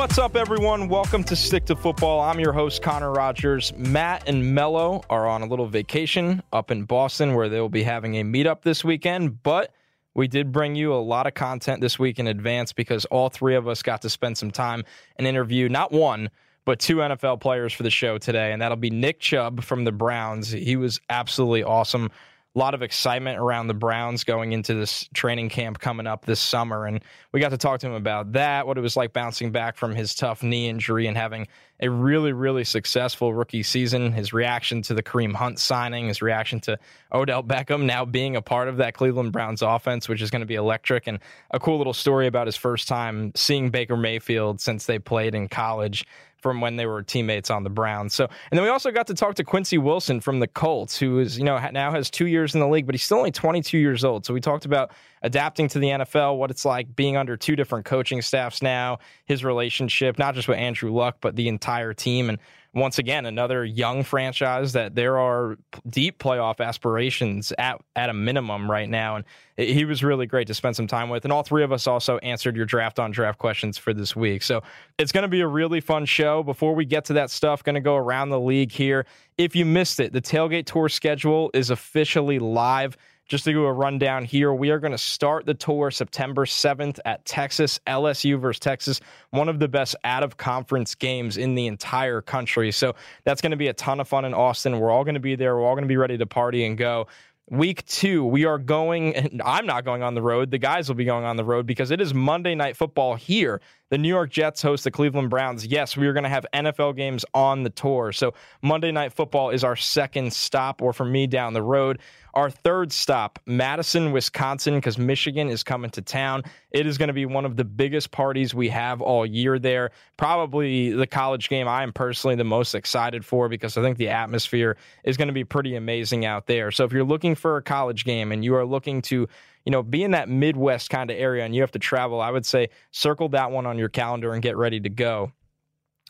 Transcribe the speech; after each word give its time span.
What's 0.00 0.16
up, 0.16 0.34
everyone? 0.34 0.88
Welcome 0.88 1.24
to 1.24 1.36
Stick 1.36 1.66
to 1.66 1.76
Football. 1.76 2.22
I'm 2.22 2.40
your 2.40 2.54
host, 2.54 2.80
Connor 2.80 3.12
Rogers. 3.12 3.70
Matt 3.76 4.26
and 4.26 4.54
Mello 4.54 5.04
are 5.10 5.28
on 5.28 5.42
a 5.42 5.46
little 5.46 5.66
vacation 5.66 6.42
up 6.54 6.70
in 6.70 6.84
Boston 6.84 7.34
where 7.34 7.50
they'll 7.50 7.68
be 7.68 7.82
having 7.82 8.14
a 8.16 8.24
meetup 8.24 8.62
this 8.62 8.82
weekend, 8.82 9.42
but 9.42 9.74
we 10.14 10.26
did 10.26 10.52
bring 10.52 10.74
you 10.74 10.94
a 10.94 10.96
lot 10.96 11.26
of 11.26 11.34
content 11.34 11.82
this 11.82 11.98
week 11.98 12.18
in 12.18 12.28
advance 12.28 12.72
because 12.72 13.04
all 13.04 13.28
three 13.28 13.54
of 13.54 13.68
us 13.68 13.82
got 13.82 14.00
to 14.00 14.08
spend 14.08 14.38
some 14.38 14.50
time 14.50 14.84
and 15.16 15.26
interview 15.26 15.68
not 15.68 15.92
one, 15.92 16.30
but 16.64 16.78
two 16.78 16.96
NFL 16.96 17.38
players 17.42 17.74
for 17.74 17.82
the 17.82 17.90
show 17.90 18.16
today. 18.16 18.52
And 18.52 18.62
that'll 18.62 18.78
be 18.78 18.88
Nick 18.88 19.20
Chubb 19.20 19.62
from 19.62 19.84
the 19.84 19.92
Browns. 19.92 20.50
He 20.50 20.76
was 20.76 20.98
absolutely 21.10 21.62
awesome 21.62 22.10
a 22.56 22.58
lot 22.58 22.74
of 22.74 22.82
excitement 22.82 23.38
around 23.38 23.68
the 23.68 23.74
Browns 23.74 24.24
going 24.24 24.52
into 24.52 24.74
this 24.74 25.08
training 25.14 25.50
camp 25.50 25.78
coming 25.78 26.08
up 26.08 26.24
this 26.24 26.40
summer. 26.40 26.86
And 26.86 27.00
we 27.32 27.38
got 27.38 27.50
to 27.50 27.58
talk 27.58 27.78
to 27.80 27.86
him 27.86 27.92
about 27.92 28.32
that, 28.32 28.66
what 28.66 28.76
it 28.76 28.80
was 28.80 28.96
like 28.96 29.12
bouncing 29.12 29.52
back 29.52 29.76
from 29.76 29.94
his 29.94 30.16
tough 30.16 30.42
knee 30.42 30.68
injury 30.68 31.06
and 31.06 31.16
having 31.16 31.46
a 31.82 31.88
really, 31.88 32.32
really 32.32 32.64
successful 32.64 33.32
rookie 33.32 33.62
season, 33.62 34.12
his 34.12 34.32
reaction 34.32 34.82
to 34.82 34.94
the 34.94 35.02
Kareem 35.02 35.34
Hunt 35.34 35.60
signing, 35.60 36.08
his 36.08 36.20
reaction 36.20 36.58
to 36.60 36.78
Odell 37.12 37.42
Beckham 37.42 37.84
now 37.84 38.04
being 38.04 38.34
a 38.34 38.42
part 38.42 38.68
of 38.68 38.78
that 38.78 38.94
Cleveland 38.94 39.32
Browns 39.32 39.62
offense, 39.62 40.08
which 40.08 40.20
is 40.20 40.30
going 40.30 40.40
to 40.40 40.46
be 40.46 40.56
electric, 40.56 41.06
and 41.06 41.20
a 41.52 41.60
cool 41.60 41.78
little 41.78 41.94
story 41.94 42.26
about 42.26 42.46
his 42.46 42.56
first 42.56 42.88
time 42.88 43.32
seeing 43.34 43.70
Baker 43.70 43.96
Mayfield 43.96 44.60
since 44.60 44.86
they 44.86 44.98
played 44.98 45.34
in 45.34 45.48
college 45.48 46.04
from 46.40 46.60
when 46.60 46.76
they 46.76 46.86
were 46.86 47.02
teammates 47.02 47.50
on 47.50 47.62
the 47.62 47.70
Browns. 47.70 48.14
So, 48.14 48.24
and 48.24 48.58
then 48.58 48.62
we 48.62 48.68
also 48.68 48.90
got 48.90 49.06
to 49.08 49.14
talk 49.14 49.34
to 49.36 49.44
Quincy 49.44 49.78
Wilson 49.78 50.20
from 50.20 50.40
the 50.40 50.46
Colts, 50.46 50.98
who 50.98 51.18
is, 51.18 51.38
you 51.38 51.44
know, 51.44 51.58
now 51.72 51.90
has 51.90 52.10
two 52.10 52.26
years 52.26 52.54
in 52.54 52.60
the 52.60 52.68
league, 52.68 52.86
but 52.86 52.94
he's 52.94 53.02
still 53.02 53.18
only 53.18 53.30
22 53.30 53.78
years 53.78 54.04
old. 54.04 54.24
So 54.26 54.34
we 54.34 54.40
talked 54.40 54.64
about 54.64 54.92
adapting 55.22 55.68
to 55.68 55.78
the 55.78 55.88
NFL, 55.88 56.36
what 56.36 56.50
it's 56.50 56.64
like 56.64 56.94
being 56.96 57.16
under 57.16 57.36
two 57.36 57.56
different 57.56 57.84
coaching 57.84 58.22
staffs 58.22 58.62
now, 58.62 58.98
his 59.24 59.44
relationship, 59.44 60.18
not 60.18 60.34
just 60.34 60.48
with 60.48 60.58
Andrew 60.58 60.92
Luck, 60.92 61.18
but 61.20 61.36
the 61.36 61.48
entire 61.48 61.92
team. 61.92 62.28
And 62.28 62.38
once 62.72 62.98
again, 62.98 63.26
another 63.26 63.64
young 63.64 64.04
franchise 64.04 64.72
that 64.74 64.94
there 64.94 65.18
are 65.18 65.56
deep 65.88 66.18
playoff 66.18 66.64
aspirations 66.64 67.52
at, 67.58 67.80
at 67.96 68.10
a 68.10 68.14
minimum 68.14 68.70
right 68.70 68.88
now. 68.88 69.16
And 69.16 69.24
he 69.56 69.84
was 69.84 70.04
really 70.04 70.26
great 70.26 70.46
to 70.46 70.54
spend 70.54 70.76
some 70.76 70.86
time 70.86 71.08
with. 71.08 71.24
And 71.24 71.32
all 71.32 71.42
three 71.42 71.64
of 71.64 71.72
us 71.72 71.88
also 71.88 72.18
answered 72.18 72.54
your 72.54 72.66
draft 72.66 73.00
on 73.00 73.10
draft 73.10 73.38
questions 73.38 73.76
for 73.76 73.92
this 73.92 74.14
week. 74.14 74.42
So 74.42 74.62
it's 74.98 75.10
going 75.10 75.22
to 75.22 75.28
be 75.28 75.40
a 75.40 75.48
really 75.48 75.80
fun 75.80 76.04
show. 76.04 76.44
Before 76.44 76.74
we 76.74 76.84
get 76.84 77.04
to 77.06 77.12
that 77.14 77.30
stuff, 77.30 77.64
going 77.64 77.74
to 77.74 77.80
go 77.80 77.96
around 77.96 78.28
the 78.28 78.40
league 78.40 78.70
here. 78.70 79.04
If 79.36 79.56
you 79.56 79.64
missed 79.64 79.98
it, 79.98 80.12
the 80.12 80.22
tailgate 80.22 80.66
tour 80.66 80.88
schedule 80.88 81.50
is 81.52 81.70
officially 81.70 82.38
live. 82.38 82.96
Just 83.30 83.44
to 83.44 83.52
do 83.52 83.64
a 83.64 83.72
rundown 83.72 84.24
here, 84.24 84.52
we 84.52 84.70
are 84.70 84.80
going 84.80 84.90
to 84.90 84.98
start 84.98 85.46
the 85.46 85.54
tour 85.54 85.92
September 85.92 86.44
7th 86.44 86.98
at 87.04 87.24
Texas, 87.24 87.78
LSU 87.86 88.40
versus 88.40 88.58
Texas, 88.58 89.00
one 89.30 89.48
of 89.48 89.60
the 89.60 89.68
best 89.68 89.94
out 90.02 90.24
of 90.24 90.36
conference 90.36 90.96
games 90.96 91.36
in 91.36 91.54
the 91.54 91.68
entire 91.68 92.20
country. 92.22 92.72
So 92.72 92.96
that's 93.22 93.40
going 93.40 93.52
to 93.52 93.56
be 93.56 93.68
a 93.68 93.72
ton 93.72 94.00
of 94.00 94.08
fun 94.08 94.24
in 94.24 94.34
Austin. 94.34 94.80
We're 94.80 94.90
all 94.90 95.04
going 95.04 95.14
to 95.14 95.20
be 95.20 95.36
there. 95.36 95.54
We're 95.54 95.64
all 95.64 95.76
going 95.76 95.84
to 95.84 95.88
be 95.88 95.96
ready 95.96 96.18
to 96.18 96.26
party 96.26 96.64
and 96.64 96.76
go. 96.76 97.06
Week 97.48 97.84
two, 97.86 98.24
we 98.24 98.46
are 98.46 98.58
going. 98.58 99.14
and 99.14 99.40
I'm 99.44 99.64
not 99.64 99.84
going 99.84 100.02
on 100.02 100.14
the 100.14 100.22
road. 100.22 100.50
The 100.50 100.58
guys 100.58 100.88
will 100.88 100.96
be 100.96 101.04
going 101.04 101.24
on 101.24 101.36
the 101.36 101.44
road 101.44 101.66
because 101.66 101.92
it 101.92 102.00
is 102.00 102.12
Monday 102.12 102.56
Night 102.56 102.76
Football 102.76 103.14
here. 103.14 103.60
The 103.90 103.98
New 103.98 104.08
York 104.08 104.30
Jets 104.30 104.60
host 104.60 104.82
the 104.82 104.90
Cleveland 104.90 105.30
Browns. 105.30 105.66
Yes, 105.66 105.96
we 105.96 106.08
are 106.08 106.12
going 106.12 106.24
to 106.24 106.28
have 106.28 106.46
NFL 106.52 106.96
games 106.96 107.24
on 107.34 107.62
the 107.62 107.70
tour. 107.70 108.10
So 108.10 108.34
Monday 108.62 108.90
Night 108.90 109.12
Football 109.12 109.50
is 109.50 109.62
our 109.62 109.76
second 109.76 110.32
stop, 110.32 110.82
or 110.82 110.92
for 110.92 111.04
me 111.04 111.28
down 111.28 111.52
the 111.52 111.62
road. 111.62 112.00
Our 112.34 112.50
third 112.50 112.92
stop, 112.92 113.38
Madison, 113.46 114.12
Wisconsin, 114.12 114.76
because 114.76 114.98
Michigan 114.98 115.48
is 115.48 115.62
coming 115.62 115.90
to 115.90 116.02
town. 116.02 116.42
It 116.70 116.86
is 116.86 116.98
going 116.98 117.08
to 117.08 117.14
be 117.14 117.26
one 117.26 117.44
of 117.44 117.56
the 117.56 117.64
biggest 117.64 118.10
parties 118.10 118.54
we 118.54 118.68
have 118.68 119.00
all 119.00 119.26
year 119.26 119.58
there. 119.58 119.90
Probably 120.16 120.90
the 120.90 121.06
college 121.06 121.48
game 121.48 121.66
I 121.66 121.82
am 121.82 121.92
personally 121.92 122.36
the 122.36 122.44
most 122.44 122.74
excited 122.74 123.24
for 123.24 123.48
because 123.48 123.76
I 123.76 123.82
think 123.82 123.98
the 123.98 124.08
atmosphere 124.08 124.76
is 125.04 125.16
going 125.16 125.28
to 125.28 125.34
be 125.34 125.44
pretty 125.44 125.74
amazing 125.74 126.24
out 126.24 126.46
there. 126.46 126.70
So 126.70 126.84
if 126.84 126.92
you're 126.92 127.04
looking 127.04 127.34
for 127.34 127.56
a 127.56 127.62
college 127.62 128.04
game 128.04 128.32
and 128.32 128.44
you 128.44 128.54
are 128.54 128.66
looking 128.66 129.02
to 129.02 129.28
you 129.64 129.72
know, 129.72 129.82
be 129.82 130.02
in 130.02 130.12
that 130.12 130.28
Midwest 130.28 130.90
kind 130.90 131.10
of 131.10 131.16
area 131.18 131.44
and 131.44 131.54
you 131.54 131.60
have 131.60 131.72
to 131.72 131.78
travel, 131.78 132.20
I 132.20 132.30
would 132.30 132.46
say 132.46 132.70
circle 132.92 133.28
that 133.30 133.50
one 133.50 133.66
on 133.66 133.78
your 133.78 133.88
calendar 133.88 134.32
and 134.32 134.42
get 134.42 134.56
ready 134.56 134.80
to 134.80 134.88
go. 134.88 135.32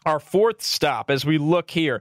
Our 0.07 0.21
fourth 0.21 0.63
stop, 0.63 1.11
as 1.11 1.27
we 1.27 1.37
look 1.37 1.71
here, 1.71 2.01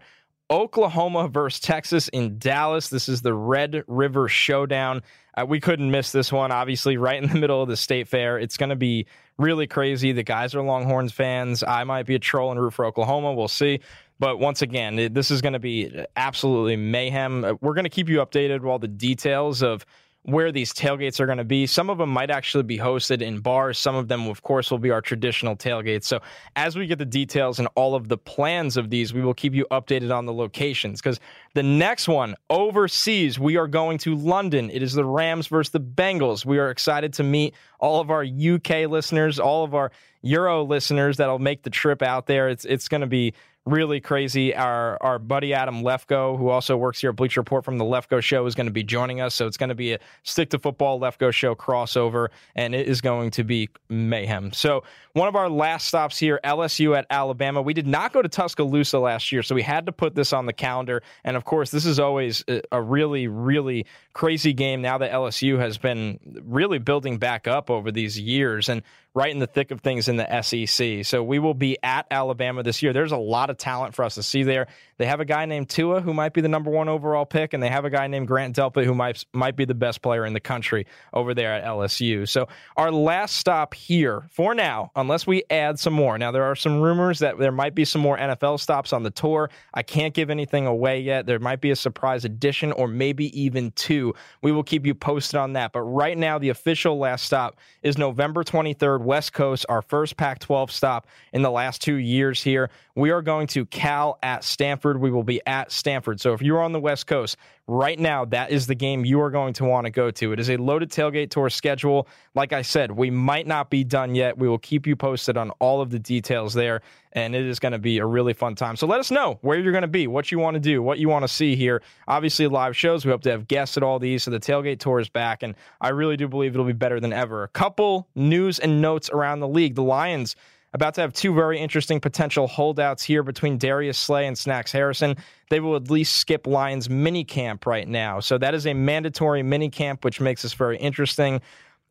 Oklahoma 0.51 1.27
versus 1.27 1.59
Texas 1.59 2.07
in 2.09 2.39
Dallas. 2.39 2.89
This 2.89 3.07
is 3.07 3.21
the 3.21 3.33
Red 3.33 3.83
River 3.87 4.27
Showdown. 4.27 5.03
Uh, 5.37 5.45
we 5.45 5.59
couldn't 5.59 5.91
miss 5.91 6.11
this 6.11 6.31
one, 6.31 6.51
obviously, 6.51 6.97
right 6.97 7.21
in 7.21 7.29
the 7.29 7.37
middle 7.37 7.61
of 7.61 7.69
the 7.69 7.77
state 7.77 8.07
fair. 8.07 8.39
It's 8.39 8.57
going 8.57 8.71
to 8.71 8.75
be 8.75 9.05
really 9.37 9.67
crazy. 9.67 10.11
The 10.11 10.23
guys 10.23 10.55
are 10.55 10.61
Longhorns 10.63 11.13
fans. 11.13 11.63
I 11.63 11.83
might 11.83 12.07
be 12.07 12.15
a 12.15 12.19
troll 12.19 12.51
and 12.51 12.59
root 12.59 12.73
for 12.73 12.85
Oklahoma. 12.85 13.33
We'll 13.33 13.47
see. 13.47 13.79
But 14.17 14.39
once 14.39 14.61
again, 14.61 15.13
this 15.13 15.31
is 15.31 15.41
going 15.41 15.53
to 15.53 15.59
be 15.59 16.05
absolutely 16.17 16.75
mayhem. 16.75 17.45
Uh, 17.45 17.53
we're 17.61 17.73
going 17.73 17.85
to 17.85 17.89
keep 17.89 18.09
you 18.09 18.17
updated 18.17 18.61
with 18.61 18.65
all 18.65 18.79
the 18.79 18.87
details 18.87 19.61
of 19.61 19.85
where 20.31 20.51
these 20.51 20.73
tailgates 20.73 21.19
are 21.19 21.25
going 21.25 21.37
to 21.37 21.43
be. 21.43 21.67
Some 21.67 21.89
of 21.89 21.97
them 21.97 22.09
might 22.09 22.29
actually 22.29 22.63
be 22.63 22.77
hosted 22.77 23.21
in 23.21 23.39
bars. 23.39 23.77
Some 23.77 23.95
of 23.95 24.07
them, 24.07 24.27
of 24.27 24.41
course, 24.41 24.71
will 24.71 24.79
be 24.79 24.91
our 24.91 25.01
traditional 25.01 25.55
tailgates. 25.55 26.05
So 26.05 26.21
as 26.55 26.75
we 26.75 26.87
get 26.87 26.97
the 26.97 27.05
details 27.05 27.59
and 27.59 27.67
all 27.75 27.95
of 27.95 28.07
the 28.07 28.17
plans 28.17 28.77
of 28.77 28.89
these, 28.89 29.13
we 29.13 29.21
will 29.21 29.33
keep 29.33 29.53
you 29.53 29.65
updated 29.71 30.15
on 30.15 30.25
the 30.25 30.33
locations. 30.33 31.01
Because 31.01 31.19
the 31.53 31.63
next 31.63 32.07
one, 32.07 32.35
overseas, 32.49 33.39
we 33.39 33.57
are 33.57 33.67
going 33.67 33.97
to 33.99 34.15
London. 34.15 34.69
It 34.69 34.83
is 34.83 34.93
the 34.93 35.05
Rams 35.05 35.47
versus 35.47 35.71
the 35.71 35.79
Bengals. 35.79 36.45
We 36.45 36.59
are 36.59 36.69
excited 36.69 37.13
to 37.13 37.23
meet 37.23 37.55
all 37.79 38.01
of 38.01 38.09
our 38.09 38.23
UK 38.23 38.89
listeners, 38.89 39.39
all 39.39 39.63
of 39.63 39.73
our 39.73 39.91
Euro 40.21 40.63
listeners 40.63 41.17
that'll 41.17 41.39
make 41.39 41.63
the 41.63 41.69
trip 41.69 42.01
out 42.01 42.27
there. 42.27 42.49
It's 42.49 42.65
it's 42.65 42.89
going 42.89 43.01
to 43.01 43.07
be 43.07 43.33
really 43.65 43.99
crazy. 43.99 44.55
Our 44.55 44.97
our 45.01 45.19
buddy 45.19 45.53
Adam 45.53 45.83
Lefkoe, 45.83 46.37
who 46.37 46.49
also 46.49 46.75
works 46.77 47.01
here 47.01 47.11
at 47.11 47.15
Bleacher 47.15 47.41
Report 47.41 47.63
from 47.63 47.77
the 47.77 47.85
Lefkoe 47.85 48.21
Show, 48.21 48.45
is 48.45 48.55
going 48.55 48.67
to 48.67 48.73
be 48.73 48.83
joining 48.83 49.21
us. 49.21 49.35
So 49.35 49.47
it's 49.47 49.57
going 49.57 49.69
to 49.69 49.75
be 49.75 49.93
a 49.93 49.99
stick 50.23 50.49
to 50.51 50.59
football 50.59 50.99
Lefkoe 50.99 51.33
Show 51.33 51.55
crossover, 51.55 52.29
and 52.55 52.73
it 52.73 52.87
is 52.87 53.01
going 53.01 53.31
to 53.31 53.43
be 53.43 53.69
mayhem. 53.89 54.51
So 54.53 54.83
one 55.13 55.27
of 55.27 55.35
our 55.35 55.49
last 55.49 55.87
stops 55.87 56.17
here, 56.17 56.39
LSU 56.43 56.97
at 56.97 57.05
Alabama. 57.09 57.61
We 57.61 57.73
did 57.73 57.87
not 57.87 58.13
go 58.13 58.21
to 58.21 58.29
Tuscaloosa 58.29 58.99
last 58.99 59.31
year, 59.31 59.43
so 59.43 59.55
we 59.55 59.61
had 59.61 59.85
to 59.85 59.91
put 59.91 60.15
this 60.15 60.33
on 60.33 60.45
the 60.45 60.53
calendar. 60.53 61.03
And 61.23 61.35
of 61.37 61.45
course, 61.45 61.71
this 61.71 61.85
is 61.85 61.99
always 61.99 62.43
a 62.71 62.81
really, 62.81 63.27
really 63.27 63.85
crazy 64.19 64.51
game 64.51 64.81
now 64.81 64.97
that 64.97 65.13
LSU 65.13 65.57
has 65.59 65.77
been 65.77 66.19
really 66.43 66.77
building 66.77 67.19
back 67.19 67.47
up 67.47 67.69
over 67.69 67.89
these 67.89 68.19
years. 68.19 68.67
And 68.67 68.83
right 69.15 69.31
in 69.31 69.39
the 69.39 69.47
thick 69.47 69.71
of 69.71 69.81
things 69.81 70.07
in 70.07 70.17
the 70.17 70.41
SEC. 70.41 71.03
So 71.05 71.23
we 71.23 71.39
will 71.39 71.55
be 71.55 71.77
at 71.81 72.05
Alabama 72.11 72.61
this 72.61 72.83
year. 72.83 72.93
There's 72.93 73.11
a 73.11 73.17
lot 73.17 73.49
of 73.49 73.57
talent 73.57 73.95
for 73.95 74.05
us 74.05 74.15
to 74.15 74.23
see 74.23 74.43
there. 74.43 74.67
They 74.97 75.07
have 75.07 75.19
a 75.19 75.25
guy 75.25 75.45
named 75.45 75.69
Tua 75.69 76.01
who 76.01 76.13
might 76.13 76.33
be 76.33 76.41
the 76.41 76.47
number 76.47 76.69
one 76.69 76.89
overall 76.89 77.25
pick, 77.25 77.53
and 77.53 77.63
they 77.63 77.69
have 77.69 77.85
a 77.85 77.89
guy 77.89 78.07
named 78.07 78.27
Grant 78.27 78.55
Delpit 78.55 78.85
who 78.85 78.93
might 78.93 79.25
might 79.33 79.55
be 79.55 79.65
the 79.65 79.73
best 79.73 80.01
player 80.01 80.25
in 80.25 80.33
the 80.33 80.39
country 80.39 80.85
over 81.13 81.33
there 81.33 81.53
at 81.53 81.63
LSU. 81.63 82.27
So 82.27 82.47
our 82.77 82.91
last 82.91 83.37
stop 83.37 83.73
here 83.73 84.27
for 84.31 84.53
now, 84.53 84.91
unless 84.95 85.25
we 85.25 85.43
add 85.49 85.79
some 85.79 85.93
more. 85.93 86.17
Now 86.17 86.31
there 86.31 86.43
are 86.43 86.55
some 86.55 86.79
rumors 86.79 87.19
that 87.19 87.39
there 87.39 87.51
might 87.51 87.75
be 87.75 87.85
some 87.85 88.01
more 88.01 88.17
NFL 88.17 88.59
stops 88.59 88.93
on 88.93 89.03
the 89.03 89.11
tour. 89.11 89.49
I 89.73 89.83
can't 89.83 90.13
give 90.13 90.29
anything 90.29 90.67
away 90.67 90.99
yet. 90.99 91.25
There 91.25 91.39
might 91.39 91.61
be 91.61 91.71
a 91.71 91.75
surprise 91.75 92.25
addition 92.25 92.71
or 92.73 92.87
maybe 92.87 93.41
even 93.41 93.71
two. 93.71 94.08
We 94.41 94.51
will 94.51 94.63
keep 94.63 94.85
you 94.85 94.93
posted 94.93 95.39
on 95.39 95.53
that. 95.53 95.73
But 95.73 95.81
right 95.81 96.17
now, 96.17 96.37
the 96.37 96.49
official 96.49 96.97
last 96.97 97.25
stop 97.25 97.57
is 97.83 97.97
November 97.97 98.43
23rd, 98.43 99.01
West 99.01 99.33
Coast, 99.33 99.65
our 99.69 99.81
first 99.81 100.17
Pac 100.17 100.39
12 100.39 100.71
stop 100.71 101.07
in 101.33 101.41
the 101.41 101.51
last 101.51 101.81
two 101.81 101.95
years 101.95 102.41
here. 102.41 102.69
We 102.95 103.11
are 103.11 103.21
going 103.21 103.47
to 103.47 103.65
Cal 103.65 104.19
at 104.23 104.43
Stanford. 104.43 104.99
We 104.99 105.11
will 105.11 105.23
be 105.23 105.41
at 105.45 105.71
Stanford. 105.71 106.19
So 106.19 106.33
if 106.33 106.41
you're 106.41 106.61
on 106.61 106.71
the 106.71 106.79
West 106.79 107.07
Coast, 107.07 107.37
right 107.69 107.99
now, 107.99 108.25
that 108.25 108.49
is 108.49 108.65
the 108.65 108.75
game 108.75 109.05
you 109.05 109.21
are 109.21 109.29
going 109.29 109.53
to 109.53 109.63
want 109.63 109.85
to 109.85 109.91
go 109.91 110.09
to. 110.09 110.33
It 110.33 110.39
is 110.39 110.49
a 110.49 110.57
loaded 110.57 110.89
tailgate 110.91 111.29
tour 111.29 111.49
schedule. 111.49 112.07
Like 112.33 112.51
I 112.51 112.63
said, 112.63 112.91
we 112.91 113.11
might 113.11 113.45
not 113.45 113.69
be 113.69 113.83
done 113.83 114.15
yet. 114.15 114.37
We 114.37 114.49
will 114.49 114.57
keep 114.57 114.87
you 114.87 114.95
posted 114.95 115.37
on 115.37 115.51
all 115.59 115.79
of 115.79 115.91
the 115.91 115.99
details 115.99 116.53
there, 116.53 116.81
and 117.13 117.35
it 117.35 117.45
is 117.45 117.59
going 117.59 117.73
to 117.73 117.79
be 117.79 117.99
a 117.99 118.05
really 118.05 118.33
fun 118.33 118.55
time. 118.55 118.75
So 118.75 118.87
let 118.87 118.99
us 118.99 119.11
know 119.11 119.37
where 119.41 119.59
you're 119.59 119.71
going 119.71 119.83
to 119.83 119.87
be, 119.87 120.07
what 120.07 120.31
you 120.31 120.39
want 120.39 120.55
to 120.55 120.59
do, 120.59 120.81
what 120.81 120.97
you 120.97 121.09
want 121.09 121.23
to 121.23 121.27
see 121.27 121.55
here. 121.55 121.83
Obviously, 122.07 122.47
live 122.47 122.75
shows. 122.75 123.05
We 123.05 123.11
hope 123.11 123.21
to 123.21 123.31
have 123.31 123.47
guests 123.47 123.77
at 123.77 123.83
all 123.83 123.99
these. 123.99 124.23
So 124.23 124.31
the 124.31 124.39
tailgate 124.39 124.79
tour 124.79 124.99
is 124.99 125.09
back, 125.09 125.43
and 125.43 125.53
I 125.79 125.89
really 125.89 126.17
do 126.17 126.27
believe 126.27 126.53
it'll 126.53 126.65
be 126.65 126.73
better 126.73 126.99
than 126.99 127.13
ever. 127.13 127.43
A 127.43 127.49
couple 127.49 128.07
news 128.15 128.57
and 128.57 128.81
notes 128.81 129.11
around 129.11 129.41
the 129.41 129.47
league. 129.47 129.75
The 129.75 129.83
Lions 129.83 130.35
about 130.73 130.93
to 130.95 131.01
have 131.01 131.13
two 131.13 131.33
very 131.33 131.59
interesting 131.59 131.99
potential 131.99 132.47
holdouts 132.47 133.03
here 133.03 133.23
between 133.23 133.57
Darius 133.57 133.97
Slay 133.97 134.27
and 134.27 134.37
Snacks 134.37 134.71
Harrison. 134.71 135.15
They 135.49 135.59
will 135.59 135.75
at 135.75 135.89
least 135.89 136.17
skip 136.17 136.45
Lions 136.45 136.89
mini 136.89 137.23
camp 137.23 137.65
right 137.65 137.87
now. 137.87 138.19
So 138.19 138.37
that 138.37 138.53
is 138.53 138.67
a 138.67 138.73
mandatory 138.73 139.41
mini 139.41 139.69
camp, 139.69 140.05
which 140.05 140.21
makes 140.21 140.43
this 140.43 140.53
very 140.53 140.77
interesting. 140.77 141.41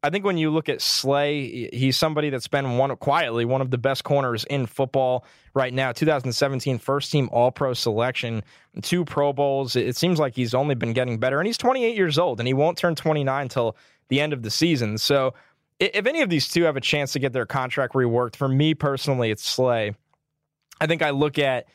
I 0.05 0.11
think 0.11 0.25
when 0.25 0.39
you 0.39 0.51
look 0.51 0.69
at 0.69 0.81
Slay, 0.81 1.69
he's 1.73 1.97
somebody 1.97 2.31
that's 2.31 2.47
been 2.47 2.79
one 2.79 2.95
quietly 2.97 3.45
one 3.45 3.61
of 3.61 3.73
the 3.73 3.79
best 3.79 4.05
corners 4.05 4.45
in 4.45 4.67
football 4.67 5.25
right 5.55 5.75
now. 5.75 5.91
2017 5.91 6.79
first 6.79 7.11
team 7.11 7.29
All 7.33 7.51
Pro 7.51 7.75
selection, 7.75 8.45
two 8.83 9.05
Pro 9.05 9.33
Bowls. 9.33 9.75
It 9.75 9.97
seems 9.97 10.21
like 10.21 10.37
he's 10.37 10.55
only 10.55 10.77
been 10.77 10.93
getting 10.93 11.19
better, 11.19 11.41
and 11.41 11.49
he's 11.49 11.59
28 11.59 11.97
years 11.97 12.17
old, 12.17 12.39
and 12.39 12.47
he 12.47 12.55
won't 12.55 12.79
turn 12.79 12.95
29 12.95 13.49
till 13.49 13.77
the 14.09 14.21
end 14.21 14.33
of 14.33 14.43
the 14.43 14.51
season. 14.51 14.99
So 14.99 15.35
if 15.79 16.07
any 16.07 16.23
of 16.23 16.29
these 16.29 16.49
two 16.49 16.65
have 16.65 16.77
a 16.77 16.81
chance 16.81 17.13
to 17.13 17.19
get 17.19 17.33
their 17.33 17.47
contract 17.47 17.95
reworked, 17.95 18.37
for 18.37 18.49
me 18.49 18.75
personally, 18.75 19.31
it's 19.31 19.45
Slay. 19.45 19.95
I 20.81 20.87
think 20.87 21.03
I 21.03 21.11
look 21.11 21.39
at 21.39 21.67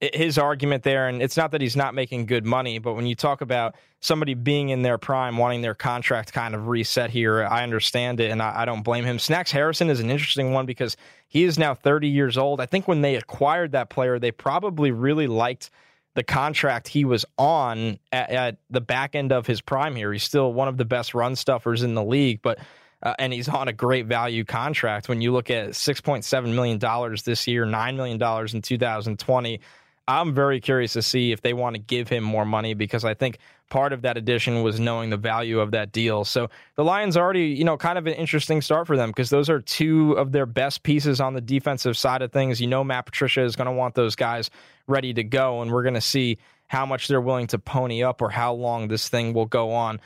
his 0.00 0.36
argument 0.36 0.82
there, 0.82 1.06
and 1.06 1.22
it's 1.22 1.36
not 1.36 1.52
that 1.52 1.60
he's 1.60 1.76
not 1.76 1.94
making 1.94 2.26
good 2.26 2.44
money, 2.44 2.80
but 2.80 2.94
when 2.94 3.06
you 3.06 3.14
talk 3.14 3.40
about 3.40 3.76
somebody 4.00 4.34
being 4.34 4.70
in 4.70 4.82
their 4.82 4.98
prime, 4.98 5.36
wanting 5.36 5.62
their 5.62 5.76
contract 5.76 6.32
kind 6.32 6.56
of 6.56 6.66
reset 6.66 7.10
here, 7.10 7.44
I 7.44 7.62
understand 7.62 8.18
it, 8.18 8.32
and 8.32 8.42
I, 8.42 8.62
I, 8.62 8.64
don't 8.64 8.82
blame 8.82 9.04
him. 9.04 9.20
Snacks 9.20 9.52
Harrison 9.52 9.88
is 9.90 10.00
an 10.00 10.10
interesting 10.10 10.52
one 10.52 10.66
because 10.66 10.96
he 11.28 11.44
is 11.44 11.56
now 11.56 11.72
30 11.72 12.08
years 12.08 12.36
old. 12.36 12.60
I 12.60 12.66
think 12.66 12.88
when 12.88 13.02
they 13.02 13.14
acquired 13.14 13.72
that 13.72 13.90
player, 13.90 14.18
they 14.18 14.32
probably 14.32 14.90
really 14.90 15.28
liked 15.28 15.70
the 16.14 16.24
contract 16.24 16.88
he 16.88 17.04
was 17.04 17.24
on 17.38 17.98
at, 18.10 18.30
at 18.30 18.56
the 18.70 18.80
back 18.80 19.14
end 19.14 19.30
of 19.30 19.46
his 19.46 19.60
prime 19.60 19.94
here. 19.94 20.12
He's 20.12 20.24
still 20.24 20.52
one 20.52 20.66
of 20.66 20.78
the 20.78 20.84
best 20.84 21.14
run 21.14 21.36
stuffers 21.36 21.84
in 21.84 21.94
the 21.94 22.04
league, 22.04 22.40
but 22.42 22.58
uh, 23.02 23.14
and 23.18 23.32
he's 23.32 23.48
on 23.48 23.68
a 23.68 23.72
great 23.72 24.06
value 24.06 24.44
contract. 24.44 25.08
When 25.08 25.20
you 25.20 25.32
look 25.32 25.50
at 25.50 25.70
$6.7 25.70 26.54
million 26.54 26.78
this 27.24 27.46
year, 27.46 27.66
$9 27.66 27.96
million 27.96 28.46
in 28.54 28.62
2020, 28.62 29.60
I'm 30.08 30.34
very 30.34 30.60
curious 30.60 30.94
to 30.94 31.02
see 31.02 31.32
if 31.32 31.42
they 31.42 31.52
want 31.52 31.74
to 31.74 31.80
give 31.80 32.08
him 32.08 32.24
more 32.24 32.44
money 32.44 32.74
because 32.74 33.04
I 33.04 33.14
think 33.14 33.38
part 33.70 33.92
of 33.92 34.02
that 34.02 34.16
addition 34.16 34.62
was 34.62 34.80
knowing 34.80 35.10
the 35.10 35.16
value 35.16 35.60
of 35.60 35.70
that 35.70 35.92
deal. 35.92 36.24
So 36.24 36.50
the 36.74 36.84
Lions 36.84 37.16
already, 37.16 37.46
you 37.46 37.64
know, 37.64 37.76
kind 37.76 37.96
of 37.96 38.06
an 38.06 38.14
interesting 38.14 38.60
start 38.60 38.86
for 38.86 38.96
them 38.96 39.10
because 39.10 39.30
those 39.30 39.48
are 39.48 39.60
two 39.60 40.12
of 40.12 40.32
their 40.32 40.46
best 40.46 40.82
pieces 40.82 41.20
on 41.20 41.34
the 41.34 41.40
defensive 41.40 41.96
side 41.96 42.20
of 42.20 42.32
things. 42.32 42.60
You 42.60 42.66
know, 42.66 42.82
Matt 42.82 43.06
Patricia 43.06 43.42
is 43.42 43.56
going 43.56 43.66
to 43.66 43.72
want 43.72 43.94
those 43.94 44.16
guys 44.16 44.50
ready 44.88 45.14
to 45.14 45.24
go, 45.24 45.62
and 45.62 45.70
we're 45.70 45.84
going 45.84 45.94
to 45.94 46.00
see 46.00 46.38
how 46.66 46.84
much 46.84 47.08
they're 47.08 47.20
willing 47.20 47.46
to 47.48 47.58
pony 47.58 48.02
up 48.02 48.20
or 48.20 48.28
how 48.28 48.52
long 48.52 48.88
this 48.88 49.08
thing 49.08 49.32
will 49.32 49.46
go 49.46 49.72
on. 49.72 50.00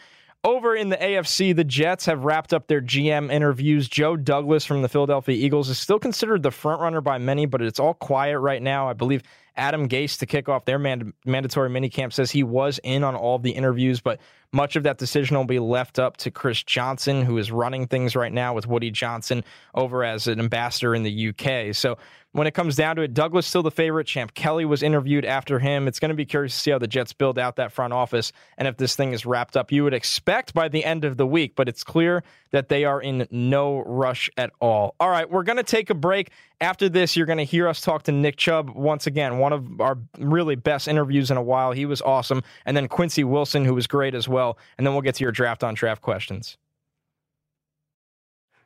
Over 0.47 0.77
in 0.77 0.91
the 0.91 0.97
AFC, 0.97 1.57
the 1.57 1.65
Jets 1.65 2.07
have 2.07 2.25
wrapped 2.25 2.55
up 2.55 2.69
their 2.69 2.81
GM 2.81 3.33
interviews. 3.33 3.89
Joe 3.89 4.15
Douglas 4.17 4.65
from 4.65 4.81
the 4.81 4.89
Philadelphia 4.89 5.35
Eagles 5.35 5.69
is 5.69 5.77
still 5.77 5.99
considered 5.99 6.45
the 6.45 6.53
front 6.53 6.81
runner 6.81 7.01
by 7.01 7.19
many, 7.19 7.47
but 7.47 7.61
it's 7.61 7.81
all 7.81 7.95
quiet 7.95 8.39
right 8.39 8.63
now. 8.63 8.89
I 8.89 8.93
believe 8.93 9.25
Adam 9.57 9.89
Gase 9.89 10.21
to 10.21 10.27
kick 10.27 10.49
off 10.49 10.65
their 10.65 10.79
mand- 10.79 11.15
mandatory 11.25 11.69
minicamp 11.69 12.13
says 12.13 12.31
he 12.31 12.45
was 12.45 12.79
in 12.85 13.03
on 13.03 13.17
all 13.17 13.35
of 13.35 13.43
the 13.43 13.51
interviews, 13.51 14.01
but 14.01 14.21
much 14.53 14.77
of 14.77 14.83
that 14.85 14.99
decision 14.99 15.37
will 15.37 15.45
be 15.45 15.59
left 15.59 15.99
up 15.99 16.17
to 16.19 16.31
Chris 16.31 16.63
Johnson, 16.63 17.23
who 17.23 17.39
is 17.39 17.51
running 17.51 17.87
things 17.87 18.17
right 18.17 18.33
now 18.33 18.55
with 18.55 18.67
Woody 18.67 18.91
Johnson 18.91 19.45
over 19.75 20.05
as 20.05 20.27
an 20.27 20.39
ambassador 20.39 20.95
in 20.95 21.03
the 21.03 21.29
UK. 21.29 21.75
So 21.75 21.99
when 22.37 22.47
it 22.47 22.53
comes 22.53 22.77
down 22.77 22.97
to 22.97 23.03
it, 23.03 23.15
Douglas 23.15 23.47
still 23.47 23.63
the 23.63 23.71
favorite. 23.71 24.07
Champ 24.07 24.35
Kelly 24.35 24.67
was 24.67 24.83
interviewed 24.83 25.25
after 25.25 25.59
him. 25.59 25.89
It's 25.89 25.99
going 25.99 26.11
to 26.11 26.15
be 26.15 26.27
curious 26.27 26.53
to 26.53 26.61
see 26.61 26.71
how 26.71 26.79
the 26.79 26.87
Jets 26.87 27.15
build 27.15 27.39
out 27.39 27.57
that 27.57 27.73
front 27.73 27.95
office 27.95 28.31
and 28.59 28.69
if 28.69 28.77
this 28.77 28.95
thing 28.95 29.15
is 29.15 29.25
wrapped 29.25 29.57
up. 29.57 29.73
You 29.73 29.85
would 29.85 29.95
expect 29.95 30.53
by 30.53 30.69
the 30.69 30.85
end 30.85 31.07
of 31.07 31.17
the 31.17 31.27
week, 31.27 31.55
but 31.57 31.67
it's 31.67 31.83
clear 31.83 32.23
that 32.51 32.69
they 32.69 32.85
are 32.85 33.01
in 33.01 33.27
no 33.31 33.81
rush 33.87 34.29
at 34.37 34.51
all. 34.61 34.95
All 35.01 35.09
right, 35.09 35.31
we're 35.31 35.45
going 35.45 35.57
to 35.57 35.63
take 35.63 35.89
a 35.89 35.95
break. 35.95 36.31
After 36.61 36.89
this, 36.89 37.17
you're 37.17 37.27
going 37.27 37.39
to 37.39 37.45
hear 37.45 37.69
us 37.69 37.81
talk 37.81 38.05
to 38.05 38.13
Nick 38.13 38.37
Chubb 38.37 38.71
once 38.71 39.07
again, 39.07 39.39
one 39.39 39.53
of 39.53 39.81
our 39.81 39.99
really 40.19 40.57
best 40.57 40.89
interviews 40.89 41.31
in 41.31 41.37
a 41.37 41.43
while. 41.43 41.73
He 41.73 41.87
was 41.87 42.01
awesome. 42.03 42.43
And 42.65 42.77
then 42.77 42.89
Quincy 42.89 43.25
Wilson, 43.25 43.65
who 43.65 43.75
was 43.75 43.87
great 43.87 44.15
as 44.15 44.29
well. 44.29 44.36
And 44.39 44.87
then 44.87 44.95
we'll 44.95 45.03
get 45.03 45.17
to 45.17 45.25
your 45.25 45.33
draft 45.33 45.65
on 45.65 45.75
draft 45.75 46.03
questions. 46.03 46.57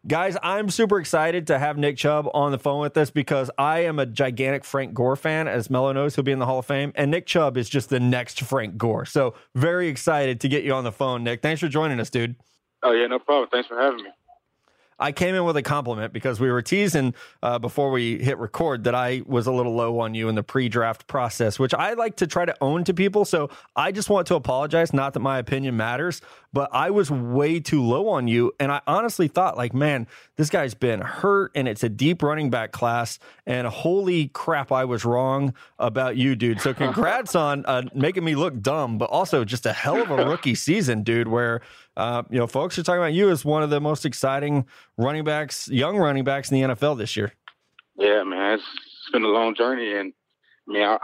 Guys, 0.06 0.34
I'm 0.42 0.70
super 0.70 0.98
excited 0.98 1.48
to 1.48 1.58
have 1.58 1.76
Nick 1.76 1.98
Chubb 1.98 2.26
on 2.32 2.52
the 2.52 2.58
phone 2.58 2.80
with 2.80 2.96
us 2.96 3.10
because 3.10 3.50
I 3.58 3.80
am 3.80 3.98
a 3.98 4.06
gigantic 4.06 4.64
Frank 4.64 4.94
Gore 4.94 5.14
fan. 5.14 5.46
As 5.46 5.68
Mello 5.68 5.92
knows, 5.92 6.14
he'll 6.14 6.24
be 6.24 6.32
in 6.32 6.38
the 6.38 6.46
Hall 6.46 6.60
of 6.60 6.64
Fame. 6.64 6.92
And 6.94 7.10
Nick 7.10 7.26
Chubb 7.26 7.58
is 7.58 7.68
just 7.68 7.90
the 7.90 8.00
next 8.00 8.40
Frank 8.40 8.78
Gore. 8.78 9.04
So, 9.04 9.34
very 9.54 9.88
excited 9.88 10.40
to 10.40 10.48
get 10.48 10.64
you 10.64 10.72
on 10.72 10.84
the 10.84 10.92
phone, 10.92 11.22
Nick. 11.22 11.42
Thanks 11.42 11.60
for 11.60 11.68
joining 11.68 12.00
us, 12.00 12.08
dude. 12.08 12.36
Oh, 12.82 12.92
yeah, 12.92 13.08
no 13.08 13.18
problem. 13.18 13.50
Thanks 13.52 13.68
for 13.68 13.78
having 13.78 14.02
me. 14.02 14.10
I 15.00 15.12
came 15.12 15.34
in 15.34 15.44
with 15.44 15.56
a 15.56 15.62
compliment 15.62 16.12
because 16.12 16.38
we 16.38 16.50
were 16.50 16.62
teasing 16.62 17.14
uh, 17.42 17.58
before 17.58 17.90
we 17.90 18.18
hit 18.18 18.38
record 18.38 18.84
that 18.84 18.94
I 18.94 19.22
was 19.26 19.46
a 19.46 19.52
little 19.52 19.74
low 19.74 19.98
on 20.00 20.14
you 20.14 20.28
in 20.28 20.34
the 20.34 20.42
pre-draft 20.42 21.06
process, 21.06 21.58
which 21.58 21.72
I 21.72 21.94
like 21.94 22.16
to 22.16 22.26
try 22.26 22.44
to 22.44 22.54
own 22.60 22.84
to 22.84 22.94
people. 22.94 23.24
So 23.24 23.50
I 23.74 23.92
just 23.92 24.10
want 24.10 24.26
to 24.28 24.34
apologize. 24.34 24.92
Not 24.92 25.14
that 25.14 25.20
my 25.20 25.38
opinion 25.38 25.76
matters, 25.76 26.20
but 26.52 26.68
I 26.72 26.90
was 26.90 27.10
way 27.10 27.60
too 27.60 27.82
low 27.82 28.08
on 28.08 28.28
you, 28.28 28.52
and 28.58 28.70
I 28.72 28.80
honestly 28.86 29.28
thought, 29.28 29.56
like, 29.56 29.72
man, 29.72 30.06
this 30.36 30.50
guy's 30.50 30.74
been 30.74 31.00
hurt, 31.00 31.52
and 31.54 31.68
it's 31.68 31.82
a 31.84 31.88
deep 31.88 32.22
running 32.22 32.50
back 32.50 32.72
class, 32.72 33.18
and 33.46 33.66
holy 33.66 34.28
crap, 34.28 34.72
I 34.72 34.84
was 34.84 35.04
wrong 35.04 35.54
about 35.78 36.16
you, 36.16 36.36
dude. 36.36 36.60
So 36.60 36.74
congrats 36.74 37.34
on 37.36 37.64
uh, 37.66 37.82
making 37.94 38.24
me 38.24 38.34
look 38.34 38.60
dumb, 38.60 38.98
but 38.98 39.10
also 39.10 39.44
just 39.44 39.64
a 39.64 39.72
hell 39.72 40.02
of 40.02 40.10
a 40.10 40.26
rookie 40.26 40.54
season, 40.54 41.02
dude. 41.04 41.28
Where 41.28 41.62
uh, 41.96 42.22
you 42.30 42.38
know, 42.38 42.46
folks 42.46 42.78
are 42.78 42.82
talking 42.82 43.00
about 43.00 43.12
you 43.12 43.30
as 43.30 43.44
one 43.44 43.62
of 43.62 43.70
the 43.70 43.80
most 43.80 44.06
exciting 44.06 44.66
running 44.96 45.24
backs, 45.24 45.68
young 45.68 45.96
running 45.96 46.24
backs 46.24 46.50
in 46.50 46.60
the 46.60 46.74
NFL 46.74 46.96
this 46.98 47.16
year. 47.16 47.32
Yeah, 47.96 48.22
man, 48.22 48.54
it's, 48.54 48.62
it's 48.62 49.10
been 49.12 49.24
a 49.24 49.28
long 49.28 49.54
journey, 49.54 49.94
and 49.94 50.12
I 50.68 50.72
mean, 50.72 50.82
I, 50.82 50.98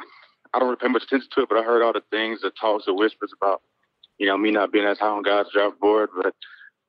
I 0.54 0.58
don't 0.58 0.68
really 0.68 0.78
pay 0.80 0.88
much 0.88 1.04
attention 1.04 1.28
to 1.34 1.42
it, 1.42 1.48
but 1.48 1.58
I 1.58 1.62
heard 1.62 1.82
all 1.82 1.92
the 1.92 2.02
things, 2.10 2.40
the 2.40 2.50
talks, 2.50 2.86
the 2.86 2.94
whispers 2.94 3.32
about, 3.40 3.62
you 4.18 4.26
know, 4.26 4.38
me 4.38 4.50
not 4.50 4.72
being 4.72 4.86
as 4.86 4.98
high 4.98 5.08
on 5.08 5.22
God's 5.22 5.52
draft 5.52 5.78
board, 5.80 6.10
but 6.16 6.34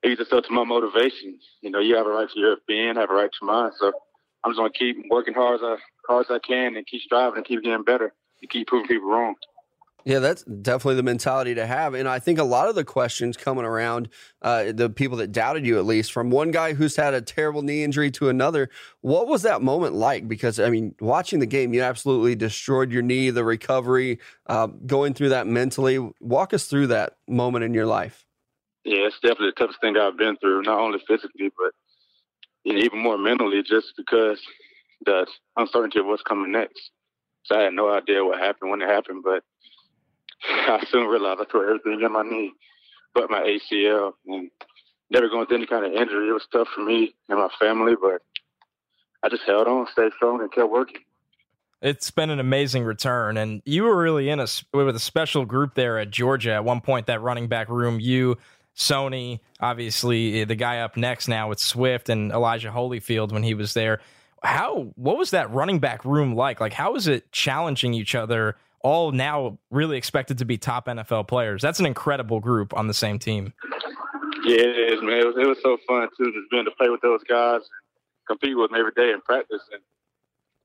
it 0.03 0.17
just 0.17 0.31
up 0.31 0.45
to 0.45 0.51
my 0.51 0.63
motivation. 0.63 1.37
You 1.61 1.71
know, 1.71 1.79
you 1.79 1.95
have 1.97 2.05
a 2.05 2.09
right 2.09 2.29
to 2.29 2.39
your 2.39 2.53
opinion, 2.53 2.95
have 2.95 3.09
a 3.09 3.13
right 3.13 3.31
to 3.39 3.45
mine, 3.45 3.71
so 3.77 3.91
I'm 4.43 4.51
just 4.51 4.57
gonna 4.57 4.69
keep 4.69 4.97
working 5.09 5.33
hard 5.33 5.55
as 5.55 5.63
I, 5.63 5.77
hard 6.07 6.25
as 6.27 6.31
I 6.31 6.39
can 6.39 6.77
and 6.77 6.87
keep 6.87 7.01
striving 7.01 7.37
and 7.37 7.45
keep 7.45 7.63
getting 7.63 7.83
better 7.83 8.13
and 8.41 8.49
keep 8.49 8.67
proving 8.67 8.87
people 8.87 9.09
wrong. 9.09 9.35
Yeah, 10.07 10.19
that's 10.19 10.43
definitely 10.43 10.95
the 10.95 11.03
mentality 11.03 11.53
to 11.55 11.67
have. 11.67 11.93
And 11.93 12.07
I 12.07 12.19
think 12.19 12.39
a 12.39 12.45
lot 12.45 12.69
of 12.69 12.75
the 12.75 12.85
questions 12.85 13.35
coming 13.35 13.65
around, 13.65 14.07
uh, 14.41 14.71
the 14.71 14.89
people 14.89 15.17
that 15.17 15.33
doubted 15.33 15.65
you, 15.65 15.77
at 15.79 15.85
least, 15.85 16.13
from 16.13 16.29
one 16.29 16.51
guy 16.51 16.75
who's 16.75 16.95
had 16.95 17.13
a 17.13 17.21
terrible 17.21 17.61
knee 17.61 17.83
injury 17.83 18.09
to 18.11 18.29
another, 18.29 18.69
what 19.01 19.27
was 19.27 19.41
that 19.41 19.61
moment 19.61 19.95
like? 19.95 20.29
Because, 20.29 20.61
I 20.61 20.69
mean, 20.69 20.95
watching 21.01 21.39
the 21.39 21.45
game, 21.45 21.73
you 21.73 21.81
absolutely 21.81 22.35
destroyed 22.35 22.89
your 22.89 23.01
knee, 23.01 23.31
the 23.31 23.43
recovery, 23.43 24.19
uh, 24.45 24.67
going 24.67 25.13
through 25.13 25.27
that 25.27 25.45
mentally. 25.45 25.99
Walk 26.21 26.53
us 26.53 26.67
through 26.67 26.87
that 26.87 27.17
moment 27.27 27.65
in 27.65 27.73
your 27.73 27.85
life. 27.85 28.25
Yeah, 28.85 29.07
it's 29.07 29.19
definitely 29.19 29.47
the 29.47 29.59
toughest 29.59 29.81
thing 29.81 29.97
I've 29.97 30.15
been 30.15 30.37
through, 30.37 30.61
not 30.61 30.79
only 30.79 30.99
physically, 31.05 31.51
but 31.57 31.73
even 32.63 32.99
more 32.99 33.17
mentally, 33.17 33.61
just 33.61 33.87
because 33.97 34.41
the 35.05 35.27
uncertainty 35.57 35.99
of 35.99 36.05
what's 36.05 36.23
coming 36.23 36.53
next. 36.53 36.91
So 37.43 37.59
I 37.59 37.63
had 37.63 37.73
no 37.73 37.93
idea 37.93 38.23
what 38.23 38.39
happened 38.39 38.71
when 38.71 38.81
it 38.81 38.87
happened, 38.87 39.23
but 39.25 39.43
I 40.43 40.85
soon 40.89 41.07
realized 41.07 41.41
I 41.41 41.45
tore 41.45 41.65
everything 41.65 42.01
in 42.01 42.11
my 42.11 42.23
knee 42.23 42.53
but 43.17 43.31
my 43.31 43.41
ACL 43.41 44.13
and 44.27 44.51
never 45.09 45.27
going 45.27 45.47
through 45.47 45.57
any 45.57 45.65
kind 45.65 45.85
of 45.85 45.91
injury. 45.91 46.29
It 46.29 46.33
was 46.33 46.45
tough 46.51 46.67
for 46.73 46.83
me 46.83 47.15
and 47.29 47.39
my 47.39 47.49
family, 47.59 47.93
but 47.99 48.21
I 49.23 49.29
just 49.29 49.43
held 49.43 49.67
on, 49.67 49.87
stayed 49.91 50.11
strong, 50.15 50.39
and 50.41 50.51
kept 50.51 50.69
working. 50.69 51.01
It's 51.81 52.11
been 52.11 52.29
an 52.29 52.39
amazing 52.39 52.83
return, 52.83 53.37
and 53.37 53.61
you 53.65 53.83
were 53.83 53.97
really 53.97 54.29
in 54.29 54.39
a 54.39 54.47
with 54.73 54.95
a 54.95 54.99
special 54.99 55.45
group 55.45 55.75
there 55.75 55.99
at 55.99 56.11
Georgia 56.11 56.53
at 56.53 56.63
one 56.63 56.81
point. 56.81 57.07
That 57.07 57.21
running 57.21 57.47
back 57.47 57.69
room, 57.69 57.99
you, 57.99 58.37
Sony, 58.75 59.39
obviously 59.59 60.41
eh, 60.41 60.45
the 60.45 60.55
guy 60.55 60.79
up 60.79 60.97
next 60.97 61.27
now 61.27 61.49
with 61.49 61.59
Swift 61.59 62.09
and 62.09 62.31
Elijah 62.31 62.69
Holyfield 62.69 63.31
when 63.31 63.43
he 63.43 63.53
was 63.53 63.73
there. 63.73 64.01
How 64.43 64.91
what 64.95 65.17
was 65.17 65.31
that 65.31 65.51
running 65.51 65.79
back 65.79 66.03
room 66.05 66.35
like? 66.35 66.59
Like 66.59 66.73
how 66.73 66.93
was 66.93 67.07
it 67.07 67.31
challenging 67.31 67.93
each 67.93 68.15
other? 68.15 68.57
All 68.81 69.11
now 69.11 69.57
really 69.71 69.97
expected 69.97 70.37
to 70.39 70.45
be 70.45 70.57
top 70.57 70.87
NFL 70.87 71.27
players. 71.27 71.61
That's 71.61 71.79
an 71.79 71.85
incredible 71.85 72.39
group 72.39 72.75
on 72.75 72.87
the 72.87 72.93
same 72.93 73.19
team. 73.19 73.53
Yeah, 74.43 74.61
it 74.61 74.93
is, 74.93 75.01
man. 75.01 75.19
It 75.19 75.25
was, 75.25 75.35
it 75.37 75.47
was 75.47 75.57
so 75.63 75.77
fun 75.87 76.07
too, 76.17 76.31
just 76.31 76.49
being 76.51 76.65
to 76.65 76.71
play 76.71 76.89
with 76.89 77.01
those 77.01 77.21
guys, 77.27 77.61
and 77.61 78.27
compete 78.27 78.57
with 78.57 78.71
them 78.71 78.79
every 78.79 78.91
day 78.95 79.11
in 79.11 79.21
practice. 79.21 79.61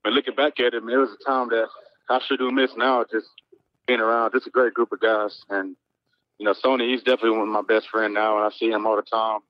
And 0.05 0.15
looking 0.15 0.35
back 0.35 0.61
at 0.61 0.75
it, 0.75 0.85
man, 0.85 0.97
it 0.97 0.99
was 0.99 1.17
a 1.21 1.25
time 1.25 1.49
that 1.49 1.67
I 2.11 2.21
sure 2.27 2.37
do 2.37 2.51
miss 2.51 2.71
now. 2.77 3.05
Just 3.11 3.29
being 3.87 4.01
around, 4.01 4.33
just 4.33 4.47
a 4.47 4.51
great 4.51 4.75
group 4.75 4.93
of 4.93 5.01
guys, 5.01 5.43
and 5.49 5.77
you 6.39 6.47
know, 6.47 6.55
Sony, 6.55 6.91
he's 6.91 7.03
definitely 7.03 7.39
one 7.39 7.49
of 7.49 7.49
my 7.49 7.63
best 7.63 7.89
friend 7.89 8.15
now, 8.15 8.37
and 8.37 8.47
I 8.47 8.57
see 8.57 8.71
him 8.71 8.87
all 8.87 8.97
the 8.97 9.03
time. 9.03 9.41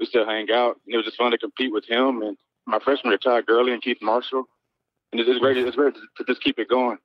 We 0.00 0.06
still 0.06 0.26
hang 0.26 0.50
out, 0.50 0.76
and 0.84 0.94
it 0.94 0.96
was 0.96 1.06
just 1.06 1.18
fun 1.18 1.30
to 1.32 1.38
compete 1.38 1.72
with 1.72 1.84
him 1.88 2.22
and 2.22 2.36
my 2.68 2.78
freshman 2.78 3.12
retired 3.12 3.46
Gurley 3.46 3.72
and 3.72 3.82
Keith 3.82 3.98
Marshall, 4.02 4.44
and 5.10 5.20
it's 5.20 5.40
great. 5.40 5.56
It's 5.56 5.74
great 5.74 5.94
to 5.94 6.24
just 6.26 6.42
keep 6.42 6.58
it 6.58 6.68
going. 6.68 6.98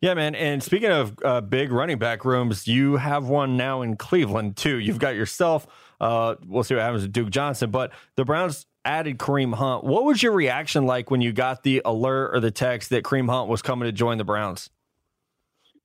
Yeah, 0.00 0.14
man. 0.14 0.34
And 0.34 0.62
speaking 0.62 0.90
of 0.90 1.16
uh, 1.24 1.40
big 1.40 1.70
running 1.70 1.98
back 1.98 2.24
rooms, 2.24 2.66
you 2.66 2.96
have 2.96 3.28
one 3.28 3.56
now 3.56 3.82
in 3.82 3.96
Cleveland 3.96 4.56
too. 4.56 4.78
You've 4.78 4.98
got 4.98 5.14
yourself. 5.14 5.66
Uh, 6.00 6.34
we'll 6.46 6.64
see 6.64 6.74
what 6.74 6.82
happens 6.82 7.02
with 7.02 7.12
Duke 7.12 7.30
Johnson, 7.30 7.70
but 7.70 7.92
the 8.16 8.24
Browns 8.24 8.66
added 8.84 9.18
Kareem 9.18 9.54
Hunt. 9.54 9.84
What 9.84 10.04
was 10.04 10.22
your 10.22 10.32
reaction 10.32 10.86
like 10.86 11.10
when 11.10 11.20
you 11.20 11.32
got 11.32 11.62
the 11.62 11.82
alert 11.84 12.34
or 12.34 12.40
the 12.40 12.50
text 12.50 12.90
that 12.90 13.04
Kareem 13.04 13.30
Hunt 13.30 13.48
was 13.48 13.62
coming 13.62 13.86
to 13.86 13.92
join 13.92 14.18
the 14.18 14.24
Browns? 14.24 14.70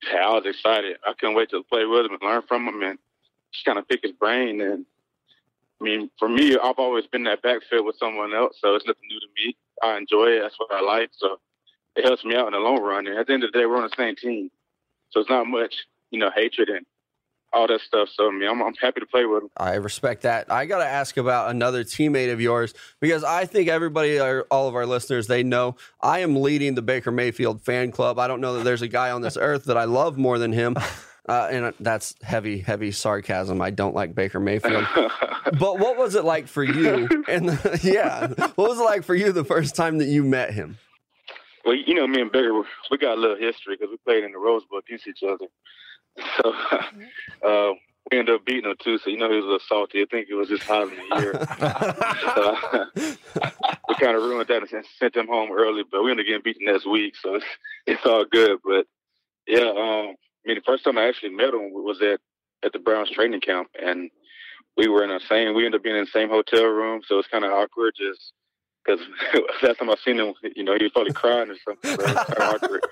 Yeah, 0.02 0.26
I 0.26 0.34
was 0.34 0.46
excited. 0.46 0.96
I 1.06 1.12
couldn't 1.12 1.36
wait 1.36 1.50
to 1.50 1.62
play 1.64 1.84
with 1.84 2.06
him 2.06 2.12
and 2.12 2.22
learn 2.22 2.42
from 2.48 2.66
him 2.66 2.82
and 2.82 2.98
just 3.52 3.64
kind 3.64 3.78
of 3.78 3.86
pick 3.88 4.00
his 4.02 4.12
brain. 4.12 4.60
And 4.60 4.84
I 5.80 5.84
mean, 5.84 6.10
for 6.18 6.28
me, 6.28 6.56
I've 6.56 6.78
always 6.78 7.06
been 7.06 7.24
that 7.24 7.42
backfield 7.42 7.86
with 7.86 7.96
someone 7.96 8.34
else, 8.34 8.58
so 8.60 8.74
it's 8.74 8.86
nothing 8.86 9.08
new 9.08 9.20
to 9.20 9.26
me. 9.36 9.56
I 9.82 9.96
enjoy 9.96 10.26
it. 10.26 10.40
That's 10.42 10.58
what 10.58 10.72
I 10.72 10.80
like. 10.80 11.10
So 11.12 11.38
it 11.96 12.04
helps 12.04 12.24
me 12.24 12.34
out 12.36 12.46
in 12.46 12.52
the 12.52 12.58
long 12.58 12.82
run. 12.82 13.06
And 13.06 13.18
at 13.18 13.26
the 13.26 13.32
end 13.32 13.44
of 13.44 13.52
the 13.52 13.58
day, 13.58 13.66
we're 13.66 13.76
on 13.76 13.82
the 13.82 13.96
same 13.96 14.16
team, 14.16 14.50
so 15.10 15.20
it's 15.20 15.30
not 15.30 15.46
much, 15.46 15.74
you 16.10 16.18
know, 16.18 16.30
hatred 16.34 16.68
and 16.68 16.86
all 17.52 17.66
that 17.66 17.80
stuff. 17.80 18.08
So 18.14 18.28
I 18.28 18.30
mean, 18.30 18.48
I'm, 18.48 18.62
I'm 18.62 18.74
happy 18.74 19.00
to 19.00 19.06
play 19.06 19.24
with 19.24 19.44
him. 19.44 19.50
I 19.56 19.74
respect 19.74 20.22
that. 20.22 20.50
I 20.50 20.66
got 20.66 20.78
to 20.78 20.86
ask 20.86 21.16
about 21.16 21.50
another 21.50 21.84
teammate 21.84 22.32
of 22.32 22.40
yours 22.40 22.74
because 23.00 23.24
I 23.24 23.46
think 23.46 23.68
everybody, 23.68 24.18
all 24.20 24.68
of 24.68 24.74
our 24.74 24.86
listeners, 24.86 25.26
they 25.26 25.42
know 25.42 25.76
I 26.00 26.20
am 26.20 26.36
leading 26.36 26.74
the 26.74 26.82
Baker 26.82 27.10
Mayfield 27.10 27.62
fan 27.62 27.90
club. 27.90 28.18
I 28.18 28.28
don't 28.28 28.40
know 28.40 28.54
that 28.54 28.64
there's 28.64 28.82
a 28.82 28.88
guy 28.88 29.10
on 29.10 29.22
this 29.22 29.36
earth 29.40 29.64
that 29.64 29.76
I 29.76 29.84
love 29.84 30.16
more 30.18 30.38
than 30.38 30.52
him. 30.52 30.76
Uh, 31.28 31.46
and 31.50 31.74
that's 31.78 32.14
heavy, 32.22 32.58
heavy 32.58 32.90
sarcasm. 32.90 33.60
I 33.60 33.68
don't 33.68 33.94
like 33.94 34.14
Baker 34.14 34.40
Mayfield. 34.40 34.86
but 35.58 35.78
what 35.78 35.98
was 35.98 36.14
it 36.14 36.24
like 36.24 36.48
for 36.48 36.64
you? 36.64 37.06
And 37.28 37.58
yeah, 37.82 38.28
what 38.28 38.56
was 38.56 38.80
it 38.80 38.84
like 38.84 39.04
for 39.04 39.14
you 39.14 39.30
the 39.30 39.44
first 39.44 39.76
time 39.76 39.98
that 39.98 40.06
you 40.06 40.24
met 40.24 40.54
him? 40.54 40.78
Well, 41.64 41.74
you 41.74 41.94
know, 41.94 42.06
me 42.06 42.20
and 42.20 42.32
Baker, 42.32 42.62
we 42.90 42.98
got 42.98 43.18
a 43.18 43.20
little 43.20 43.36
history 43.36 43.76
because 43.76 43.90
we 43.90 43.96
played 43.98 44.24
in 44.24 44.32
the 44.32 44.38
Rose 44.38 44.64
Bowl 44.64 44.80
against 44.80 45.06
each 45.06 45.22
other. 45.22 45.46
So 46.42 46.52
uh, 47.46 47.74
we 48.10 48.18
ended 48.18 48.34
up 48.34 48.44
beating 48.44 48.68
him 48.68 48.76
too. 48.82 48.98
So 48.98 49.10
you 49.10 49.18
know 49.18 49.30
he 49.30 49.36
was 49.36 49.44
a 49.44 49.48
little 49.48 49.66
salty. 49.68 50.02
I 50.02 50.06
think 50.10 50.28
it 50.28 50.34
was 50.34 50.48
just 50.48 50.64
hot 50.64 50.88
in 50.88 50.96
the 50.96 51.20
year. 51.20 51.34
so, 52.34 53.16
we 53.88 53.94
kind 53.94 54.16
of 54.16 54.22
ruined 54.22 54.48
that 54.48 54.72
and 54.72 54.84
sent 54.98 55.16
him 55.16 55.28
home 55.28 55.50
early. 55.52 55.84
But 55.88 56.02
we 56.02 56.10
ended 56.10 56.24
up 56.24 56.28
getting 56.28 56.42
beaten 56.42 56.66
next 56.66 56.86
week, 56.86 57.14
so 57.16 57.36
it's, 57.36 57.44
it's 57.86 58.04
all 58.04 58.24
good. 58.24 58.58
But 58.64 58.86
yeah, 59.46 59.68
um, 59.68 60.16
I 60.16 60.44
mean, 60.44 60.56
the 60.56 60.62
first 60.66 60.84
time 60.84 60.98
I 60.98 61.06
actually 61.06 61.30
met 61.30 61.54
him 61.54 61.72
was 61.72 62.00
at 62.02 62.20
at 62.64 62.72
the 62.72 62.78
Browns 62.78 63.10
training 63.10 63.40
camp, 63.40 63.68
and 63.80 64.10
we 64.76 64.88
were 64.88 65.04
in 65.04 65.10
the 65.10 65.20
same. 65.28 65.54
We 65.54 65.66
ended 65.66 65.80
up 65.80 65.84
being 65.84 65.96
in 65.96 66.04
the 66.04 66.10
same 66.10 66.28
hotel 66.28 66.64
room, 66.64 67.02
so 67.06 67.18
it's 67.18 67.28
kind 67.28 67.44
of 67.44 67.52
awkward 67.52 67.94
just 67.96 68.32
because 68.84 69.00
last 69.62 69.78
time 69.78 69.90
I 69.90 69.96
seen 70.04 70.18
him, 70.18 70.34
you 70.56 70.64
know, 70.64 70.74
he 70.76 70.84
was 70.84 70.92
probably 70.92 71.12
crying 71.12 71.50
or 71.50 71.56
something. 71.64 71.90
So 71.90 72.10
it's 72.10 72.34
kind 72.34 72.54
of 72.54 72.62
awkward. 72.62 72.86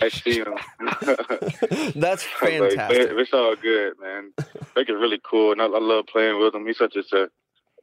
I 0.00 0.08
see 0.08 0.38
him. 0.38 0.54
That's 2.00 2.22
fantastic. 2.40 3.08
But 3.08 3.18
it's 3.18 3.32
all 3.32 3.56
good, 3.56 3.94
man. 4.00 4.32
Baker's 4.74 5.00
really 5.00 5.20
cool, 5.28 5.52
and 5.52 5.60
I, 5.60 5.66
I, 5.66 5.78
love 5.78 6.06
playing 6.06 6.38
with 6.38 6.54
him. 6.54 6.66
He's 6.66 6.78
such 6.78 6.96
a, 6.96 7.24
a 7.24 7.28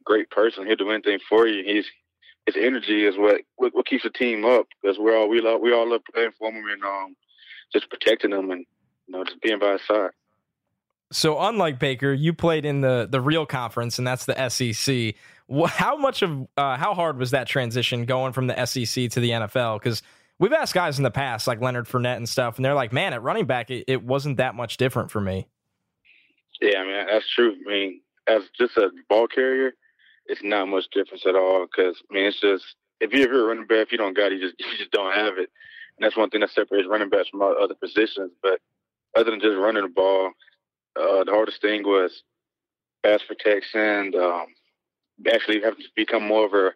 great 0.04 0.30
person. 0.30 0.66
He'll 0.66 0.76
do 0.76 0.90
anything 0.90 1.18
for 1.28 1.46
you. 1.46 1.62
He's 1.64 1.86
his 2.46 2.56
energy 2.56 3.06
is 3.06 3.16
what 3.16 3.40
what, 3.56 3.74
what 3.74 3.86
keeps 3.86 4.02
the 4.02 4.10
team 4.10 4.44
up 4.44 4.66
because 4.82 4.98
we're 4.98 5.16
all 5.16 5.28
we 5.28 5.40
love 5.40 5.60
we 5.62 5.72
all 5.72 5.88
love 5.88 6.02
playing 6.12 6.32
for 6.38 6.50
him 6.50 6.62
and 6.70 6.84
um 6.84 7.16
just 7.72 7.88
protecting 7.88 8.32
him 8.32 8.50
and 8.50 8.66
you 9.06 9.12
know 9.12 9.24
just 9.24 9.40
being 9.40 9.58
by 9.58 9.72
his 9.72 9.80
side. 9.86 10.10
So 11.10 11.40
unlike 11.40 11.78
Baker, 11.78 12.12
you 12.12 12.32
played 12.32 12.64
in 12.64 12.80
the 12.80 13.06
the 13.10 13.20
real 13.20 13.46
conference, 13.46 13.98
and 13.98 14.06
that's 14.06 14.26
the 14.26 14.48
SEC. 14.48 15.14
How 15.66 15.96
much 15.96 16.22
of 16.22 16.46
uh, 16.56 16.76
how 16.76 16.94
hard 16.94 17.18
was 17.18 17.32
that 17.32 17.46
transition 17.46 18.06
going 18.06 18.32
from 18.32 18.46
the 18.46 18.66
SEC 18.66 19.10
to 19.10 19.20
the 19.20 19.30
NFL? 19.30 19.78
Because 19.78 20.02
we've 20.38 20.52
asked 20.52 20.74
guys 20.74 20.98
in 20.98 21.02
the 21.02 21.10
past, 21.10 21.46
like 21.46 21.60
Leonard 21.60 21.86
Fournette 21.86 22.16
and 22.16 22.28
stuff, 22.28 22.56
and 22.56 22.64
they're 22.64 22.74
like, 22.74 22.92
"Man, 22.92 23.12
at 23.12 23.22
running 23.22 23.44
back, 23.44 23.70
it, 23.70 23.84
it 23.86 24.02
wasn't 24.02 24.38
that 24.38 24.54
much 24.54 24.78
different 24.78 25.10
for 25.10 25.20
me." 25.20 25.46
Yeah, 26.60 26.78
I 26.78 26.84
mean 26.84 27.06
that's 27.06 27.30
true. 27.34 27.54
I 27.66 27.70
mean, 27.70 28.00
as 28.26 28.42
just 28.58 28.76
a 28.76 28.90
ball 29.08 29.26
carrier, 29.26 29.72
it's 30.26 30.42
not 30.42 30.68
much 30.68 30.86
difference 30.92 31.24
at 31.26 31.36
all. 31.36 31.66
Because 31.66 32.02
I 32.10 32.14
mean, 32.14 32.26
it's 32.26 32.40
just 32.40 32.64
if 33.00 33.12
you're 33.12 33.44
a 33.44 33.46
running 33.48 33.66
back, 33.66 33.86
if 33.86 33.92
you 33.92 33.98
don't 33.98 34.16
got 34.16 34.32
it, 34.32 34.40
you 34.40 34.50
just 34.50 34.54
you 34.58 34.78
just 34.78 34.92
don't 34.92 35.14
have 35.14 35.34
it. 35.38 35.50
And 35.96 36.04
that's 36.04 36.16
one 36.16 36.30
thing 36.30 36.40
that 36.40 36.50
separates 36.50 36.88
running 36.88 37.10
backs 37.10 37.28
from 37.28 37.42
other 37.42 37.74
positions. 37.74 38.32
But 38.42 38.60
other 39.16 39.30
than 39.30 39.40
just 39.40 39.56
running 39.56 39.82
the 39.82 39.88
ball, 39.88 40.32
uh, 40.96 41.24
the 41.24 41.30
hardest 41.30 41.60
thing 41.60 41.84
was 41.84 42.22
pass 43.04 43.20
protection. 43.28 44.12
Um, 44.16 44.46
actually, 45.32 45.60
having 45.62 45.80
to 45.80 45.88
become 45.94 46.26
more 46.26 46.46
of 46.46 46.54
a 46.54 46.72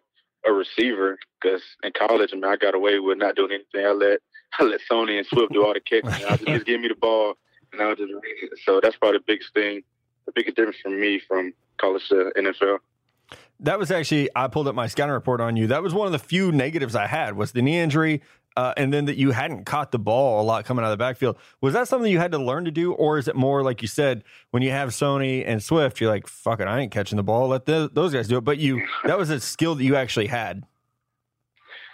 a 0.47 0.51
receiver 0.51 1.19
because 1.41 1.61
in 1.83 1.91
college, 1.97 2.29
I 2.31 2.35
mean, 2.35 2.45
I 2.45 2.55
got 2.55 2.75
away 2.75 2.99
with 2.99 3.17
not 3.17 3.35
doing 3.35 3.51
anything. 3.51 3.85
I 3.85 3.91
let 3.91 4.19
I 4.59 4.63
let 4.63 4.81
Sony 4.89 5.17
and 5.17 5.27
Swift 5.27 5.53
do 5.53 5.65
all 5.65 5.73
the 5.73 5.79
kicking. 5.79 6.09
I 6.09 6.37
just, 6.37 6.45
just 6.45 6.65
give 6.65 6.81
me 6.81 6.87
the 6.87 6.95
ball, 6.95 7.35
and 7.73 7.81
I 7.81 7.89
was 7.89 7.97
just 7.97 8.11
read 8.11 8.21
it. 8.23 8.59
So 8.65 8.79
that's 8.81 8.95
probably 8.95 9.19
the 9.19 9.23
biggest 9.27 9.53
thing, 9.53 9.81
the 10.25 10.31
biggest 10.33 10.55
difference 10.55 10.79
for 10.81 10.89
me 10.89 11.19
from 11.19 11.53
college 11.77 12.07
to 12.09 12.31
NFL. 12.37 12.79
That 13.61 13.77
was 13.77 13.91
actually 13.91 14.29
I 14.35 14.47
pulled 14.47 14.67
up 14.67 14.75
my 14.75 14.87
scouting 14.87 15.13
report 15.13 15.41
on 15.41 15.57
you. 15.57 15.67
That 15.67 15.83
was 15.83 15.93
one 15.93 16.07
of 16.07 16.13
the 16.13 16.19
few 16.19 16.51
negatives 16.51 16.95
I 16.95 17.07
had 17.07 17.35
was 17.35 17.51
the 17.51 17.61
knee 17.61 17.79
injury, 17.79 18.21
uh, 18.59 18.73
and 18.75 18.91
then 18.91 19.05
that 19.05 19.15
you 19.15 19.31
hadn't 19.31 19.63
caught 19.63 19.93
the 19.93 19.97
ball 19.97 20.41
a 20.41 20.43
lot 20.43 20.65
coming 20.65 20.83
out 20.83 20.91
of 20.91 20.97
the 20.97 21.01
backfield. 21.01 21.37
Was 21.61 21.73
that 21.75 21.87
something 21.87 22.11
you 22.11 22.17
had 22.17 22.33
to 22.33 22.37
learn 22.37 22.65
to 22.65 22.71
do, 22.71 22.91
or 22.91 23.17
is 23.17 23.29
it 23.29 23.35
more 23.37 23.63
like 23.63 23.81
you 23.81 23.87
said 23.87 24.21
when 24.51 24.61
you 24.61 24.69
have 24.71 24.89
Sony 24.89 25.45
and 25.47 25.63
Swift, 25.63 26.01
you're 26.01 26.09
like, 26.09 26.27
"Fuck 26.27 26.59
it, 26.59 26.67
I 26.67 26.77
ain't 26.81 26.91
catching 26.91 27.15
the 27.15 27.23
ball. 27.23 27.47
Let 27.47 27.65
the, 27.65 27.89
those 27.93 28.11
guys 28.11 28.27
do 28.27 28.37
it." 28.37 28.43
But 28.43 28.57
you 28.57 28.85
that 29.05 29.17
was 29.17 29.29
a 29.29 29.39
skill 29.39 29.75
that 29.75 29.83
you 29.85 29.95
actually 29.95 30.27
had. 30.27 30.65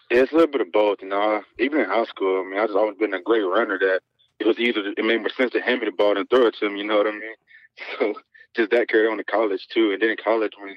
Yeah, 0.10 0.22
it's 0.22 0.32
a 0.32 0.36
little 0.36 0.52
bit 0.52 0.62
of 0.62 0.72
both. 0.72 1.04
You 1.04 1.10
know, 1.10 1.44
even 1.60 1.82
in 1.82 1.86
high 1.86 2.06
school, 2.06 2.44
I 2.44 2.50
mean, 2.50 2.60
I 2.60 2.66
just 2.66 2.76
always 2.76 2.98
been 2.98 3.14
a 3.14 3.22
great 3.22 3.44
runner. 3.44 3.78
That 3.78 4.00
it 4.40 4.48
was 4.48 4.58
either 4.58 4.82
it 4.98 5.06
made 5.06 5.20
more 5.20 5.30
sense 5.38 5.52
to 5.52 5.62
hand 5.62 5.82
me 5.82 5.86
the 5.86 5.92
ball 5.92 6.16
than 6.16 6.26
throw 6.26 6.48
it 6.48 6.56
to 6.62 6.66
him. 6.66 6.78
You 6.78 6.86
know 6.86 6.98
what 6.98 7.08
I 7.08 7.12
mean? 7.12 7.22
So 8.00 8.14
just 8.56 8.72
that 8.72 8.88
carried 8.88 9.12
on 9.12 9.18
to 9.18 9.24
college 9.24 9.68
too. 9.68 9.92
And 9.92 10.02
then 10.02 10.10
in 10.10 10.18
college, 10.18 10.54
when 10.58 10.76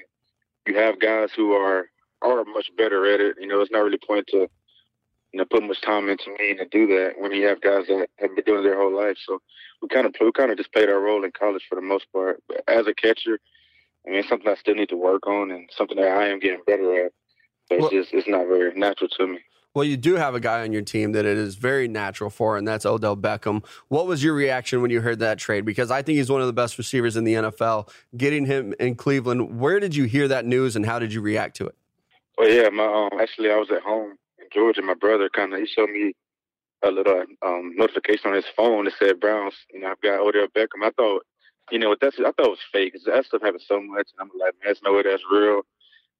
you 0.67 0.75
have 0.75 0.99
guys 0.99 1.31
who 1.35 1.53
are 1.53 1.89
are 2.21 2.43
much 2.43 2.69
better 2.77 3.11
at 3.11 3.21
it, 3.21 3.37
you 3.39 3.47
know, 3.47 3.61
it's 3.61 3.71
not 3.71 3.79
really 3.79 3.97
point 4.05 4.27
to 4.27 4.49
you 5.31 5.39
know, 5.39 5.45
put 5.45 5.63
much 5.63 5.81
time 5.81 6.09
into 6.09 6.31
me 6.39 6.55
to 6.55 6.65
do 6.65 6.87
that 6.87 7.13
when 7.17 7.31
you 7.31 7.45
have 7.47 7.61
guys 7.61 7.85
that 7.87 8.07
have 8.17 8.35
been 8.35 8.45
doing 8.45 8.61
it 8.61 8.63
their 8.63 8.79
whole 8.79 8.95
life. 8.95 9.17
So 9.25 9.39
we 9.81 9.87
kind 9.87 10.05
of 10.07 10.15
we 10.19 10.31
kind 10.31 10.51
of 10.51 10.57
just 10.57 10.73
played 10.73 10.89
our 10.89 10.99
role 10.99 11.23
in 11.23 11.31
college 11.31 11.63
for 11.69 11.75
the 11.75 11.81
most 11.81 12.11
part. 12.11 12.41
But 12.47 12.63
as 12.67 12.87
a 12.87 12.93
catcher, 12.93 13.39
I 14.05 14.09
mean, 14.09 14.19
it's 14.19 14.29
something 14.29 14.49
I 14.49 14.55
still 14.55 14.75
need 14.75 14.89
to 14.89 14.97
work 14.97 15.27
on 15.27 15.51
and 15.51 15.69
something 15.75 15.97
that 15.97 16.17
I 16.17 16.29
am 16.29 16.39
getting 16.39 16.61
better 16.65 17.05
at. 17.05 17.11
But 17.69 17.79
well, 17.79 17.89
it's 17.91 18.09
just 18.09 18.13
it's 18.13 18.27
not 18.27 18.47
very 18.47 18.73
natural 18.73 19.09
to 19.17 19.27
me. 19.27 19.39
Well, 19.75 19.83
you 19.83 19.97
do 19.97 20.15
have 20.15 20.33
a 20.33 20.39
guy 20.39 20.63
on 20.63 20.73
your 20.73 20.81
team 20.81 21.11
that 21.11 21.25
it 21.25 21.37
is 21.37 21.53
very 21.53 21.87
natural 21.87 22.31
for, 22.31 22.57
and 22.57 22.67
that's 22.67 22.87
Odell 22.87 23.15
Beckham. 23.15 23.63
What 23.87 24.07
was 24.07 24.23
your 24.23 24.33
reaction 24.33 24.81
when 24.81 24.89
you 24.89 25.01
heard 25.01 25.19
that 25.19 25.37
trade? 25.37 25.63
Because 25.63 25.91
I 25.91 26.01
think 26.01 26.17
he's 26.17 26.31
one 26.31 26.41
of 26.41 26.47
the 26.47 26.53
best 26.53 26.79
receivers 26.79 27.15
in 27.15 27.23
the 27.23 27.35
NFL. 27.35 27.87
Getting 28.17 28.45
him 28.45 28.73
in 28.79 28.95
Cleveland, 28.95 29.59
where 29.59 29.79
did 29.79 29.95
you 29.95 30.05
hear 30.05 30.27
that 30.27 30.45
news, 30.45 30.75
and 30.75 30.87
how 30.87 30.97
did 30.97 31.13
you 31.13 31.21
react 31.21 31.55
to 31.57 31.67
it? 31.67 31.75
Well, 32.35 32.49
yeah, 32.49 32.69
my 32.69 32.85
um, 32.85 33.19
actually 33.21 33.51
I 33.51 33.57
was 33.57 33.69
at 33.69 33.83
home 33.83 34.17
Georgia, 34.51 34.81
my 34.81 34.93
brother 34.93 35.29
kind 35.29 35.53
of 35.53 35.59
he 35.59 35.65
showed 35.65 35.89
me 35.89 36.13
a 36.83 36.91
little 36.91 37.23
um, 37.45 37.73
notification 37.75 38.29
on 38.29 38.35
his 38.35 38.45
phone 38.55 38.85
that 38.85 38.93
said 38.97 39.19
Browns. 39.19 39.55
You 39.73 39.81
know, 39.81 39.91
I've 39.91 40.01
got 40.01 40.19
Odell 40.19 40.47
Beckham. 40.47 40.83
I 40.83 40.91
thought, 40.91 41.25
you 41.71 41.79
know, 41.79 41.95
that's 41.99 42.17
I 42.19 42.31
thought 42.31 42.47
it 42.47 42.49
was 42.49 42.59
fake. 42.71 42.93
Cause 42.93 43.03
that 43.05 43.25
stuff 43.25 43.41
happens 43.41 43.65
so 43.67 43.81
much, 43.81 44.07
and 44.17 44.21
I'm 44.21 44.39
like, 44.39 44.53
man, 44.55 44.61
there's 44.65 44.81
no 44.83 44.93
way 44.93 45.03
that's 45.03 45.23
real. 45.31 45.61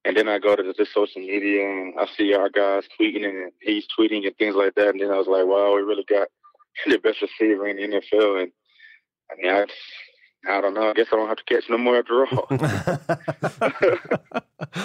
And 0.06 0.16
then 0.16 0.30
I 0.30 0.40
go 0.40 0.56
to 0.56 0.64
the 0.64 0.86
social 0.94 1.22
media 1.22 1.70
and 1.70 1.94
I 2.00 2.08
see 2.18 2.34
our 2.34 2.50
guys 2.50 2.84
tweeting 3.00 3.26
and 3.26 3.52
he's 3.62 3.86
tweeting 3.98 4.26
and 4.26 4.36
things 4.38 4.56
like 4.56 4.76
that. 4.76 4.90
And 4.90 5.02
then 5.02 5.12
I 5.12 5.18
was 5.18 5.28
like, 5.28 5.46
wow, 5.46 5.76
we 5.76 5.82
really 5.82 6.06
got 6.08 6.30
the 6.88 6.98
best 6.98 7.22
receiver 7.22 7.68
in 7.68 7.76
the 7.78 7.84
NFL. 7.84 8.44
And 8.44 8.52
I 9.30 9.36
mean, 9.42 9.52
I, 9.52 9.66
I 10.50 10.62
don't 10.62 10.74
know. 10.74 10.90
I 10.90 10.94
guess 10.94 11.08
I 11.12 11.18
don't 11.18 11.28
have 11.28 11.38
to 11.38 11.44
catch 11.44 11.70
no 11.70 11.78
more 11.78 11.98
after 11.98 12.26
all. 12.26 12.48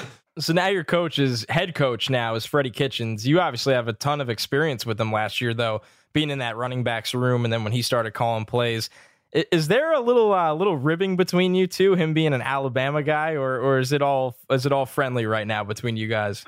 So 0.38 0.52
now 0.52 0.66
your 0.66 0.84
coach 0.84 1.18
is 1.18 1.46
head 1.48 1.74
coach 1.74 2.10
now 2.10 2.34
is 2.34 2.44
Freddie 2.44 2.70
Kitchens. 2.70 3.26
You 3.26 3.40
obviously 3.40 3.74
have 3.74 3.86
a 3.86 3.92
ton 3.92 4.20
of 4.20 4.28
experience 4.28 4.84
with 4.84 5.00
him 5.00 5.12
last 5.12 5.40
year, 5.40 5.54
though, 5.54 5.82
being 6.12 6.30
in 6.30 6.38
that 6.38 6.56
running 6.56 6.82
backs 6.82 7.14
room, 7.14 7.44
and 7.44 7.52
then 7.52 7.62
when 7.62 7.72
he 7.72 7.82
started 7.82 8.12
calling 8.12 8.44
plays. 8.44 8.90
Is 9.32 9.66
there 9.68 9.92
a 9.92 10.00
little 10.00 10.32
uh, 10.32 10.54
little 10.54 10.76
ribbing 10.76 11.16
between 11.16 11.54
you 11.54 11.66
two, 11.66 11.94
him 11.94 12.14
being 12.14 12.32
an 12.32 12.42
Alabama 12.42 13.02
guy, 13.02 13.32
or 13.32 13.60
or 13.60 13.78
is 13.78 13.92
it 13.92 14.02
all 14.02 14.36
is 14.50 14.64
it 14.66 14.72
all 14.72 14.86
friendly 14.86 15.26
right 15.26 15.46
now 15.46 15.64
between 15.64 15.96
you 15.96 16.06
guys? 16.06 16.44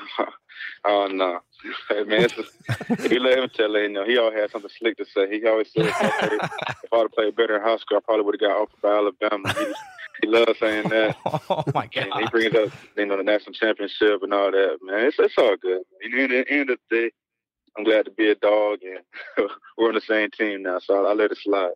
Oh 0.84 1.06
no, 1.10 1.40
man! 1.90 2.22
It's 2.22 2.34
just, 2.34 3.10
he 3.10 3.18
let 3.18 3.38
him 3.38 3.48
tell 3.54 3.74
it. 3.76 3.82
You 3.82 3.88
know, 3.90 4.04
he 4.04 4.18
always 4.18 4.38
had 4.38 4.50
something 4.50 4.70
slick 4.78 4.96
to 4.98 5.04
say. 5.04 5.28
He 5.30 5.46
always 5.46 5.70
said, 5.72 5.86
"If 5.86 6.92
I'd 6.92 6.98
have 6.98 7.12
played 7.12 7.36
better 7.36 7.56
in 7.56 7.62
high 7.62 7.76
school, 7.78 7.98
I 7.98 8.00
probably 8.00 8.24
would 8.24 8.40
have 8.40 8.50
got 8.50 8.60
offered 8.60 8.80
by 8.82 8.96
Alabama." 8.96 9.52
He, 9.52 9.74
he 10.22 10.28
loves 10.28 10.58
saying 10.58 10.88
that. 10.88 11.16
Oh 11.50 11.64
my 11.74 11.86
god! 11.86 12.08
And 12.12 12.14
he 12.14 12.26
brings 12.30 12.54
up 12.54 12.72
you 12.96 13.06
know 13.06 13.16
the 13.16 13.22
national 13.22 13.52
championship 13.52 14.22
and 14.22 14.32
all 14.32 14.50
that. 14.50 14.78
Man, 14.82 15.06
it's 15.06 15.18
it's 15.18 15.38
all 15.38 15.56
good. 15.56 15.82
And 16.02 16.32
at 16.32 16.46
the 16.46 16.52
end 16.52 16.70
of 16.70 16.78
the 16.90 16.96
day, 16.96 17.10
I'm 17.76 17.84
glad 17.84 18.06
to 18.06 18.10
be 18.10 18.30
a 18.30 18.34
dog, 18.34 18.78
and 18.82 19.48
we're 19.76 19.88
on 19.88 19.94
the 19.94 20.00
same 20.00 20.30
team 20.30 20.62
now, 20.62 20.78
so 20.78 21.04
I, 21.04 21.10
I 21.10 21.14
let 21.14 21.32
it 21.32 21.38
slide. 21.38 21.72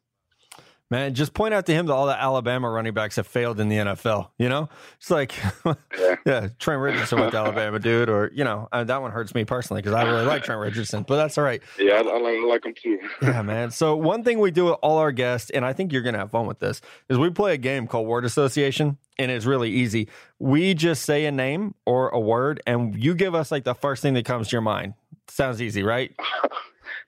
Man, 0.91 1.15
just 1.15 1.35
point 1.35 1.55
out 1.55 1.67
to 1.67 1.73
him 1.73 1.87
that 1.87 1.93
all 1.93 2.07
the 2.07 2.21
Alabama 2.21 2.69
running 2.69 2.93
backs 2.93 3.15
have 3.15 3.27
failed 3.27 3.61
in 3.61 3.69
the 3.69 3.77
NFL. 3.77 4.31
You 4.39 4.49
know, 4.49 4.69
it's 4.99 5.09
like, 5.09 5.33
yeah, 5.65 6.17
yeah 6.27 6.49
Trent 6.59 6.83
Richardson 6.83 7.21
went 7.21 7.31
to 7.31 7.39
Alabama, 7.39 7.79
dude, 7.79 8.09
or 8.09 8.29
you 8.35 8.43
know, 8.43 8.69
uh, 8.73 8.83
that 8.83 9.01
one 9.01 9.13
hurts 9.13 9.33
me 9.33 9.45
personally 9.45 9.83
because 9.83 9.95
I 9.95 10.03
really 10.03 10.25
like 10.25 10.43
Trent 10.43 10.61
Richardson, 10.61 11.05
but 11.07 11.15
that's 11.15 11.39
all 11.39 11.45
right. 11.45 11.63
Yeah, 11.79 11.95
I, 11.95 12.01
I 12.01 12.45
like 12.45 12.65
him 12.65 12.75
too. 12.75 12.99
yeah, 13.23 13.41
man. 13.43 13.71
So 13.71 13.95
one 13.95 14.25
thing 14.25 14.41
we 14.41 14.51
do 14.51 14.65
with 14.65 14.79
all 14.83 14.99
our 14.99 15.13
guests, 15.13 15.51
and 15.51 15.65
I 15.65 15.73
think 15.75 15.93
you're 15.93 16.03
gonna 16.03 16.19
have 16.19 16.33
fun 16.33 16.47
with 16.47 16.59
this, 16.59 16.81
is 17.09 17.19
we 17.19 17.31
play 17.31 17.55
a 17.55 17.59
game 17.59 17.87
called 17.87 18.09
Word 18.09 18.25
Association, 18.25 18.99
and 19.17 19.31
it's 19.31 19.47
really 19.47 19.71
easy. 19.71 20.09
We 20.41 20.75
just 20.75 21.05
say 21.05 21.25
a 21.27 21.31
name 21.31 21.77
or 21.87 22.09
a 22.09 22.19
word, 22.19 22.63
and 22.67 23.01
you 23.01 23.15
give 23.15 23.37
us 23.37 23.53
like 23.53 23.63
the 23.63 23.77
first 23.77 24.03
thing 24.03 24.15
that 24.15 24.25
comes 24.25 24.49
to 24.49 24.53
your 24.53 24.63
mind. 24.63 24.95
Sounds 25.29 25.63
easy, 25.63 25.85
right? 25.85 26.13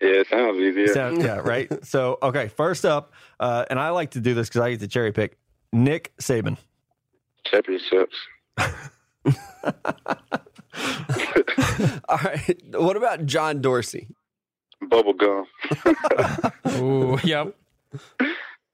Yeah, 0.02 0.21
it 0.21 0.26
sounds 0.28 0.59
easier. 0.59 0.88
Sound, 0.88 1.23
yeah, 1.23 1.37
right. 1.37 1.71
So, 1.85 2.18
okay, 2.23 2.49
first 2.49 2.85
up, 2.85 3.12
uh, 3.38 3.64
and 3.71 3.78
I 3.78 3.90
like 3.90 4.11
to 4.12 4.21
do 4.21 4.35
this 4.35 4.49
because 4.49 4.62
I 4.62 4.71
get 4.71 4.80
to 4.80 4.88
cherry 4.88 5.12
pick. 5.12 5.38
Nick 5.73 6.12
Saban. 6.18 6.59
Championships. 7.47 8.16
All 12.09 12.18
right. 12.25 12.62
What 12.73 12.97
about 12.97 13.26
John 13.26 13.61
Dorsey? 13.61 14.09
Bubble 14.88 15.12
gum. 15.14 15.47
Ooh, 16.82 17.18
yep. 17.23 17.54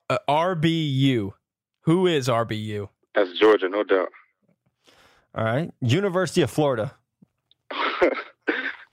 Uh, 0.08 0.18
RBU. 0.28 1.32
Who 1.82 2.06
is 2.06 2.28
RBU? 2.28 2.88
That's 3.14 3.38
Georgia, 3.38 3.68
no 3.68 3.84
doubt. 3.84 4.08
All 5.34 5.44
right. 5.44 5.70
University 5.80 6.40
of 6.40 6.50
Florida. 6.50 6.94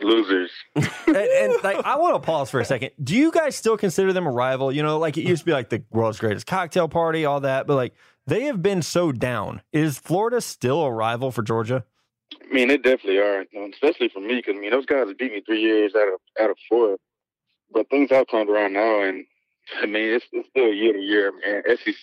Losers. 0.05 0.51
and, 0.75 1.15
and 1.15 1.53
like 1.63 1.83
I 1.85 1.97
want 1.97 2.15
to 2.15 2.25
pause 2.25 2.49
for 2.49 2.59
a 2.59 2.65
second. 2.65 2.91
Do 3.03 3.15
you 3.15 3.31
guys 3.31 3.55
still 3.55 3.77
consider 3.77 4.13
them 4.13 4.27
a 4.27 4.31
rival? 4.31 4.71
You 4.71 4.83
know, 4.83 4.99
like 4.99 5.17
it 5.17 5.23
used 5.23 5.41
to 5.41 5.45
be 5.45 5.51
like 5.51 5.69
the 5.69 5.83
world's 5.91 6.19
greatest 6.19 6.45
cocktail 6.45 6.87
party, 6.87 7.25
all 7.25 7.39
that, 7.41 7.67
but 7.67 7.75
like 7.75 7.93
they 8.27 8.43
have 8.43 8.61
been 8.61 8.81
so 8.81 9.11
down. 9.11 9.61
Is 9.73 9.97
Florida 9.97 10.41
still 10.41 10.83
a 10.83 10.91
rival 10.91 11.31
for 11.31 11.41
Georgia? 11.41 11.85
I 12.33 12.53
mean, 12.53 12.67
they 12.67 12.77
definitely 12.77 13.17
are, 13.17 13.45
especially 13.73 14.09
for 14.09 14.19
me, 14.19 14.35
because 14.35 14.55
I 14.55 14.59
mean, 14.59 14.71
those 14.71 14.85
guys 14.85 15.07
beat 15.17 15.31
me 15.31 15.41
three 15.41 15.61
years 15.61 15.93
out 15.95 16.07
of 16.07 16.19
out 16.41 16.49
of 16.49 16.57
four. 16.69 16.97
But 17.71 17.89
things 17.89 18.11
have 18.11 18.27
turned 18.29 18.49
around 18.49 18.73
now, 18.73 19.03
and 19.03 19.25
I 19.81 19.85
mean, 19.85 20.13
it's, 20.13 20.25
it's 20.31 20.47
still 20.49 20.71
year 20.71 20.93
to 20.93 20.99
year. 20.99 21.31
Man, 21.31 21.63
SEC, 21.77 21.95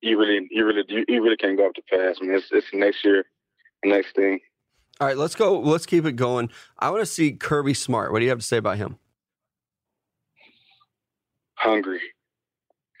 you 0.00 0.18
really, 0.18 0.48
you 0.50 0.66
really, 0.66 0.84
you 0.88 1.22
really 1.22 1.36
can't 1.36 1.56
go 1.56 1.66
up 1.66 1.74
to 1.74 1.82
pass. 1.82 2.16
I 2.20 2.24
mean, 2.24 2.34
it's, 2.36 2.48
it's 2.50 2.66
next 2.72 3.04
year, 3.04 3.24
next 3.84 4.14
thing. 4.14 4.40
All 5.00 5.06
right, 5.06 5.16
let's 5.16 5.34
go. 5.34 5.58
Let's 5.58 5.86
keep 5.86 6.04
it 6.04 6.12
going. 6.12 6.50
I 6.78 6.90
want 6.90 7.00
to 7.00 7.06
see 7.06 7.32
Kirby 7.32 7.72
Smart. 7.72 8.12
What 8.12 8.18
do 8.18 8.24
you 8.26 8.30
have 8.30 8.38
to 8.40 8.44
say 8.44 8.58
about 8.58 8.76
him? 8.76 8.98
Hungry. 11.54 12.00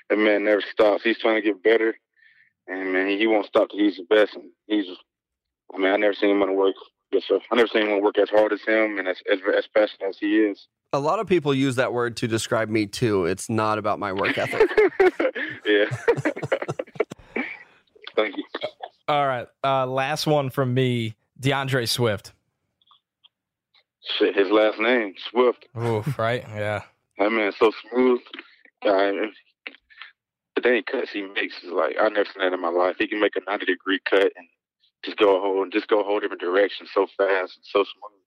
That 0.08 0.18
man 0.18 0.44
never 0.44 0.62
stops. 0.62 1.02
He's 1.02 1.18
trying 1.18 1.36
to 1.36 1.42
get 1.42 1.62
better, 1.62 1.94
and 2.66 2.94
man, 2.94 3.08
he 3.08 3.26
won't 3.26 3.44
stop 3.46 3.68
till 3.68 3.80
he's 3.80 3.98
the 3.98 4.04
best. 4.04 4.34
And 4.34 4.44
he's, 4.66 4.86
I 5.74 5.78
mean, 5.78 5.92
I 5.92 5.96
never 5.96 6.14
seen 6.14 6.30
him 6.30 6.40
want 6.40 6.50
to 6.50 6.54
work. 6.54 6.74
Yes, 7.12 7.24
sir. 7.28 7.38
I 7.50 7.54
never 7.54 7.68
seen 7.68 7.82
anyone 7.82 8.02
work 8.02 8.16
as 8.16 8.30
hard 8.30 8.54
as 8.54 8.62
him 8.62 8.98
and 8.98 9.06
as 9.06 9.18
as, 9.30 9.40
as 9.56 9.66
passionate 9.66 10.08
as 10.08 10.16
he 10.18 10.38
is. 10.38 10.68
A 10.94 10.98
lot 10.98 11.18
of 11.18 11.26
people 11.26 11.52
use 11.52 11.76
that 11.76 11.92
word 11.92 12.16
to 12.18 12.26
describe 12.26 12.70
me 12.70 12.86
too. 12.86 13.26
It's 13.26 13.50
not 13.50 13.76
about 13.76 13.98
my 13.98 14.14
work 14.14 14.38
ethic. 14.38 14.70
yeah. 15.66 15.84
Thank 18.16 18.38
you. 18.38 18.44
All 19.06 19.26
right. 19.26 19.46
Uh, 19.62 19.86
last 19.86 20.26
one 20.26 20.50
from 20.50 20.72
me 20.72 21.14
D'Andre 21.40 21.86
Swift. 21.86 22.32
Shit, 24.18 24.36
his 24.36 24.50
last 24.50 24.78
name, 24.78 25.14
Swift. 25.30 25.66
Oof, 25.76 26.18
right? 26.18 26.44
Yeah. 26.48 26.82
That 27.18 27.30
man's 27.30 27.56
so 27.58 27.70
smooth. 27.90 28.20
Uh, 28.82 29.12
the 30.56 30.62
dang 30.62 30.82
cuts 30.82 31.10
he 31.12 31.22
makes 31.22 31.62
is 31.62 31.70
like 31.70 31.96
I've 32.00 32.12
never 32.12 32.24
seen 32.24 32.42
that 32.42 32.52
in 32.52 32.60
my 32.60 32.68
life. 32.68 32.96
He 32.98 33.06
can 33.06 33.20
make 33.20 33.36
a 33.36 33.40
ninety 33.46 33.66
degree 33.66 34.00
cut 34.08 34.32
and 34.36 34.48
just 35.04 35.16
go 35.16 35.36
a 35.36 35.40
whole 35.40 35.66
just 35.70 35.88
go 35.88 36.00
a 36.00 36.04
whole 36.04 36.20
different 36.20 36.40
direction 36.40 36.86
so 36.92 37.06
fast 37.16 37.56
and 37.56 37.64
so 37.64 37.84
smooth. 37.84 38.20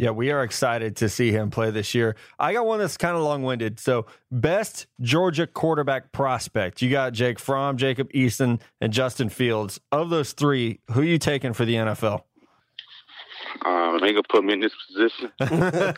Yeah, 0.00 0.12
we 0.12 0.30
are 0.30 0.42
excited 0.42 0.96
to 0.96 1.10
see 1.10 1.30
him 1.30 1.50
play 1.50 1.70
this 1.70 1.94
year. 1.94 2.16
I 2.38 2.54
got 2.54 2.64
one 2.64 2.78
that's 2.78 2.96
kind 2.96 3.18
of 3.18 3.22
long 3.22 3.42
winded. 3.42 3.78
So, 3.78 4.06
best 4.30 4.86
Georgia 5.02 5.46
quarterback 5.46 6.10
prospect. 6.10 6.80
You 6.80 6.90
got 6.90 7.12
Jake 7.12 7.38
Fromm, 7.38 7.76
Jacob 7.76 8.10
Eason, 8.12 8.62
and 8.80 8.94
Justin 8.94 9.28
Fields. 9.28 9.78
Of 9.92 10.08
those 10.08 10.32
three, 10.32 10.80
who 10.92 11.02
are 11.02 11.04
you 11.04 11.18
taking 11.18 11.52
for 11.52 11.66
the 11.66 11.74
NFL? 11.74 12.22
Um, 13.64 13.98
they 14.00 14.12
gonna 14.12 14.22
put 14.28 14.44
me 14.44 14.54
in 14.54 14.60
this 14.60 14.74
position. 14.88 15.32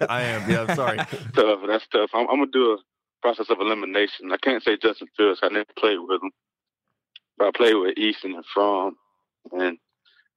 I 0.08 0.22
am. 0.22 0.50
Yeah, 0.50 0.66
I'm 0.68 0.76
sorry. 0.76 0.96
tough. 1.34 1.60
That's 1.66 1.86
tough. 1.92 2.10
I'm, 2.14 2.28
I'm, 2.28 2.38
gonna 2.38 2.50
do 2.52 2.72
a 2.72 2.78
process 3.20 3.50
of 3.50 3.60
elimination. 3.60 4.32
I 4.32 4.36
can't 4.36 4.62
say 4.62 4.76
Justin 4.76 5.08
Fields. 5.16 5.40
I 5.42 5.48
never 5.48 5.66
played 5.78 5.98
with 6.00 6.22
him, 6.22 6.30
but 7.38 7.48
I 7.48 7.50
played 7.54 7.74
with 7.74 7.98
Easton 7.98 8.34
and 8.34 8.44
Fromm, 8.52 8.96
and 9.52 9.78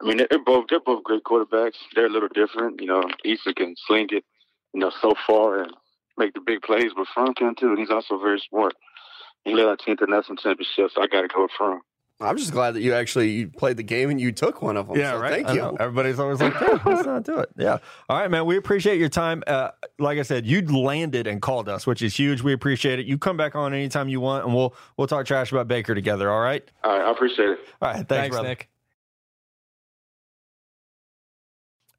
I 0.02 0.06
mean 0.06 0.18
they're 0.18 0.44
both 0.44 0.66
they're 0.70 0.80
both 0.80 1.04
great 1.04 1.24
quarterbacks. 1.24 1.78
They're 1.96 2.08
a 2.08 2.12
little 2.12 2.30
different. 2.34 2.82
You 2.82 2.88
know, 2.88 3.04
Easton 3.24 3.54
can 3.54 3.76
sling 3.88 4.08
it, 4.12 4.24
you 4.74 4.80
know, 4.80 4.92
so 5.02 5.14
far 5.26 5.62
and 5.62 5.74
make 6.18 6.34
the 6.34 6.42
big 6.42 6.62
plays, 6.62 6.92
but 6.96 7.08
Fromm 7.14 7.34
can 7.34 7.56
too. 7.56 7.70
And 7.70 7.80
he's 7.80 7.92
also 7.92 8.18
very 8.18 8.42
smart. 8.50 8.74
He 9.44 9.54
led 9.54 9.68
our 9.68 9.78
team 9.78 9.98
to 9.98 10.08
national 10.08 10.38
championship, 10.38 10.92
so 10.94 11.02
I 11.02 11.08
got 11.08 11.22
to 11.22 11.28
go 11.28 11.44
with 11.44 11.52
Fromm. 11.58 11.82
I'm 12.22 12.38
just 12.38 12.54
glad 12.54 12.76
that 12.76 12.82
you 12.82 12.94
actually 12.94 13.46
played 13.46 13.76
the 13.76 13.84
game 13.84 14.10
and 14.10 14.22
you 14.22 14.32
took 14.32 14.62
one 14.62 14.78
of 14.78 14.88
them. 14.88 14.98
Yeah, 14.98 15.12
so 15.12 15.20
right. 15.20 15.46
Thank 15.46 15.58
you. 15.58 15.76
Everybody's 15.78 16.18
always 16.18 16.40
like, 16.40 16.54
yeah, 16.62 16.80
let's 16.86 17.06
not 17.06 17.24
do 17.24 17.40
it. 17.40 17.50
Yeah. 17.58 17.80
All 18.08 18.18
right, 18.18 18.32
man. 18.32 18.46
We 18.46 18.56
appreciate 18.56 19.00
your 19.00 19.10
time. 19.10 19.44
Uh, 19.46 19.72
like 20.00 20.18
I 20.18 20.22
said, 20.22 20.46
you 20.46 20.62
landed 20.62 21.28
and 21.28 21.42
called 21.42 21.68
us, 21.68 21.86
which 21.86 22.02
is 22.02 22.16
huge. 22.16 22.42
We 22.42 22.54
appreciate 22.54 23.00
it. 23.00 23.06
You 23.06 23.18
come 23.18 23.36
back 23.36 23.54
on 23.56 23.74
anytime 23.74 24.08
you 24.08 24.22
want, 24.22 24.46
and 24.46 24.56
we'll 24.56 24.74
we'll 24.96 25.08
talk 25.08 25.26
trash 25.26 25.52
about 25.52 25.68
Baker 25.68 25.94
together. 25.94 26.32
All 26.32 26.40
right. 26.40 26.64
All 26.86 26.98
right. 26.98 27.06
I 27.06 27.12
appreciate 27.12 27.50
it. 27.50 27.60
All 27.82 27.90
right. 27.90 27.96
Thanks, 27.96 28.10
Thanks 28.10 28.36
brother. 28.36 28.48
Nick. 28.48 28.70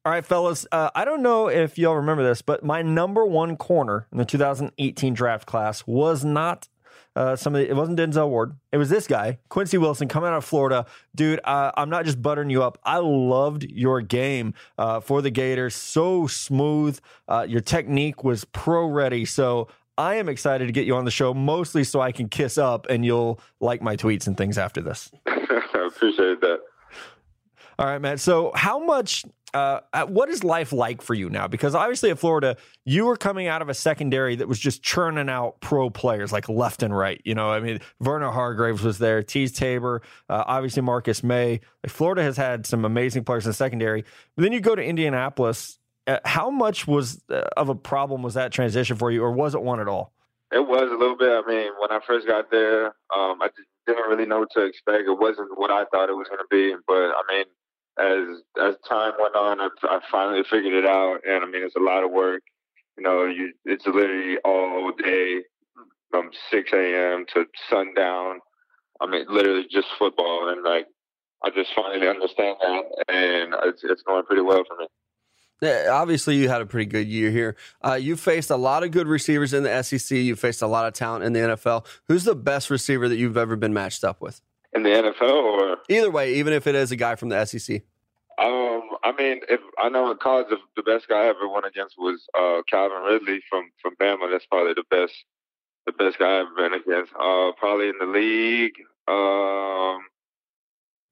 All 0.03 0.11
right, 0.13 0.25
fellas. 0.25 0.65
Uh, 0.71 0.89
I 0.95 1.03
don't 1.03 1.21
know 1.21 1.49
if 1.49 1.77
y'all 1.77 1.97
remember 1.97 2.23
this, 2.23 2.41
but 2.41 2.63
my 2.63 2.81
number 2.81 3.25
one 3.25 3.57
corner 3.57 4.07
in 4.11 4.17
the 4.17 4.25
2018 4.25 5.13
draft 5.13 5.45
class 5.45 5.85
was 5.85 6.23
not 6.23 6.69
uh, 7.17 7.35
some 7.35 7.55
of 7.55 7.61
the, 7.61 7.69
it 7.69 7.75
wasn't 7.75 7.97
Denzel 7.99 8.29
Ward. 8.29 8.55
It 8.71 8.77
was 8.77 8.89
this 8.89 9.07
guy, 9.07 9.39
Quincy 9.49 9.79
Wilson, 9.79 10.07
coming 10.07 10.29
out 10.29 10.37
of 10.37 10.45
Florida. 10.45 10.85
Dude, 11.15 11.39
uh, 11.43 11.71
I'm 11.75 11.89
not 11.89 12.05
just 12.05 12.21
buttering 12.21 12.51
you 12.51 12.61
up. 12.61 12.77
I 12.83 12.97
loved 12.97 13.63
your 13.63 14.01
game 14.01 14.53
uh, 14.77 14.99
for 14.99 15.23
the 15.23 15.31
Gators. 15.31 15.73
So 15.73 16.27
smooth. 16.27 16.99
Uh, 17.27 17.47
your 17.49 17.61
technique 17.61 18.23
was 18.23 18.45
pro 18.45 18.85
ready. 18.85 19.25
So 19.25 19.67
I 19.97 20.15
am 20.15 20.29
excited 20.29 20.67
to 20.67 20.71
get 20.71 20.85
you 20.85 20.95
on 20.95 21.05
the 21.05 21.11
show, 21.11 21.33
mostly 21.33 21.83
so 21.83 21.99
I 21.99 22.11
can 22.11 22.29
kiss 22.29 22.55
up 22.59 22.85
and 22.87 23.03
you'll 23.03 23.39
like 23.59 23.81
my 23.81 23.95
tweets 23.95 24.27
and 24.27 24.37
things 24.37 24.59
after 24.59 24.79
this. 24.79 25.11
I 25.25 25.87
appreciate 25.87 26.39
that. 26.41 26.59
All 27.79 27.87
right, 27.87 27.99
man. 27.99 28.19
So, 28.19 28.51
how 28.55 28.77
much? 28.77 29.23
Uh, 29.53 29.79
what 30.07 30.29
is 30.29 30.43
life 30.43 30.73
like 30.73 31.01
for 31.01 31.13
you 31.13 31.29
now? 31.29 31.47
Because 31.47 31.73
obviously 31.73 32.09
at 32.09 32.19
Florida, 32.19 32.57
you 32.85 33.05
were 33.05 33.15
coming 33.15 33.47
out 33.47 33.61
of 33.61 33.69
a 33.69 33.73
secondary 33.73 34.35
that 34.35 34.47
was 34.47 34.59
just 34.59 34.83
churning 34.83 35.29
out 35.29 35.59
pro 35.61 35.89
players 35.89 36.31
like 36.31 36.49
left 36.49 36.83
and 36.83 36.95
right. 36.95 37.21
You 37.23 37.33
know, 37.33 37.49
I 37.49 37.59
mean, 37.59 37.79
Vernon 38.01 38.31
Hargreaves 38.33 38.83
was 38.83 38.97
there, 38.97 39.23
Teez 39.23 39.55
Tabor, 39.55 40.01
uh, 40.29 40.43
obviously 40.45 40.81
Marcus 40.81 41.23
Maye. 41.23 41.61
Like 41.83 41.91
Florida 41.91 42.23
has 42.23 42.35
had 42.35 42.65
some 42.65 42.83
amazing 42.83 43.23
players 43.23 43.45
in 43.45 43.49
the 43.51 43.55
secondary. 43.55 44.03
But 44.35 44.43
then 44.43 44.51
you 44.51 44.59
go 44.59 44.75
to 44.75 44.83
Indianapolis. 44.83 45.79
Uh, 46.05 46.19
how 46.25 46.49
much 46.49 46.87
was 46.87 47.21
uh, 47.29 47.43
of 47.55 47.69
a 47.69 47.75
problem 47.75 48.23
was 48.23 48.33
that 48.35 48.51
transition 48.51 48.95
for 48.95 49.11
you, 49.11 49.23
or 49.23 49.31
was 49.31 49.55
it 49.55 49.61
one 49.61 49.79
at 49.79 49.87
all? 49.87 50.13
It 50.51 50.65
was 50.65 50.89
a 50.91 50.95
little 50.95 51.17
bit. 51.17 51.29
I 51.29 51.41
mean, 51.45 51.71
when 51.79 51.91
I 51.91 51.99
first 52.05 52.25
got 52.25 52.49
there, 52.49 52.87
um, 53.13 53.41
I 53.41 53.49
didn't 53.85 54.09
really 54.09 54.25
know 54.25 54.39
what 54.39 54.51
to 54.51 54.65
expect. 54.65 55.03
It 55.07 55.19
wasn't 55.19 55.49
what 55.57 55.71
I 55.71 55.83
thought 55.85 56.09
it 56.09 56.15
was 56.15 56.27
going 56.29 56.39
to 56.39 56.47
be. 56.49 56.75
But 56.87 57.11
I 57.11 57.21
mean, 57.29 57.45
as 57.99 58.41
as 58.61 58.75
time 58.87 59.13
went 59.19 59.35
on, 59.35 59.59
I, 59.59 59.69
I 59.83 59.99
finally 60.11 60.43
figured 60.49 60.73
it 60.73 60.85
out. 60.85 61.19
And 61.27 61.43
I 61.43 61.47
mean, 61.47 61.63
it's 61.63 61.75
a 61.75 61.81
lot 61.81 62.03
of 62.03 62.11
work. 62.11 62.43
You 62.97 63.03
know, 63.03 63.25
you 63.25 63.53
it's 63.65 63.85
literally 63.85 64.37
all 64.43 64.91
day 64.97 65.41
from 66.09 66.29
6 66.51 66.71
a.m. 66.73 67.25
to 67.33 67.45
sundown. 67.69 68.39
I 69.01 69.07
mean, 69.07 69.25
literally 69.29 69.67
just 69.69 69.87
football. 69.99 70.49
And 70.49 70.63
like, 70.63 70.87
I 71.43 71.49
just 71.49 71.69
finally 71.75 72.07
understand 72.07 72.57
that, 72.61 72.83
and 73.09 73.55
it's 73.65 73.81
it's 73.83 74.01
going 74.01 74.23
pretty 74.23 74.41
well 74.41 74.63
for 74.67 74.77
me. 74.77 74.87
Yeah, 75.61 75.89
obviously, 75.91 76.35
you 76.35 76.49
had 76.49 76.61
a 76.61 76.67
pretty 76.67 76.85
good 76.85 77.07
year 77.07 77.31
here. 77.31 77.55
Uh, 77.83 77.93
you 77.93 78.15
faced 78.15 78.51
a 78.51 78.55
lot 78.55 78.83
of 78.83 78.91
good 78.91 79.07
receivers 79.07 79.53
in 79.53 79.63
the 79.63 79.81
SEC. 79.81 80.15
You 80.15 80.35
faced 80.35 80.61
a 80.61 80.67
lot 80.67 80.85
of 80.85 80.93
talent 80.93 81.25
in 81.25 81.33
the 81.33 81.39
NFL. 81.39 81.85
Who's 82.07 82.25
the 82.25 82.35
best 82.35 82.69
receiver 82.69 83.09
that 83.09 83.17
you've 83.17 83.37
ever 83.37 83.55
been 83.55 83.73
matched 83.73 84.03
up 84.03 84.21
with? 84.21 84.41
In 84.77 84.83
the 84.83 84.89
NFL, 84.89 85.31
or 85.31 85.77
either 85.89 86.11
way, 86.11 86.35
even 86.35 86.53
if 86.53 86.67
it 86.67 86.75
is 86.75 86.91
a 86.91 86.95
guy 86.95 87.15
from 87.15 87.29
the 87.29 87.43
SEC. 87.45 87.81
Um, 88.37 88.83
I 89.03 89.11
mean, 89.17 89.39
if 89.49 89.59
I 89.79 89.89
know 89.89 90.11
in 90.11 90.17
college, 90.17 90.45
the, 90.49 90.57
the 90.75 90.83
best 90.83 91.07
guy 91.07 91.23
I 91.23 91.29
ever 91.29 91.47
went 91.47 91.65
against 91.65 91.95
was 91.97 92.21
uh, 92.37 92.61
Calvin 92.69 93.01
Ridley 93.01 93.41
from 93.49 93.71
from 93.81 93.95
Bama. 93.95 94.29
That's 94.31 94.45
probably 94.45 94.73
the 94.75 94.83
best, 94.91 95.13
the 95.87 95.93
best 95.93 96.19
guy 96.19 96.41
I've 96.41 96.45
ever 96.45 96.69
been 96.69 96.79
against. 96.79 97.11
Uh, 97.13 97.53
probably 97.57 97.89
in 97.89 97.97
the 97.99 98.05
league. 98.05 98.77
Um, 99.07 100.05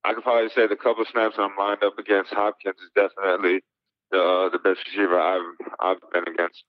I 0.04 0.14
could 0.14 0.22
probably 0.22 0.50
say 0.54 0.68
the 0.68 0.76
couple 0.76 1.04
snaps 1.10 1.34
I'm 1.36 1.56
lined 1.58 1.82
up 1.82 1.98
against 1.98 2.32
Hopkins 2.32 2.76
is 2.78 2.90
definitely 2.94 3.64
the 4.12 4.22
uh, 4.22 4.48
the 4.50 4.60
best 4.62 4.86
receiver 4.86 5.18
I've 5.18 5.42
I've 5.80 5.98
been 6.12 6.32
against. 6.32 6.62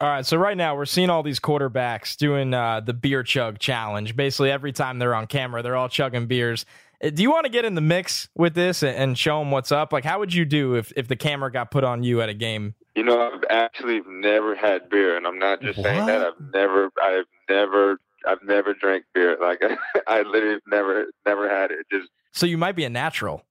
All 0.00 0.08
right, 0.08 0.24
so 0.24 0.38
right 0.38 0.56
now 0.56 0.74
we're 0.76 0.86
seeing 0.86 1.10
all 1.10 1.22
these 1.22 1.40
quarterbacks 1.40 2.16
doing 2.16 2.54
uh, 2.54 2.80
the 2.80 2.94
beer 2.94 3.22
chug 3.22 3.58
challenge. 3.58 4.16
Basically, 4.16 4.50
every 4.50 4.72
time 4.72 4.98
they're 4.98 5.14
on 5.14 5.26
camera, 5.26 5.62
they're 5.62 5.76
all 5.76 5.90
chugging 5.90 6.26
beers. 6.26 6.64
Uh, 7.04 7.10
Do 7.10 7.22
you 7.22 7.30
want 7.30 7.44
to 7.44 7.50
get 7.52 7.66
in 7.66 7.74
the 7.74 7.82
mix 7.82 8.28
with 8.34 8.54
this 8.54 8.82
and- 8.82 9.18
show 9.18 9.38
them 9.40 9.50
what's 9.50 9.70
up? 9.70 9.92
Like, 9.92 10.04
how 10.04 10.18
would 10.18 10.32
you 10.32 10.46
do 10.46 10.74
if, 10.76 10.90
if 10.96 11.06
the 11.06 11.16
camera 11.16 11.52
got 11.52 11.70
put 11.70 11.84
on 11.84 12.02
you 12.02 12.22
at 12.22 12.30
a 12.30 12.34
game? 12.34 12.74
You 12.96 13.02
know, 13.04 13.20
I've 13.30 13.44
actually 13.50 14.00
never 14.08 14.56
had 14.56 14.88
beer, 14.88 15.18
and 15.18 15.26
I'm 15.26 15.38
not 15.38 15.60
just 15.60 15.82
saying 15.82 16.06
that. 16.06 16.22
I've 16.22 16.40
never, 16.54 16.90
I've 17.02 17.24
never, 17.50 18.00
I've 18.26 18.42
never 18.42 18.72
drank 18.72 19.04
beer. 19.14 19.36
Like 19.38 19.62
I 20.06 20.22
literally 20.22 20.60
never, 20.66 21.06
never 21.26 21.48
had 21.48 21.70
it. 21.72 21.86
Just 21.92 22.08
So 22.32 22.46
you 22.46 22.56
might 22.56 22.74
be 22.74 22.84
a 22.84 22.90
natural. 22.90 23.44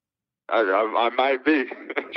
I, 0.50 0.62
I, 0.62 1.08
I 1.08 1.10
might 1.16 1.46
be. 1.46 1.66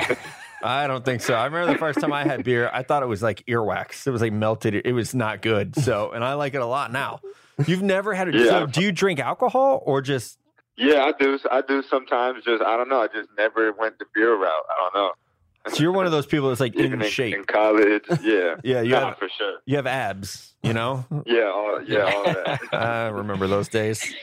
I 0.63 0.87
don't 0.87 1.03
think 1.03 1.21
so. 1.21 1.33
I 1.33 1.45
remember 1.45 1.73
the 1.73 1.79
first 1.79 1.99
time 1.99 2.13
I 2.13 2.23
had 2.23 2.43
beer, 2.43 2.69
I 2.73 2.83
thought 2.83 3.03
it 3.03 3.07
was 3.07 3.21
like 3.21 3.43
earwax. 3.47 4.07
It 4.07 4.11
was 4.11 4.21
like 4.21 4.33
melted. 4.33 4.73
It 4.73 4.93
was 4.93 5.13
not 5.13 5.41
good. 5.41 5.75
So, 5.75 6.11
and 6.11 6.23
I 6.23 6.33
like 6.35 6.53
it 6.53 6.61
a 6.61 6.65
lot 6.65 6.91
now. 6.91 7.19
You've 7.67 7.81
never 7.83 8.13
had 8.13 8.29
it. 8.29 8.35
Yeah. 8.35 8.45
So, 8.45 8.65
do 8.67 8.81
you 8.81 8.91
drink 8.91 9.19
alcohol 9.19 9.83
or 9.85 10.01
just? 10.01 10.39
yeah, 10.77 11.03
I 11.03 11.11
do. 11.19 11.37
I 11.51 11.61
do 11.61 11.83
sometimes. 11.83 12.43
Just 12.45 12.63
I 12.63 12.77
don't 12.77 12.89
know. 12.89 13.01
I 13.01 13.07
just 13.07 13.29
never 13.37 13.71
went 13.73 13.99
the 13.99 14.05
beer 14.15 14.33
route. 14.35 14.63
I 14.69 14.75
don't 14.79 14.95
know. 15.01 15.11
So 15.69 15.81
you're 15.81 15.91
one 15.93 16.05
of 16.05 16.11
those 16.11 16.25
people 16.25 16.49
that's 16.49 16.59
like 16.59 16.75
in 16.75 17.01
in, 17.01 17.09
shape. 17.09 17.33
in 17.35 17.45
college, 17.45 18.03
yeah, 18.21 18.55
Yeah, 18.65 18.81
you 18.81 18.89
Nah, 18.91 19.09
have 19.09 19.17
for 19.17 19.29
sure. 19.29 19.59
you 19.65 19.77
have 19.77 19.87
abs. 19.87 20.55
You 20.61 20.73
know. 20.73 21.05
Yeah, 21.25 21.43
all, 21.53 21.81
yeah, 21.85 22.03
all 22.13 22.23
that. 22.25 22.59
I 22.73 23.07
remember 23.07 23.47
those 23.47 23.69
days. 23.69 24.13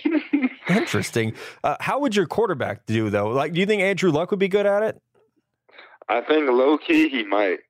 Interesting. 0.68 1.34
Uh, 1.64 1.76
how 1.80 2.00
would 2.00 2.14
your 2.14 2.26
quarterback 2.26 2.86
do 2.86 3.10
though? 3.10 3.28
Like, 3.28 3.52
do 3.52 3.60
you 3.60 3.66
think 3.66 3.82
Andrew 3.82 4.10
Luck 4.10 4.30
would 4.30 4.40
be 4.40 4.48
good 4.48 4.66
at 4.66 4.82
it? 4.82 5.00
I 6.10 6.20
think 6.22 6.50
low 6.50 6.76
key 6.76 7.08
he 7.08 7.22
might. 7.22 7.60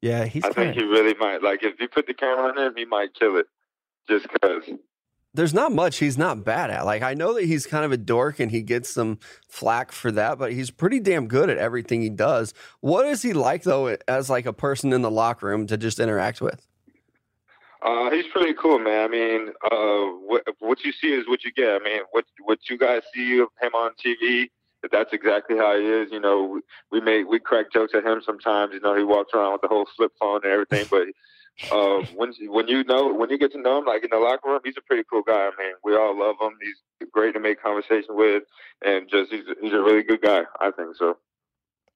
Yeah, 0.00 0.24
he's. 0.24 0.44
I 0.44 0.50
think 0.50 0.76
he 0.76 0.84
really 0.84 1.14
might. 1.18 1.42
Like 1.42 1.64
if 1.64 1.80
you 1.80 1.88
put 1.88 2.06
the 2.06 2.14
camera 2.14 2.48
on 2.48 2.56
him, 2.56 2.74
he 2.76 2.84
might 2.84 3.12
kill 3.14 3.36
it. 3.36 3.46
Just 4.08 4.26
because. 4.32 4.62
There's 5.34 5.52
not 5.52 5.72
much 5.72 5.98
he's 5.98 6.16
not 6.16 6.44
bad 6.44 6.70
at. 6.70 6.86
Like 6.86 7.02
I 7.02 7.14
know 7.14 7.34
that 7.34 7.44
he's 7.44 7.66
kind 7.66 7.84
of 7.84 7.92
a 7.92 7.96
dork 7.96 8.38
and 8.38 8.50
he 8.50 8.62
gets 8.62 8.88
some 8.88 9.18
flack 9.48 9.92
for 9.92 10.12
that, 10.12 10.38
but 10.38 10.52
he's 10.52 10.70
pretty 10.70 11.00
damn 11.00 11.26
good 11.26 11.50
at 11.50 11.58
everything 11.58 12.00
he 12.00 12.08
does. 12.08 12.54
What 12.80 13.06
is 13.06 13.22
he 13.22 13.32
like 13.32 13.64
though, 13.64 13.96
as 14.06 14.30
like 14.30 14.46
a 14.46 14.52
person 14.52 14.92
in 14.92 15.02
the 15.02 15.10
locker 15.10 15.46
room 15.46 15.66
to 15.66 15.76
just 15.76 15.98
interact 15.98 16.40
with? 16.40 16.66
Uh, 17.82 18.10
he's 18.10 18.26
pretty 18.32 18.54
cool, 18.54 18.78
man. 18.78 19.04
I 19.04 19.08
mean, 19.08 19.48
uh, 19.70 20.12
what 20.26 20.44
what 20.60 20.84
you 20.84 20.92
see 20.92 21.12
is 21.12 21.28
what 21.28 21.44
you 21.44 21.52
get. 21.52 21.70
I 21.70 21.78
mean, 21.80 22.00
what 22.12 22.24
what 22.44 22.58
you 22.70 22.78
guys 22.78 23.02
see 23.14 23.38
of 23.38 23.48
him 23.60 23.74
on 23.74 23.92
TV, 24.04 24.50
that's 24.92 25.12
exactly 25.12 25.56
how 25.56 25.78
he 25.78 25.86
is. 25.86 26.10
You 26.10 26.20
know, 26.20 26.60
we, 26.90 27.00
make 27.00 27.28
we 27.28 27.38
crack 27.38 27.72
jokes 27.72 27.94
at 27.94 28.04
him 28.04 28.20
sometimes. 28.24 28.72
You 28.74 28.80
know, 28.80 28.96
he 28.96 29.04
walks 29.04 29.32
around 29.34 29.52
with 29.52 29.62
the 29.62 29.68
whole 29.68 29.86
flip 29.96 30.12
phone 30.20 30.40
and 30.44 30.52
everything. 30.52 30.86
But 30.90 31.08
uh, 31.72 32.06
when 32.14 32.32
when 32.46 32.68
you 32.68 32.84
know 32.84 33.12
when 33.12 33.30
you 33.30 33.38
get 33.38 33.52
to 33.52 33.60
know 33.60 33.78
him, 33.78 33.84
like 33.84 34.04
in 34.04 34.10
the 34.10 34.18
locker 34.18 34.48
room, 34.48 34.60
he's 34.64 34.76
a 34.76 34.82
pretty 34.82 35.02
cool 35.10 35.22
guy. 35.22 35.48
I 35.48 35.50
mean, 35.58 35.74
we 35.82 35.96
all 35.96 36.18
love 36.18 36.36
him. 36.40 36.56
He's 36.60 37.08
great 37.10 37.34
to 37.34 37.40
make 37.40 37.60
conversation 37.60 38.16
with, 38.16 38.44
and 38.84 39.08
just 39.08 39.32
he's 39.32 39.44
he's 39.60 39.72
a 39.72 39.80
really 39.80 40.02
good 40.02 40.22
guy. 40.22 40.42
I 40.60 40.70
think 40.70 40.96
so. 40.96 41.16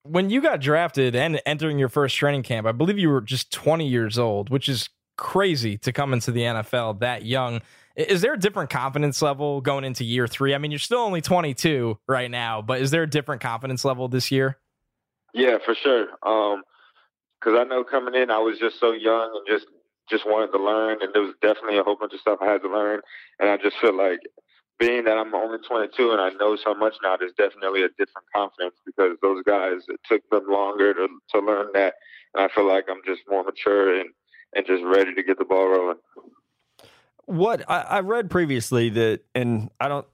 When 0.05 0.31
you 0.31 0.42
got 0.42 0.61
drafted 0.61 1.14
and 1.14 1.40
entering 1.47 1.79
your 1.79 1.88
first 1.88 2.16
training 2.16 2.42
camp, 2.42 2.66
I 2.66 2.73
believe 2.73 2.99
you 2.99 3.09
were 3.09 3.21
just 3.21 3.53
20 3.53 3.87
years 3.87 4.18
old, 4.18 4.51
which 4.51 4.68
is 4.68 4.88
crazy 5.16 5.79
to 5.79 5.92
come 5.92 6.12
into 6.12 6.33
the 6.33 6.40
NFL 6.40 6.99
that 6.99 7.25
young. 7.25 7.61
Is 7.96 8.22
there 8.22 8.35
a 8.35 8.38
different 8.38 8.70
confidence 8.70 9.20
level 9.20 9.61
going 9.61 9.85
into 9.85 10.05
year 10.05 10.26
three? 10.26 10.55
I 10.55 10.59
mean, 10.59 10.70
you're 10.70 10.78
still 10.78 11.00
only 11.00 11.20
22 11.20 11.98
right 12.09 12.31
now, 12.31 12.62
but 12.62 12.81
is 12.81 12.90
there 12.90 13.02
a 13.02 13.11
different 13.11 13.42
confidence 13.42 13.85
level 13.85 14.09
this 14.09 14.31
year? 14.31 14.59
Yeah, 15.35 15.59
for 15.64 15.74
sure. 15.74 16.09
Um, 16.22 16.62
because 17.40 17.59
I 17.59 17.64
know 17.64 17.83
coming 17.85 18.14
in, 18.14 18.31
I 18.31 18.38
was 18.38 18.59
just 18.59 18.78
so 18.78 18.92
young 18.92 19.33
and 19.35 19.46
just 19.46 19.66
just 20.11 20.26
wanted 20.26 20.52
to 20.52 20.62
learn, 20.62 20.98
and 21.00 21.14
there 21.14 21.22
was 21.22 21.35
definitely 21.40 21.78
a 21.78 21.83
whole 21.83 21.96
bunch 21.96 22.12
of 22.12 22.20
stuff 22.20 22.38
I 22.42 22.50
had 22.50 22.62
to 22.62 22.68
learn, 22.68 23.00
and 23.38 23.48
I 23.48 23.57
just 23.57 23.76
feel 23.78 23.96
like 23.96 24.20
being 24.78 25.05
that 25.05 25.16
I'm 25.16 25.35
only 25.35 25.59
22 25.59 26.11
and 26.11 26.20
I 26.20 26.31
know 26.31 26.57
so 26.57 26.74
much 26.74 26.94
now, 27.05 27.16
there's 27.16 27.33
definitely 27.38 27.83
a 27.83 27.88
different 27.90 28.26
confidence 28.35 28.74
because 28.85 29.16
those 29.22 29.42
guys 29.44 29.83
it 29.88 30.00
took 30.09 30.28
them 30.31 30.46
longer 30.48 30.92
to 30.94 31.09
to 31.31 31.40
learn 31.40 31.68
that, 31.74 31.94
and 32.35 32.44
I 32.44 32.48
feel 32.55 32.66
like 32.66 32.87
I'm 32.88 33.02
just 33.07 33.22
more 33.28 33.44
mature 33.44 34.00
and 34.00 34.11
and 34.55 34.66
just 34.66 34.83
ready 34.85 35.14
to 35.14 35.22
get 35.22 35.38
the 35.38 35.44
ball 35.44 35.68
rolling. 35.68 35.98
What 37.33 37.68
I, 37.71 37.81
I 37.81 38.01
read 38.01 38.31
previously 38.31 38.90
that, 38.90 39.21
and 39.35 39.71
I 39.81 39.88
don't 39.88 40.07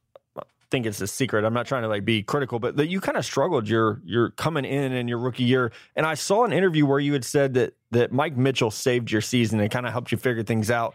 think 0.70 0.86
it's 0.86 1.00
a 1.00 1.06
secret. 1.06 1.44
I'm 1.44 1.54
not 1.54 1.66
trying 1.66 1.82
to 1.82 1.88
like 1.88 2.04
be 2.04 2.22
critical, 2.22 2.58
but 2.58 2.76
that 2.76 2.88
you 2.88 3.00
kind 3.00 3.16
of 3.16 3.24
struggled 3.24 3.68
your 3.68 4.00
your 4.04 4.30
coming 4.30 4.64
in 4.64 4.92
in 4.92 5.08
your 5.08 5.18
rookie 5.18 5.44
year. 5.44 5.72
And 5.96 6.04
I 6.06 6.14
saw 6.14 6.44
an 6.44 6.52
interview 6.52 6.86
where 6.86 6.98
you 6.98 7.12
had 7.12 7.24
said 7.24 7.54
that 7.54 7.74
that 7.90 8.12
Mike 8.12 8.36
Mitchell 8.36 8.70
saved 8.70 9.10
your 9.10 9.20
season 9.20 9.60
and 9.60 9.70
kind 9.70 9.86
of 9.86 9.92
helped 9.92 10.12
you 10.12 10.18
figure 10.18 10.42
things 10.42 10.70
out. 10.70 10.94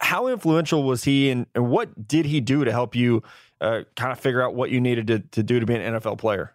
How 0.00 0.28
influential 0.28 0.82
was 0.82 1.04
he, 1.04 1.30
and, 1.30 1.46
and 1.54 1.68
what 1.68 2.08
did 2.08 2.26
he 2.26 2.40
do 2.40 2.64
to 2.64 2.72
help 2.72 2.94
you 2.94 3.22
uh, 3.60 3.82
kind 3.94 4.12
of 4.12 4.20
figure 4.20 4.42
out 4.42 4.54
what 4.54 4.70
you 4.70 4.80
needed 4.80 5.06
to, 5.08 5.18
to 5.18 5.42
do 5.42 5.60
to 5.60 5.66
be 5.66 5.74
an 5.74 5.94
NFL 5.94 6.18
player? 6.18 6.52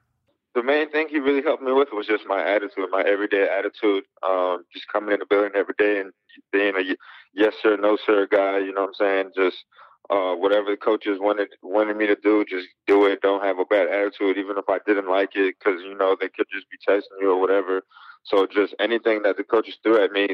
The 0.54 0.64
main 0.64 0.92
thing 0.92 1.08
he 1.10 1.20
really 1.20 1.42
helped 1.42 1.64
me 1.64 1.72
with 1.72 1.90
was 1.94 2.08
just 2.08 2.26
my 2.28 2.44
attitude, 2.44 2.90
my 2.92 3.02
everyday 3.04 3.48
attitude. 3.48 4.04
Um, 4.28 4.66
just 4.74 4.88
coming 4.92 5.14
in 5.14 5.20
the 5.20 5.26
building 5.26 5.52
every 5.56 5.76
day 5.78 6.02
and 6.02 6.12
being 6.52 6.76
a 6.76 6.96
yes 7.34 7.54
sir, 7.62 7.78
no 7.78 7.98
sir 8.06 8.28
guy. 8.32 8.60
You 8.60 8.74
know 8.74 8.82
what 8.82 8.90
I'm 8.90 8.94
saying? 8.96 9.32
Just 9.36 9.58
uh, 10.10 10.34
whatever 10.36 10.72
the 10.72 10.78
coaches 10.78 11.18
wanted 11.20 11.50
wanted 11.64 11.96
me 11.96 12.08
to 12.08 12.18
do, 12.22 12.44
just 12.50 12.68
do 12.88 13.06
it. 13.06 13.22
Don't 13.22 13.44
have 13.44 13.60
a 13.60 13.66
bad 13.66 13.88
attitude, 13.88 14.38
even 14.38 14.58
if 14.58 14.66
I 14.70 14.80
didn't 14.86 15.10
like 15.10 15.32
it, 15.36 15.56
because 15.58 15.82
you 15.82 15.98
know 15.98 16.16
they 16.20 16.30
could 16.30 16.48
just 16.54 16.70
be 16.70 16.78
testing 16.86 17.18
you 17.22 17.32
or 17.32 17.40
whatever. 17.40 17.84
So 18.24 18.46
just 18.46 18.76
anything 18.80 19.22
that 19.24 19.38
the 19.38 19.44
coaches 19.44 19.78
threw 19.82 20.04
at 20.04 20.12
me, 20.12 20.28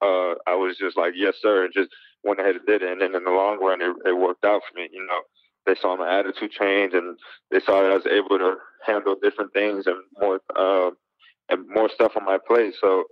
uh, 0.00 0.34
I 0.46 0.54
was 0.54 0.76
just 0.78 0.96
like, 0.96 1.12
yes, 1.16 1.34
sir, 1.40 1.64
and 1.64 1.74
just 1.74 1.90
went 2.24 2.40
ahead 2.40 2.56
and 2.56 2.66
did 2.66 2.82
it. 2.82 2.90
And 2.90 3.00
then 3.00 3.14
in 3.14 3.24
the 3.24 3.30
long 3.30 3.58
run, 3.60 3.82
it, 3.82 3.94
it 4.06 4.16
worked 4.16 4.44
out 4.44 4.62
for 4.68 4.78
me. 4.78 4.88
You 4.92 5.04
know, 5.06 5.20
they 5.66 5.74
saw 5.80 5.96
my 5.96 6.18
attitude 6.18 6.52
change, 6.52 6.94
and 6.94 7.18
they 7.50 7.60
saw 7.60 7.82
that 7.82 7.92
I 7.92 7.96
was 7.96 8.06
able 8.06 8.38
to 8.38 8.54
handle 8.86 9.16
different 9.20 9.52
things 9.52 9.86
and 9.86 9.96
more 10.20 10.40
uh, 10.56 10.90
and 11.48 11.66
more 11.68 11.90
stuff 11.92 12.12
on 12.16 12.24
my 12.24 12.38
plate. 12.46 12.74
So 12.80 13.04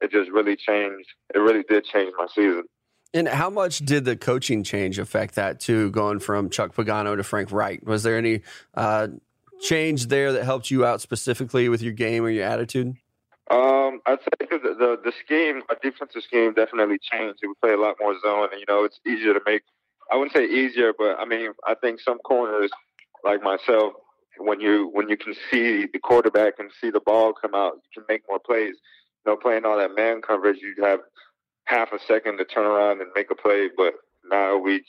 it 0.00 0.10
just 0.10 0.30
really 0.30 0.56
changed. 0.56 1.08
It 1.34 1.38
really 1.38 1.64
did 1.68 1.84
change 1.84 2.12
my 2.18 2.26
season. 2.34 2.64
And 3.12 3.26
how 3.26 3.50
much 3.50 3.80
did 3.80 4.04
the 4.04 4.16
coaching 4.16 4.62
change 4.62 4.98
affect 4.98 5.34
that 5.34 5.58
too, 5.58 5.90
going 5.90 6.20
from 6.20 6.48
Chuck 6.48 6.74
Pagano 6.74 7.16
to 7.16 7.24
Frank 7.24 7.50
Reich, 7.50 7.84
Was 7.84 8.04
there 8.04 8.16
any 8.16 8.42
uh, 8.74 9.08
change 9.60 10.06
there 10.06 10.32
that 10.32 10.44
helped 10.44 10.70
you 10.70 10.84
out 10.84 11.00
specifically 11.00 11.68
with 11.68 11.82
your 11.82 11.92
game 11.92 12.22
or 12.22 12.30
your 12.30 12.46
attitude? 12.46 12.96
Um, 13.50 14.00
I'd 14.06 14.20
say 14.20 14.46
the, 14.48 14.58
the 14.58 15.00
the 15.02 15.12
scheme, 15.24 15.62
our 15.68 15.76
defensive 15.82 16.22
scheme, 16.22 16.54
definitely 16.54 16.98
changed. 17.00 17.40
We 17.42 17.52
play 17.60 17.72
a 17.72 17.76
lot 17.76 17.96
more 18.00 18.14
zone, 18.20 18.48
and 18.52 18.60
you 18.60 18.66
know 18.68 18.84
it's 18.84 19.00
easier 19.04 19.34
to 19.34 19.40
make. 19.44 19.62
I 20.12 20.16
wouldn't 20.16 20.36
say 20.36 20.44
easier, 20.44 20.92
but 20.96 21.18
I 21.18 21.24
mean 21.24 21.50
I 21.66 21.74
think 21.74 22.00
some 22.00 22.18
corners 22.18 22.70
like 23.24 23.42
myself, 23.42 23.94
when 24.38 24.60
you 24.60 24.88
when 24.92 25.08
you 25.08 25.16
can 25.16 25.34
see 25.50 25.86
the 25.92 25.98
quarterback 25.98 26.54
and 26.60 26.70
see 26.80 26.90
the 26.90 27.00
ball 27.00 27.32
come 27.32 27.56
out, 27.56 27.74
you 27.74 28.00
can 28.00 28.04
make 28.08 28.22
more 28.28 28.38
plays. 28.38 28.76
You 29.26 29.32
know, 29.32 29.36
playing 29.36 29.64
all 29.64 29.76
that 29.78 29.96
man 29.96 30.22
coverage, 30.22 30.58
you 30.62 30.82
have 30.84 31.00
half 31.70 31.92
a 31.92 31.98
second 32.06 32.38
to 32.38 32.44
turn 32.44 32.66
around 32.66 33.00
and 33.00 33.10
make 33.14 33.30
a 33.30 33.34
play. 33.34 33.68
But 33.76 33.94
now 34.28 34.58
we 34.58 34.84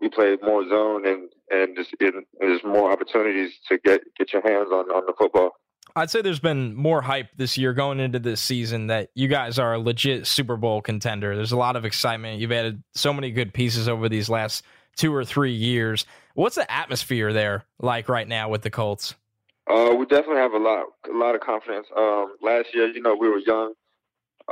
we 0.00 0.08
play 0.08 0.36
more 0.42 0.68
zone 0.68 1.06
and 1.06 1.28
and 1.50 1.76
just 1.76 1.94
it, 2.00 2.14
there's 2.40 2.64
more 2.64 2.90
opportunities 2.90 3.52
to 3.68 3.78
get 3.78 4.02
get 4.18 4.32
your 4.32 4.42
hands 4.42 4.68
on 4.72 4.90
on 4.90 5.04
the 5.06 5.12
football. 5.16 5.50
I'd 5.94 6.10
say 6.10 6.22
there's 6.22 6.40
been 6.40 6.74
more 6.74 7.02
hype 7.02 7.28
this 7.36 7.58
year 7.58 7.74
going 7.74 8.00
into 8.00 8.18
this 8.18 8.40
season 8.40 8.86
that 8.86 9.10
you 9.14 9.28
guys 9.28 9.58
are 9.58 9.74
a 9.74 9.78
legit 9.78 10.26
Super 10.26 10.56
Bowl 10.56 10.80
contender. 10.80 11.36
There's 11.36 11.52
a 11.52 11.56
lot 11.56 11.76
of 11.76 11.84
excitement. 11.84 12.40
You've 12.40 12.52
added 12.52 12.82
so 12.94 13.12
many 13.12 13.30
good 13.30 13.52
pieces 13.52 13.88
over 13.88 14.08
these 14.08 14.30
last 14.30 14.64
two 14.96 15.14
or 15.14 15.24
three 15.24 15.52
years. 15.52 16.06
What's 16.34 16.54
the 16.54 16.70
atmosphere 16.70 17.32
there 17.32 17.64
like 17.78 18.08
right 18.08 18.26
now 18.26 18.48
with 18.48 18.62
the 18.62 18.70
Colts? 18.70 19.14
Uh, 19.68 19.94
we 19.96 20.06
definitely 20.06 20.36
have 20.36 20.52
a 20.52 20.58
lot, 20.58 20.86
a 21.12 21.16
lot 21.16 21.34
of 21.34 21.40
confidence. 21.40 21.86
Um, 21.96 22.36
last 22.42 22.68
year, 22.74 22.88
you 22.88 23.02
know, 23.02 23.14
we 23.14 23.28
were 23.28 23.38
young. 23.38 23.74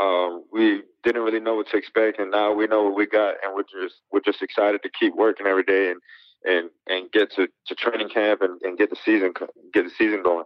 Um, 0.00 0.44
we 0.50 0.82
didn't 1.04 1.22
really 1.22 1.40
know 1.40 1.56
what 1.56 1.68
to 1.70 1.76
expect, 1.76 2.18
and 2.18 2.30
now 2.30 2.52
we 2.54 2.66
know 2.66 2.84
what 2.84 2.94
we 2.94 3.06
got, 3.06 3.34
and 3.44 3.54
we're 3.54 3.62
just 3.62 4.00
we're 4.10 4.20
just 4.20 4.42
excited 4.42 4.82
to 4.82 4.90
keep 4.98 5.14
working 5.14 5.46
every 5.46 5.64
day 5.64 5.90
and 5.90 6.00
and 6.44 6.70
and 6.86 7.12
get 7.12 7.30
to, 7.32 7.48
to 7.66 7.74
training 7.74 8.08
camp 8.08 8.40
and, 8.42 8.60
and 8.62 8.78
get 8.78 8.90
the 8.90 8.96
season 9.04 9.32
get 9.72 9.84
the 9.84 9.90
season 9.90 10.22
going. 10.22 10.44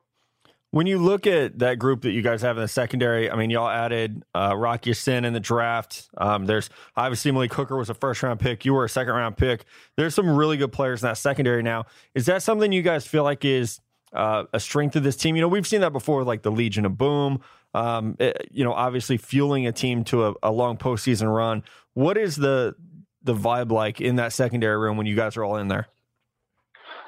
When 0.70 0.88
you 0.88 0.98
look 0.98 1.28
at 1.28 1.60
that 1.60 1.78
group 1.78 2.02
that 2.02 2.10
you 2.10 2.20
guys 2.20 2.42
have 2.42 2.56
in 2.56 2.62
the 2.62 2.68
secondary, 2.68 3.30
I 3.30 3.36
mean, 3.36 3.48
y'all 3.48 3.68
added 3.68 4.24
uh, 4.34 4.54
Rock 4.56 4.86
Ya-Sin 4.86 5.24
in 5.24 5.32
the 5.32 5.38
draft. 5.38 6.08
Um, 6.18 6.46
there's 6.46 6.68
obviously 6.96 7.30
Malik 7.30 7.54
Hooker 7.54 7.76
was 7.76 7.90
a 7.90 7.94
first 7.94 8.24
round 8.24 8.40
pick. 8.40 8.64
You 8.64 8.74
were 8.74 8.84
a 8.84 8.88
second 8.88 9.14
round 9.14 9.36
pick. 9.36 9.66
There's 9.96 10.16
some 10.16 10.28
really 10.28 10.56
good 10.56 10.72
players 10.72 11.00
in 11.00 11.08
that 11.08 11.18
secondary 11.18 11.62
now. 11.62 11.84
Is 12.16 12.26
that 12.26 12.42
something 12.42 12.72
you 12.72 12.82
guys 12.82 13.06
feel 13.06 13.22
like 13.22 13.44
is 13.44 13.78
uh, 14.12 14.46
a 14.52 14.58
strength 14.58 14.96
of 14.96 15.04
this 15.04 15.14
team? 15.14 15.36
You 15.36 15.42
know, 15.42 15.48
we've 15.48 15.66
seen 15.66 15.80
that 15.82 15.92
before, 15.92 16.18
with 16.18 16.26
like 16.26 16.42
the 16.42 16.50
Legion 16.50 16.84
of 16.84 16.98
Boom. 16.98 17.40
Um, 17.74 18.16
it, 18.20 18.48
you 18.52 18.64
know, 18.64 18.72
obviously 18.72 19.16
fueling 19.16 19.66
a 19.66 19.72
team 19.72 20.04
to 20.04 20.26
a, 20.28 20.34
a 20.44 20.52
long 20.52 20.76
postseason 20.76 21.34
run. 21.34 21.64
What 21.94 22.16
is 22.16 22.36
the 22.36 22.74
the 23.22 23.34
vibe 23.34 23.72
like 23.72 24.00
in 24.00 24.16
that 24.16 24.32
secondary 24.32 24.76
room 24.76 24.96
when 24.96 25.06
you 25.06 25.16
guys 25.16 25.36
are 25.36 25.44
all 25.44 25.56
in 25.56 25.68
there? 25.68 25.88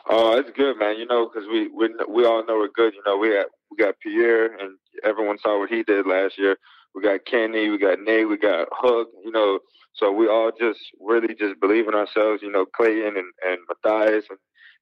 Oh, 0.08 0.38
it's 0.38 0.50
good, 0.56 0.78
man. 0.78 0.98
You 0.98 1.06
know, 1.06 1.28
because 1.28 1.48
we, 1.48 1.68
we 1.68 1.88
we 2.08 2.24
all 2.24 2.44
know 2.46 2.56
we're 2.56 2.68
good. 2.68 2.94
You 2.94 3.02
know, 3.06 3.18
we 3.18 3.32
got 3.34 3.46
we 3.70 3.76
got 3.76 3.98
Pierre, 4.00 4.56
and 4.56 4.76
everyone 5.04 5.38
saw 5.38 5.58
what 5.58 5.70
he 5.70 5.82
did 5.82 6.06
last 6.06 6.38
year. 6.38 6.56
We 6.94 7.02
got 7.02 7.26
Kenny, 7.26 7.68
we 7.68 7.78
got 7.78 8.00
Nate, 8.00 8.28
we 8.28 8.38
got 8.38 8.68
Hook. 8.72 9.08
You 9.24 9.32
know, 9.32 9.58
so 9.94 10.12
we 10.12 10.28
all 10.28 10.52
just 10.58 10.80
really 11.00 11.34
just 11.34 11.60
believe 11.60 11.88
in 11.88 11.94
ourselves. 11.94 12.42
You 12.42 12.52
know, 12.52 12.66
Clayton 12.66 13.16
and 13.16 13.32
and 13.44 13.58
Matthias, 13.68 14.24
and 14.30 14.38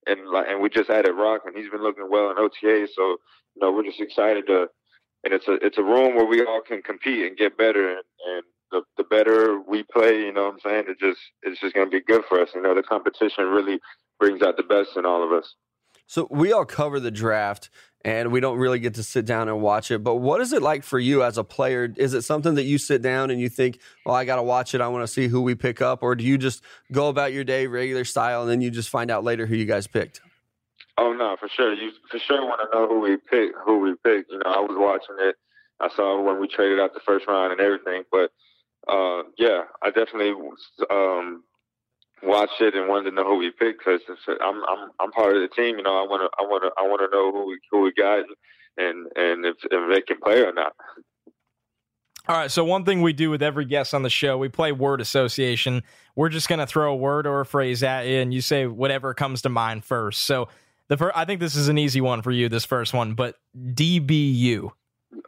and 0.07 0.35
and 0.47 0.61
we 0.61 0.68
just 0.68 0.90
added 0.90 1.12
Rock, 1.12 1.42
and 1.47 1.57
he's 1.57 1.70
been 1.70 1.83
looking 1.83 2.09
well 2.11 2.31
in 2.31 2.38
OTA. 2.38 2.88
So 2.94 3.16
you 3.55 3.62
know, 3.62 3.73
we're 3.73 3.85
just 3.85 4.01
excited 4.01 4.47
to. 4.49 4.66
And 5.24 5.32
it's 5.32 5.48
a 5.48 5.54
it's 5.54 5.78
a 5.78 5.82
room 5.82 6.16
where 6.16 6.26
we 6.26 6.44
all 6.44 6.60
can 6.66 6.82
compete 6.82 7.26
and 7.26 7.37
get 7.37 7.56
better, 7.56 7.88
and, 7.88 8.02
and 8.28 8.42
the 8.70 8.82
the 8.96 9.04
better 9.04 9.60
we 9.66 9.82
play, 9.84 10.20
you 10.20 10.32
know 10.32 10.44
what 10.44 10.54
I'm 10.54 10.60
saying? 10.60 10.84
It 10.88 10.98
just 11.00 11.20
it's 11.42 11.60
just 11.60 11.74
gonna 11.74 11.90
be 11.90 12.02
good 12.02 12.22
for 12.28 12.40
us. 12.40 12.50
You 12.54 12.62
know, 12.62 12.74
the 12.74 12.82
competition 12.82 13.46
really 13.46 13.80
brings 14.18 14.42
out 14.42 14.56
the 14.56 14.62
best 14.62 14.96
in 14.96 15.06
all 15.06 15.24
of 15.24 15.32
us. 15.32 15.54
So 16.06 16.28
we 16.30 16.52
all 16.52 16.64
cover 16.64 17.00
the 17.00 17.10
draft 17.10 17.70
and 18.04 18.30
we 18.30 18.40
don't 18.40 18.58
really 18.58 18.78
get 18.78 18.94
to 18.94 19.02
sit 19.02 19.24
down 19.24 19.48
and 19.48 19.62
watch 19.62 19.90
it. 19.90 20.04
But 20.04 20.16
what 20.16 20.40
is 20.40 20.52
it 20.52 20.60
like 20.60 20.84
for 20.84 20.98
you 20.98 21.22
as 21.22 21.38
a 21.38 21.44
player? 21.44 21.92
Is 21.96 22.12
it 22.12 22.22
something 22.22 22.54
that 22.56 22.64
you 22.64 22.76
sit 22.76 23.00
down 23.00 23.30
and 23.30 23.40
you 23.40 23.48
think, 23.48 23.78
well, 24.04 24.14
I 24.14 24.26
got 24.26 24.37
to 24.37 24.42
watch 24.42 24.74
it. 24.74 24.82
I 24.82 24.88
want 24.88 25.02
to 25.02 25.12
see 25.12 25.28
who 25.28 25.40
we 25.40 25.54
pick 25.54 25.80
up. 25.80 26.02
Or 26.02 26.14
do 26.14 26.22
you 26.22 26.37
just 26.37 26.62
go 26.92 27.08
about 27.08 27.32
your 27.32 27.44
day 27.44 27.66
regular 27.66 28.04
style 28.04 28.42
and 28.42 28.50
then 28.50 28.60
you 28.60 28.70
just 28.70 28.90
find 28.90 29.10
out 29.10 29.24
later 29.24 29.46
who 29.46 29.56
you 29.56 29.64
guys 29.64 29.87
picked? 29.87 30.20
Oh 30.96 31.12
no, 31.12 31.37
for 31.38 31.48
sure. 31.48 31.74
You 31.74 31.90
for 32.11 32.18
sure 32.18 32.44
want 32.44 32.61
to 32.61 32.76
know 32.76 32.88
who 32.88 33.00
we 33.00 33.16
picked. 33.16 33.57
Who 33.64 33.80
we 33.80 33.94
picked. 34.04 34.30
You 34.30 34.38
know, 34.38 34.50
I 34.50 34.61
was 34.61 34.76
watching 34.78 35.16
it. 35.20 35.37
I 35.80 35.88
saw 35.94 36.22
when 36.22 36.40
we 36.40 36.46
traded 36.46 36.78
out 36.78 36.94
the 36.94 37.00
first 37.00 37.26
round 37.26 37.52
and 37.52 37.61
everything. 37.61 38.04
But 38.12 38.30
uh, 38.88 39.24
yeah, 39.37 39.62
I 39.83 39.90
definitely 39.90 40.35
um, 40.90 41.42
watched 42.22 42.61
it 42.61 42.74
and 42.74 42.88
wanted 42.88 43.11
to 43.11 43.16
know 43.16 43.24
who 43.24 43.38
we 43.38 43.50
picked 43.50 43.80
because 43.85 44.00
I'm 44.40 44.62
I'm 44.68 44.90
I'm 45.00 45.11
part 45.11 45.37
of 45.37 45.42
the 45.42 45.48
team. 45.48 45.78
You 45.78 45.83
know, 45.83 45.98
I 45.98 46.07
want 46.07 46.22
to 46.22 46.30
I 46.38 46.46
want 46.46 46.62
to 46.62 46.70
I 46.78 46.87
want 46.87 47.00
to 47.00 47.16
know 47.16 47.33
who 47.33 47.48
we 47.48 47.59
who 47.70 47.83
we 47.83 47.92
got 47.92 48.24
and 48.76 49.07
and 49.16 49.44
if, 49.44 49.57
if 49.70 49.94
they 49.94 50.00
can 50.00 50.20
play 50.20 50.42
or 50.42 50.52
not. 50.52 50.74
All 52.26 52.37
right. 52.37 52.50
So 52.50 52.64
one 52.64 52.85
thing 52.87 53.02
we 53.02 53.12
do 53.12 53.28
with 53.28 53.42
every 53.42 53.66
guest 53.66 53.92
on 53.92 54.02
the 54.02 54.09
show, 54.09 54.38
we 54.38 54.48
play 54.48 54.72
word 54.72 55.02
association. 55.02 55.83
We're 56.16 56.30
just 56.30 56.48
going 56.48 56.59
to 56.59 56.66
throw 56.66 56.92
a 56.92 56.96
word 56.96 57.26
or 57.26 57.40
a 57.40 57.46
phrase 57.46 57.83
at 57.83 58.07
you, 58.07 58.18
and 58.18 58.33
you 58.33 58.40
say 58.40 58.66
whatever 58.66 59.12
comes 59.12 59.42
to 59.42 59.50
mind 59.50 59.85
first. 59.85 60.22
So 60.22 60.48
the 60.88 60.97
first, 60.97 61.16
I 61.16 61.25
think 61.25 61.40
this 61.40 61.57
is 61.57 61.68
an 61.68 61.79
easy 61.79 62.01
one 62.01 62.23
for 62.23 62.31
you, 62.31 62.49
this 62.49 62.64
first 62.64 62.92
one, 62.92 63.14
but 63.14 63.37
DBU. 63.57 64.70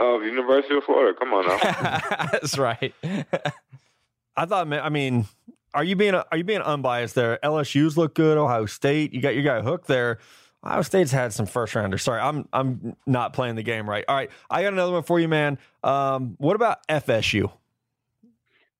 Oh, 0.01 0.21
University 0.21 0.77
of 0.77 0.85
Florida. 0.85 1.17
Come 1.19 1.33
on 1.33 1.47
now. 1.47 2.29
That's 2.33 2.59
right. 2.59 2.95
I 4.37 4.45
thought, 4.45 4.71
I 4.73 4.89
mean, 4.91 5.27
are 5.73 5.85
you 5.85 5.97
being 5.97 6.15
are 6.15 6.37
you 6.37 6.45
being 6.45 6.61
unbiased 6.61 7.15
there? 7.15 7.39
LSU's 7.43 7.97
look 7.97 8.15
good. 8.15 8.37
Ohio 8.39 8.67
State, 8.67 9.13
you 9.13 9.21
got 9.21 9.35
your 9.35 9.45
guy 9.45 9.63
Hook 9.63 9.87
there. 9.87 10.19
Ohio 10.65 10.83
State's 10.83 11.13
had 11.13 11.33
some 11.33 11.47
first 11.47 11.75
rounders. 11.75 12.03
Sorry, 12.03 12.21
I'm 12.21 12.49
I'm 12.53 12.97
not 13.07 13.33
playing 13.33 13.55
the 13.57 13.63
game 13.63 13.89
right. 13.89 14.05
All 14.09 14.17
right, 14.17 14.31
I 14.51 14.63
got 14.63 14.73
another 14.73 14.93
one 14.93 15.03
for 15.03 15.21
you, 15.21 15.29
man. 15.29 15.59
Um, 15.85 16.35
what 16.39 16.57
about 16.57 16.87
FSU? 16.89 17.51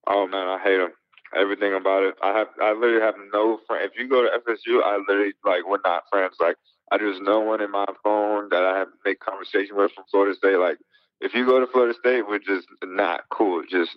Oh 0.07 0.27
man, 0.27 0.49
I 0.49 0.59
hate 0.63 0.79
them. 0.79 0.93
Everything 1.35 1.75
about 1.75 2.05
it. 2.05 2.15
I 2.23 2.39
have 2.39 2.49
I 2.63 2.73
literally 2.73 3.01
have 3.01 3.15
no 3.33 3.59
friend. 3.67 3.91
If 3.91 3.99
you 3.99 4.09
go 4.09 4.23
to 4.23 4.29
FSU, 4.29 4.83
I 4.83 4.99
literally 4.99 5.33
like 5.45 5.67
we're 5.67 5.79
not 5.85 6.05
friends. 6.11 6.37
Like 6.39 6.57
I 6.93 6.99
just 6.99 7.21
no 7.21 7.41
one 7.41 7.61
in 7.61 7.71
my 7.71 7.87
phone 8.05 8.49
that 8.51 8.63
I 8.63 8.79
have 8.79 8.89
to 8.89 8.99
make 9.05 9.21
conversation 9.21 9.77
with 9.77 9.93
from 9.93 10.05
Florida 10.11 10.37
State. 10.37 10.57
Like 10.57 10.79
if 11.21 11.35
you 11.35 11.45
go 11.45 11.61
to 11.61 11.67
Florida 11.67 11.95
State, 11.99 12.29
we're 12.29 12.39
just 12.39 12.69
not 12.85 13.23
cool. 13.31 13.63
Just 13.69 13.91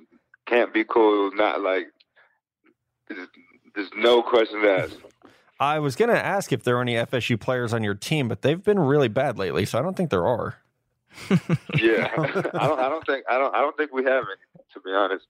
can't 0.47 0.73
be 0.73 0.83
cool. 0.83 1.31
Not 1.33 1.61
like 1.61 1.87
there's, 3.07 3.27
there's 3.75 3.89
no 3.95 4.23
questions 4.23 4.65
asked. 4.65 4.97
I 5.59 5.79
was 5.79 5.95
going 5.95 6.09
to 6.09 6.25
ask 6.25 6.53
if 6.53 6.63
there 6.63 6.77
are 6.77 6.81
any 6.81 6.93
FSU 6.93 7.37
players 7.39 7.73
on 7.73 7.83
your 7.83 7.93
team, 7.93 8.29
but 8.29 8.41
they've 8.41 8.63
been 8.63 8.79
really 8.79 9.09
bad 9.09 9.37
lately, 9.37 9.65
so 9.65 9.77
I 9.77 9.81
don't 9.81 9.95
think 9.95 10.09
there 10.09 10.25
are. 10.25 10.55
yeah, 11.77 12.09
I 12.17 12.67
don't. 12.67 12.79
I 12.79 12.87
don't 12.87 13.05
think. 13.05 13.25
I 13.29 13.37
don't. 13.37 13.53
I 13.53 13.59
don't 13.59 13.75
think 13.75 13.91
we 13.91 14.03
have 14.05 14.23
any. 14.23 14.63
To 14.73 14.79
be 14.79 14.91
honest. 14.91 15.25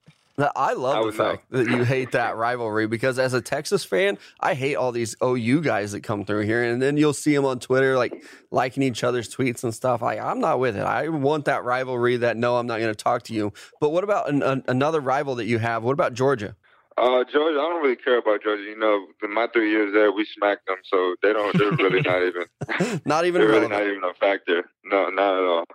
I 0.56 0.74
love 0.74 1.04
I 1.04 1.06
the 1.06 1.12
fact 1.12 1.52
know. 1.52 1.64
that 1.64 1.72
you 1.72 1.84
hate 1.84 2.12
that 2.12 2.36
rivalry 2.38 2.88
because 2.88 3.20
as 3.20 3.34
a 3.34 3.42
Texas 3.42 3.84
fan, 3.84 4.18
I 4.40 4.54
hate 4.54 4.76
all 4.76 4.92
these 4.92 5.16
OU 5.24 5.62
guys 5.62 5.92
that 5.92 6.02
come 6.02 6.26
through 6.26 6.42
here, 6.42 6.64
and 6.64 6.82
then 6.82 6.98
you'll 6.98 7.14
see 7.14 7.36
them 7.36 7.46
on 7.46 7.60
Twitter 7.60 7.98
like 7.98 8.24
liking 8.52 8.84
each 8.84 9.04
other's 9.04 9.34
tweets 9.34 9.64
and 9.64 9.74
stuff. 9.74 10.02
I, 10.04 10.18
I'm 10.18 10.40
not 10.40 10.60
with 10.60 10.78
it. 10.78 10.84
I 10.84 11.10
want 11.10 11.46
that 11.46 11.64
rivalry. 11.64 12.18
That 12.18 12.38
no, 12.38 12.58
I'm 12.58 12.68
not 12.68 12.80
going 12.80 12.94
to 12.94 13.04
talk 13.04 13.24
to 13.24 13.34
you. 13.34 13.54
But 13.80 13.90
what 13.90 14.04
about 14.04 14.30
an, 14.30 14.44
an, 14.44 14.64
another 14.68 15.00
rival 15.00 15.36
that 15.36 15.46
you 15.46 15.60
have? 15.60 15.84
What 15.84 15.94
about 15.94 16.14
Georgia? 16.14 16.56
Uh, 16.98 17.24
Georgia, 17.32 17.58
I 17.58 17.70
don't 17.70 17.82
really 17.82 17.96
care 17.96 18.18
about 18.18 18.44
Georgia. 18.44 18.64
You 18.64 18.78
know, 18.78 19.08
in 19.24 19.34
my 19.34 19.48
three 19.54 19.72
years 19.72 19.94
there, 19.94 20.12
we 20.12 20.26
smacked 20.26 20.68
them, 20.68 20.78
so 20.84 21.16
they 21.24 21.32
don't. 21.32 21.58
They're 21.58 21.72
really 21.72 22.02
not 22.02 22.24
even. 22.24 23.02
not 23.06 23.26
even. 23.26 23.42
They're 23.42 23.50
really 23.50 23.70
not 23.70 23.84
even 23.84 24.04
a 24.04 24.14
factor. 24.14 24.70
No, 24.84 25.10
not 25.10 25.38
at 25.38 25.44
all. 25.44 25.66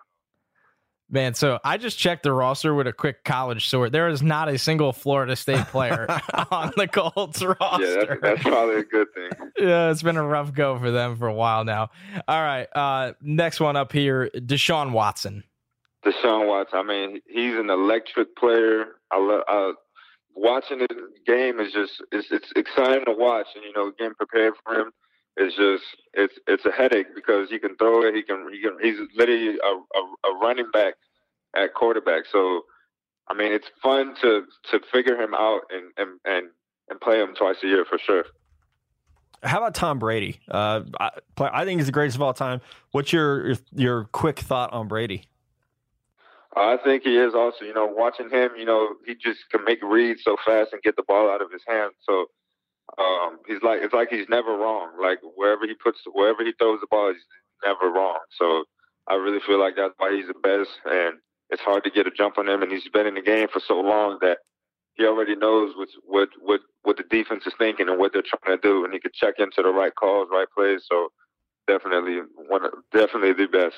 Man, 1.14 1.34
so 1.34 1.60
I 1.62 1.76
just 1.76 1.96
checked 1.96 2.24
the 2.24 2.32
roster 2.32 2.74
with 2.74 2.88
a 2.88 2.92
quick 2.92 3.22
college 3.22 3.68
sort. 3.68 3.92
There 3.92 4.08
is 4.08 4.20
not 4.20 4.48
a 4.48 4.58
single 4.58 4.92
Florida 4.92 5.36
State 5.36 5.64
player 5.66 6.08
on 6.50 6.72
the 6.76 6.88
Colts 6.88 7.40
roster. 7.40 7.84
Yeah, 7.84 8.04
that's, 8.04 8.20
that's, 8.20 8.42
probably 8.42 8.78
a 8.78 8.82
good 8.82 9.06
thing. 9.14 9.30
yeah, 9.56 9.92
it's 9.92 10.02
been 10.02 10.16
a 10.16 10.26
rough 10.26 10.52
go 10.52 10.76
for 10.76 10.90
them 10.90 11.14
for 11.14 11.28
a 11.28 11.32
while 11.32 11.64
now. 11.64 11.90
All 12.26 12.42
right, 12.42 12.66
uh, 12.74 13.12
next 13.22 13.60
one 13.60 13.76
up 13.76 13.92
here, 13.92 14.28
Deshaun 14.34 14.90
Watson. 14.90 15.44
Deshaun 16.04 16.48
Watson. 16.48 16.80
I 16.80 16.82
mean, 16.82 17.20
he's 17.28 17.54
an 17.54 17.70
electric 17.70 18.34
player. 18.34 18.86
I 19.12 19.20
love. 19.20 19.42
Uh, 19.48 19.72
watching 20.34 20.80
the 20.80 20.88
game 21.24 21.60
is 21.60 21.72
just 21.72 22.02
it's 22.10 22.32
it's 22.32 22.50
exciting 22.56 23.04
to 23.04 23.14
watch, 23.16 23.46
and 23.54 23.62
you 23.62 23.72
know, 23.72 23.92
getting 23.96 24.14
prepared 24.14 24.54
for 24.64 24.80
him 24.80 24.90
is 25.36 25.54
just 25.54 25.84
it's 26.12 26.34
it's 26.46 26.64
a 26.64 26.70
headache 26.70 27.14
because 27.14 27.50
he 27.50 27.58
can 27.58 27.76
throw 27.76 28.02
it. 28.02 28.14
He 28.14 28.22
can 28.22 28.46
he 28.52 28.60
can 28.62 28.76
he's 28.80 28.98
literally 29.16 29.56
a, 29.58 29.98
a, 29.98 30.30
a 30.30 30.38
running 30.40 30.70
back 30.72 30.94
at 31.56 31.74
quarterback. 31.74 32.24
So 32.30 32.62
I 33.28 33.34
mean, 33.34 33.52
it's 33.52 33.66
fun 33.82 34.14
to 34.22 34.44
to 34.70 34.80
figure 34.92 35.20
him 35.20 35.34
out 35.34 35.62
and 35.70 35.92
and 35.96 36.20
and, 36.24 36.48
and 36.88 37.00
play 37.00 37.20
him 37.20 37.34
twice 37.34 37.56
a 37.62 37.66
year 37.66 37.84
for 37.84 37.98
sure. 37.98 38.24
How 39.42 39.58
about 39.58 39.74
Tom 39.74 39.98
Brady? 39.98 40.40
Uh, 40.50 40.82
I, 40.98 41.10
I 41.38 41.64
think 41.64 41.78
he's 41.80 41.86
the 41.86 41.92
greatest 41.92 42.16
of 42.16 42.22
all 42.22 42.32
time. 42.32 42.60
What's 42.92 43.12
your 43.12 43.48
your, 43.48 43.56
your 43.74 44.04
quick 44.04 44.38
thought 44.38 44.72
on 44.72 44.88
Brady? 44.88 45.28
I 46.56 46.76
think 46.84 47.02
he 47.02 47.16
is 47.16 47.34
also. 47.34 47.64
You 47.64 47.74
know, 47.74 47.86
watching 47.86 48.30
him, 48.30 48.50
you 48.56 48.64
know, 48.64 48.94
he 49.04 49.14
just 49.14 49.40
can 49.50 49.64
make 49.64 49.82
reads 49.82 50.22
so 50.22 50.36
fast 50.46 50.72
and 50.72 50.80
get 50.82 50.96
the 50.96 51.02
ball 51.02 51.28
out 51.30 51.42
of 51.42 51.50
his 51.50 51.62
hands. 51.66 51.94
So 52.08 52.26
um, 52.98 53.38
he's 53.46 53.62
like 53.62 53.80
it's 53.82 53.94
like 53.94 54.08
he's 54.10 54.28
never 54.28 54.56
wrong. 54.56 54.90
Like 55.00 55.18
wherever 55.36 55.66
he 55.66 55.74
puts, 55.74 55.98
wherever 56.12 56.44
he 56.44 56.52
throws 56.58 56.80
the 56.80 56.86
ball, 56.90 57.12
he's 57.12 57.22
never 57.64 57.92
wrong. 57.92 58.18
So 58.38 58.64
I 59.08 59.14
really 59.14 59.40
feel 59.46 59.60
like 59.60 59.76
that's 59.76 59.94
why 59.98 60.14
he's 60.14 60.28
the 60.28 60.34
best. 60.34 60.70
And 60.84 61.18
it's 61.50 61.62
hard 61.62 61.84
to 61.84 61.90
get 61.90 62.06
a 62.06 62.10
jump 62.10 62.38
on 62.38 62.48
him. 62.48 62.62
And 62.62 62.72
he's 62.72 62.88
been 62.88 63.06
in 63.06 63.14
the 63.14 63.22
game 63.22 63.48
for 63.52 63.60
so 63.60 63.80
long 63.80 64.18
that 64.22 64.38
he 64.94 65.04
already 65.04 65.36
knows 65.36 65.74
what 65.76 65.88
what 66.04 66.28
what 66.40 66.60
what 66.82 66.96
the 66.96 67.04
defense 67.10 67.44
is 67.46 67.52
thinking 67.58 67.88
and 67.88 67.98
what 67.98 68.12
they're 68.12 68.22
trying 68.22 68.56
to 68.56 68.62
do, 68.62 68.84
and 68.84 68.92
he 68.92 69.00
could 69.00 69.14
check 69.14 69.34
into 69.38 69.62
the 69.62 69.70
right 69.70 69.94
calls, 69.94 70.28
right 70.30 70.48
plays. 70.56 70.82
So 70.88 71.08
definitely 71.66 72.20
one, 72.48 72.62
definitely 72.92 73.32
the 73.32 73.46
best. 73.46 73.76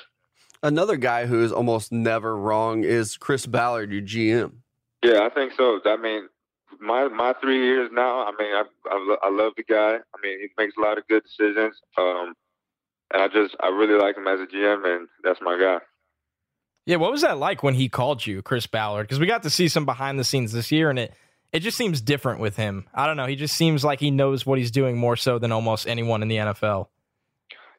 Another 0.63 0.97
guy 0.97 1.27
who 1.27 1.43
is 1.43 1.51
almost 1.51 1.91
never 1.91 2.35
wrong 2.35 2.83
is 2.83 3.15
Chris 3.17 3.45
Ballard, 3.45 3.91
your 3.91 4.01
GM. 4.01 4.53
Yeah, 5.03 5.21
I 5.21 5.29
think 5.29 5.53
so. 5.55 5.79
I 5.85 5.97
mean, 5.97 6.27
my 6.79 7.07
my 7.07 7.33
three 7.41 7.63
years 7.63 7.89
now. 7.91 8.21
I 8.25 8.31
mean, 8.39 8.53
I, 8.53 8.63
I, 8.89 9.15
I 9.23 9.29
love 9.29 9.53
the 9.57 9.63
guy. 9.63 9.97
I 9.97 10.17
mean, 10.21 10.39
he 10.39 10.47
makes 10.57 10.75
a 10.77 10.81
lot 10.81 10.97
of 10.97 11.07
good 11.07 11.23
decisions. 11.23 11.75
Um, 11.97 12.33
and 13.13 13.23
I 13.23 13.27
just 13.27 13.55
I 13.59 13.67
really 13.69 13.99
like 13.99 14.17
him 14.17 14.27
as 14.27 14.39
a 14.39 14.45
GM, 14.45 14.85
and 14.85 15.07
that's 15.23 15.39
my 15.41 15.57
guy. 15.57 15.79
Yeah, 16.85 16.97
what 16.97 17.11
was 17.11 17.21
that 17.21 17.37
like 17.37 17.63
when 17.63 17.73
he 17.73 17.89
called 17.89 18.25
you, 18.25 18.41
Chris 18.41 18.65
Ballard? 18.65 19.07
Because 19.07 19.19
we 19.19 19.27
got 19.27 19.43
to 19.43 19.49
see 19.49 19.67
some 19.67 19.85
behind 19.85 20.17
the 20.17 20.23
scenes 20.23 20.51
this 20.51 20.71
year, 20.71 20.89
and 20.89 20.99
it 20.99 21.13
it 21.51 21.59
just 21.59 21.77
seems 21.77 22.01
different 22.01 22.39
with 22.39 22.55
him. 22.55 22.87
I 22.93 23.07
don't 23.07 23.17
know. 23.17 23.25
He 23.25 23.35
just 23.35 23.55
seems 23.55 23.83
like 23.83 23.99
he 23.99 24.11
knows 24.11 24.45
what 24.45 24.57
he's 24.57 24.71
doing 24.71 24.97
more 24.97 25.15
so 25.15 25.39
than 25.39 25.51
almost 25.51 25.87
anyone 25.87 26.21
in 26.21 26.27
the 26.27 26.37
NFL. 26.37 26.87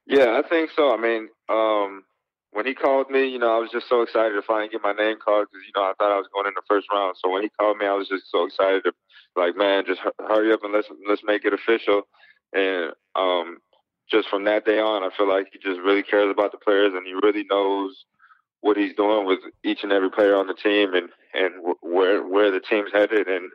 Yeah, 0.07 0.41
I 0.43 0.49
think 0.49 0.71
so. 0.75 0.95
I 0.95 0.97
mean, 0.97 1.29
um, 1.49 2.05
when 2.53 2.67
he 2.67 2.75
called 2.75 3.11
me, 3.11 3.29
you 3.29 3.39
know, 3.39 3.55
I 3.55 3.59
was 3.59 3.71
just 3.71 3.89
so 3.89 4.03
excited 4.03 4.35
to 4.35 4.43
finally 4.43 4.69
get 4.69 4.83
my 4.83 4.93
name 4.93 5.17
called 5.23 5.49
because 5.51 5.67
you 5.67 5.73
know 5.77 5.85
I 5.85 5.93
thought 5.99 6.13
I 6.13 6.17
was 6.17 6.29
going 6.33 6.47
in 6.47 6.55
the 6.55 6.67
first 6.69 6.87
round. 6.93 7.17
So 7.23 7.31
when 7.31 7.43
he 7.43 7.51
called 7.59 7.77
me, 7.77 7.87
I 7.87 7.95
was 7.95 8.09
just 8.09 8.31
so 8.31 8.45
excited 8.47 8.85
to 8.85 8.93
like, 9.37 9.57
man, 9.57 9.85
just 9.87 10.01
hurry 10.19 10.53
up 10.53 10.65
and 10.65 10.73
let's 10.73 10.89
let's 11.09 11.23
make 11.25 11.45
it 11.45 11.53
official. 11.53 12.03
And 12.53 12.93
um, 13.15 13.59
just 14.11 14.29
from 14.29 14.45
that 14.45 14.65
day 14.65 14.79
on, 14.79 15.03
I 15.05 15.11
feel 15.17 15.29
like 15.29 15.49
he 15.53 15.59
just 15.59 15.81
really 15.81 16.03
cares 16.03 16.31
about 16.31 16.53
the 16.53 16.59
players 16.59 16.93
and 16.95 17.07
he 17.07 17.15
really 17.15 17.45
knows 17.51 18.05
what 18.61 18.77
he's 18.77 18.95
doing 18.95 19.27
with 19.27 19.39
each 19.65 19.81
and 19.83 19.93
every 19.93 20.11
player 20.11 20.37
on 20.37 20.47
the 20.47 20.55
team 20.55 20.95
and 20.95 21.11
and 21.35 21.55
where 21.83 22.27
where 22.27 22.51
the 22.51 22.61
team's 22.61 22.91
headed 22.93 23.29
and 23.29 23.51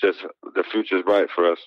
just 0.00 0.18
the 0.54 0.64
future's 0.70 1.04
bright 1.04 1.28
for 1.34 1.50
us. 1.52 1.58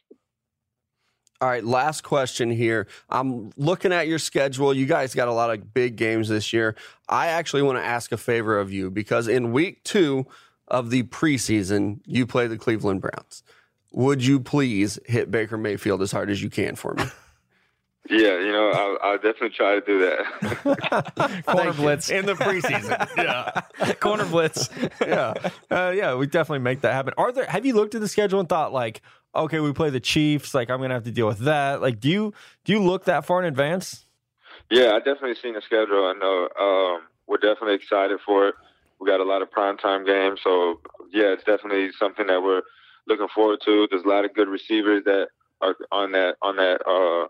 All 1.41 1.47
right, 1.47 1.65
last 1.65 2.03
question 2.03 2.51
here. 2.51 2.85
I'm 3.09 3.51
looking 3.57 3.91
at 3.91 4.07
your 4.07 4.19
schedule. 4.19 4.75
You 4.75 4.85
guys 4.85 5.15
got 5.15 5.27
a 5.27 5.33
lot 5.33 5.49
of 5.49 5.73
big 5.73 5.95
games 5.95 6.29
this 6.29 6.53
year. 6.53 6.75
I 7.09 7.27
actually 7.29 7.63
want 7.63 7.79
to 7.79 7.83
ask 7.83 8.11
a 8.11 8.17
favor 8.17 8.59
of 8.59 8.71
you 8.71 8.91
because 8.91 9.27
in 9.27 9.51
week 9.51 9.83
two 9.83 10.27
of 10.67 10.91
the 10.91 11.01
preseason, 11.01 12.01
you 12.05 12.27
play 12.27 12.45
the 12.45 12.59
Cleveland 12.59 13.01
Browns. 13.01 13.41
Would 13.91 14.23
you 14.23 14.39
please 14.39 14.99
hit 15.07 15.31
Baker 15.31 15.57
Mayfield 15.57 16.03
as 16.03 16.11
hard 16.11 16.29
as 16.29 16.43
you 16.43 16.51
can 16.51 16.75
for 16.75 16.93
me? 16.93 17.05
Yeah, 18.09 18.39
you 18.39 18.51
know, 18.51 18.71
I'll, 18.71 18.97
I'll, 19.03 19.17
definitely 19.17 19.51
try 19.51 19.79
to 19.79 19.81
do 19.81 19.99
that. 19.99 21.43
Corner 21.45 21.71
blitz 21.71 22.09
in 22.09 22.25
the 22.25 22.33
preseason. 22.33 23.07
yeah, 23.15 23.93
corner 23.99 24.25
blitz. 24.25 24.69
yeah, 24.99 25.35
uh, 25.69 25.93
yeah, 25.95 26.15
we 26.15 26.25
definitely 26.25 26.63
make 26.63 26.81
that 26.81 26.93
happen. 26.93 27.13
Are 27.15 27.31
there? 27.31 27.45
Have 27.45 27.63
you 27.63 27.75
looked 27.75 27.93
at 27.93 28.01
the 28.01 28.07
schedule 28.07 28.39
and 28.39 28.49
thought 28.49 28.73
like, 28.73 29.01
okay, 29.35 29.59
we 29.59 29.73
play 29.73 29.89
the 29.89 29.99
Chiefs. 29.99 30.53
Like, 30.53 30.69
I'm 30.69 30.81
gonna 30.81 30.93
have 30.93 31.03
to 31.03 31.11
deal 31.11 31.27
with 31.27 31.39
that. 31.39 31.81
Like, 31.81 31.99
do 31.99 32.09
you 32.09 32.33
do 32.65 32.73
you 32.73 32.81
look 32.81 33.05
that 33.05 33.25
far 33.25 33.39
in 33.39 33.45
advance? 33.45 34.05
Yeah, 34.69 34.91
I 34.93 34.99
definitely 34.99 35.35
seen 35.35 35.53
the 35.53 35.61
schedule. 35.61 36.05
I 36.05 36.13
know 36.13 36.49
um, 36.59 37.03
we're 37.27 37.37
definitely 37.37 37.75
excited 37.75 38.19
for 38.25 38.49
it. 38.49 38.55
We 38.99 39.07
got 39.07 39.19
a 39.19 39.23
lot 39.23 39.41
of 39.41 39.49
primetime 39.49 40.05
games, 40.05 40.39
so 40.43 40.79
yeah, 41.11 41.33
it's 41.33 41.43
definitely 41.43 41.89
something 41.97 42.27
that 42.27 42.41
we're 42.41 42.61
looking 43.07 43.27
forward 43.33 43.59
to. 43.65 43.87
There's 43.89 44.03
a 44.03 44.07
lot 44.07 44.25
of 44.25 44.33
good 44.33 44.47
receivers 44.47 45.03
that 45.05 45.27
are 45.61 45.75
on 45.91 46.11
that 46.13 46.35
on 46.41 46.55
that 46.57 46.81
uh, 46.87 47.27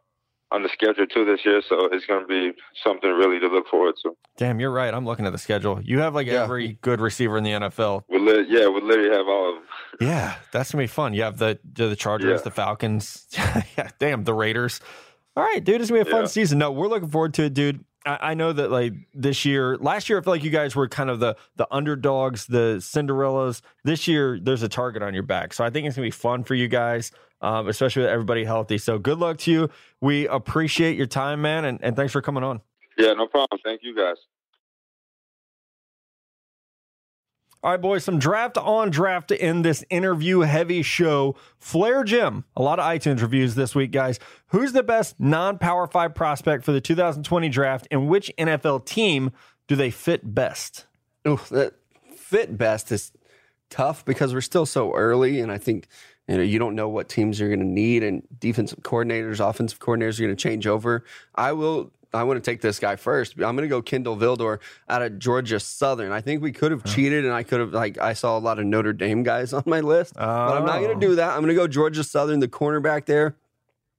on 0.51 0.63
the 0.63 0.69
schedule 0.69 1.05
too 1.07 1.25
this 1.25 1.45
year, 1.45 1.61
so 1.67 1.87
it's 1.91 2.05
going 2.05 2.21
to 2.21 2.27
be 2.27 2.51
something 2.83 3.09
really 3.09 3.39
to 3.39 3.47
look 3.47 3.67
forward 3.67 3.95
to. 4.03 4.15
Damn, 4.37 4.59
you're 4.59 4.71
right. 4.71 4.93
I'm 4.93 5.05
looking 5.05 5.25
at 5.25 5.31
the 5.31 5.37
schedule. 5.37 5.81
You 5.81 5.99
have 5.99 6.13
like 6.13 6.27
yeah. 6.27 6.43
every 6.43 6.77
good 6.81 6.99
receiver 6.99 7.37
in 7.37 7.43
the 7.43 7.51
NFL. 7.51 8.03
We 8.09 8.19
li- 8.19 8.45
yeah, 8.49 8.67
we 8.67 8.81
literally 8.81 9.15
have 9.15 9.27
all 9.27 9.49
of 9.49 9.55
them. 9.55 9.63
yeah, 10.07 10.35
that's 10.51 10.71
gonna 10.71 10.83
be 10.83 10.87
fun. 10.87 11.13
You 11.13 11.23
have 11.23 11.37
the 11.37 11.59
the 11.73 11.95
Chargers, 11.95 12.39
yeah. 12.39 12.43
the 12.43 12.51
Falcons. 12.51 13.27
yeah, 13.77 13.89
damn, 13.99 14.23
the 14.23 14.33
Raiders. 14.33 14.81
All 15.35 15.43
right, 15.43 15.63
dude, 15.63 15.79
it's 15.79 15.89
gonna 15.89 16.03
be 16.03 16.09
a 16.09 16.11
fun 16.11 16.23
yeah. 16.23 16.27
season. 16.27 16.59
No, 16.59 16.71
we're 16.71 16.87
looking 16.87 17.09
forward 17.09 17.33
to 17.35 17.43
it, 17.43 17.53
dude. 17.53 17.85
I, 18.05 18.17
I 18.21 18.33
know 18.33 18.51
that 18.51 18.71
like 18.71 18.93
this 19.13 19.45
year, 19.45 19.77
last 19.77 20.09
year, 20.09 20.19
I 20.19 20.21
feel 20.21 20.33
like 20.33 20.43
you 20.43 20.49
guys 20.49 20.75
were 20.75 20.89
kind 20.89 21.09
of 21.09 21.19
the 21.19 21.37
the 21.55 21.67
underdogs, 21.71 22.47
the 22.47 22.77
Cinderellas. 22.79 23.61
This 23.83 24.07
year, 24.07 24.39
there's 24.41 24.63
a 24.63 24.69
target 24.69 25.01
on 25.01 25.13
your 25.13 25.23
back, 25.23 25.53
so 25.53 25.63
I 25.63 25.69
think 25.69 25.87
it's 25.87 25.95
gonna 25.95 26.07
be 26.07 26.11
fun 26.11 26.43
for 26.43 26.55
you 26.55 26.67
guys, 26.67 27.11
um, 27.41 27.67
especially 27.67 28.03
with 28.03 28.11
everybody 28.11 28.43
healthy. 28.43 28.77
So 28.77 28.97
good 28.97 29.17
luck 29.17 29.37
to 29.39 29.51
you. 29.51 29.69
We 29.99 30.27
appreciate 30.27 30.97
your 30.97 31.07
time, 31.07 31.41
man, 31.41 31.65
and, 31.65 31.79
and 31.81 31.95
thanks 31.95 32.13
for 32.13 32.21
coming 32.21 32.43
on. 32.43 32.61
Yeah, 32.97 33.13
no 33.13 33.27
problem. 33.27 33.59
Thank 33.63 33.81
you 33.83 33.95
guys. 33.95 34.17
All 37.63 37.69
right, 37.69 37.79
boys, 37.79 38.03
some 38.03 38.17
draft 38.17 38.57
on 38.57 38.89
draft 38.89 39.27
to 39.27 39.39
end 39.39 39.63
this 39.63 39.85
interview 39.91 40.39
heavy 40.39 40.81
show. 40.81 41.35
Flair 41.59 42.03
Jim, 42.03 42.43
a 42.57 42.61
lot 42.63 42.79
of 42.79 42.85
iTunes 42.85 43.21
reviews 43.21 43.53
this 43.53 43.75
week, 43.75 43.91
guys. 43.91 44.17
Who's 44.47 44.73
the 44.73 44.81
best 44.81 45.19
non 45.19 45.59
Power 45.59 45.85
Five 45.85 46.15
prospect 46.15 46.63
for 46.63 46.71
the 46.71 46.81
2020 46.81 47.49
draft, 47.49 47.87
and 47.91 48.09
which 48.09 48.31
NFL 48.39 48.85
team 48.85 49.31
do 49.67 49.75
they 49.75 49.91
fit 49.91 50.33
best? 50.33 50.87
Ooh, 51.27 51.39
that 51.51 51.75
fit 52.15 52.57
best 52.57 52.91
is 52.91 53.11
tough 53.69 54.03
because 54.05 54.33
we're 54.33 54.41
still 54.41 54.65
so 54.65 54.93
early, 54.95 55.39
and 55.39 55.51
I 55.51 55.59
think 55.59 55.87
you 56.31 56.37
know 56.37 56.43
you 56.43 56.59
don't 56.59 56.75
know 56.75 56.89
what 56.89 57.09
teams 57.09 57.39
you're 57.39 57.49
going 57.49 57.59
to 57.59 57.65
need, 57.65 58.03
and 58.03 58.21
defensive 58.39 58.79
coordinators, 58.79 59.39
offensive 59.47 59.79
coordinators 59.79 60.19
are 60.19 60.23
going 60.23 60.35
to 60.35 60.41
change 60.41 60.67
over. 60.67 61.03
I 61.35 61.51
will. 61.53 61.91
I 62.13 62.23
want 62.23 62.43
to 62.43 62.51
take 62.51 62.59
this 62.59 62.77
guy 62.77 62.97
first. 62.97 63.35
I'm 63.35 63.55
going 63.55 63.59
to 63.59 63.67
go 63.69 63.81
Kindle 63.81 64.17
Vildor 64.17 64.59
out 64.89 65.01
of 65.01 65.17
Georgia 65.17 65.61
Southern. 65.61 66.11
I 66.11 66.19
think 66.19 66.41
we 66.41 66.51
could 66.51 66.71
have 66.73 66.83
cheated, 66.83 67.23
and 67.23 67.33
I 67.33 67.43
could 67.43 67.61
have 67.61 67.71
like 67.73 67.97
I 67.99 68.11
saw 68.13 68.37
a 68.37 68.39
lot 68.39 68.59
of 68.59 68.65
Notre 68.65 68.91
Dame 68.91 69.23
guys 69.23 69.53
on 69.59 69.63
my 69.65 69.79
list, 69.79 70.15
but 70.15 70.23
I'm 70.23 70.65
not 70.65 70.79
going 70.79 70.91
Oh. 70.91 70.99
to 70.99 70.99
do 70.99 71.15
that. 71.15 71.29
I'm 71.29 71.37
going 71.37 71.47
to 71.49 71.53
go 71.55 71.67
Georgia 71.67 72.03
Southern, 72.03 72.41
the 72.41 72.49
cornerback 72.49 73.05
there 73.05 73.35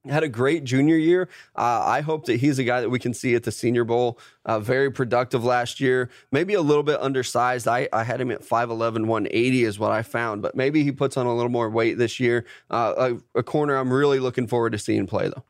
had 0.08 0.22
a 0.22 0.28
great 0.28 0.64
junior 0.64 0.96
year. 0.96 1.28
Uh, 1.56 1.82
I 1.84 2.00
hope 2.00 2.26
that 2.26 2.36
he's 2.36 2.58
a 2.58 2.64
guy 2.64 2.80
that 2.80 2.90
we 2.90 2.98
can 2.98 3.14
see 3.14 3.34
at 3.34 3.44
the 3.44 3.52
Senior 3.52 3.84
Bowl. 3.84 4.18
Uh, 4.44 4.58
very 4.58 4.90
productive 4.90 5.44
last 5.44 5.80
year. 5.80 6.10
Maybe 6.32 6.54
a 6.54 6.60
little 6.60 6.82
bit 6.82 7.00
undersized. 7.00 7.68
I, 7.68 7.88
I 7.92 8.02
had 8.02 8.20
him 8.20 8.30
at 8.30 8.42
5'11, 8.42 9.06
180 9.06 9.64
is 9.64 9.78
what 9.78 9.92
I 9.92 10.02
found, 10.02 10.42
but 10.42 10.56
maybe 10.56 10.82
he 10.82 10.90
puts 10.90 11.16
on 11.16 11.26
a 11.26 11.34
little 11.34 11.50
more 11.50 11.70
weight 11.70 11.98
this 11.98 12.18
year. 12.18 12.44
Uh, 12.70 13.16
a, 13.34 13.38
a 13.38 13.42
corner 13.42 13.76
I'm 13.76 13.92
really 13.92 14.18
looking 14.18 14.46
forward 14.46 14.72
to 14.72 14.78
seeing 14.78 15.06
play, 15.06 15.28
though. 15.28 15.44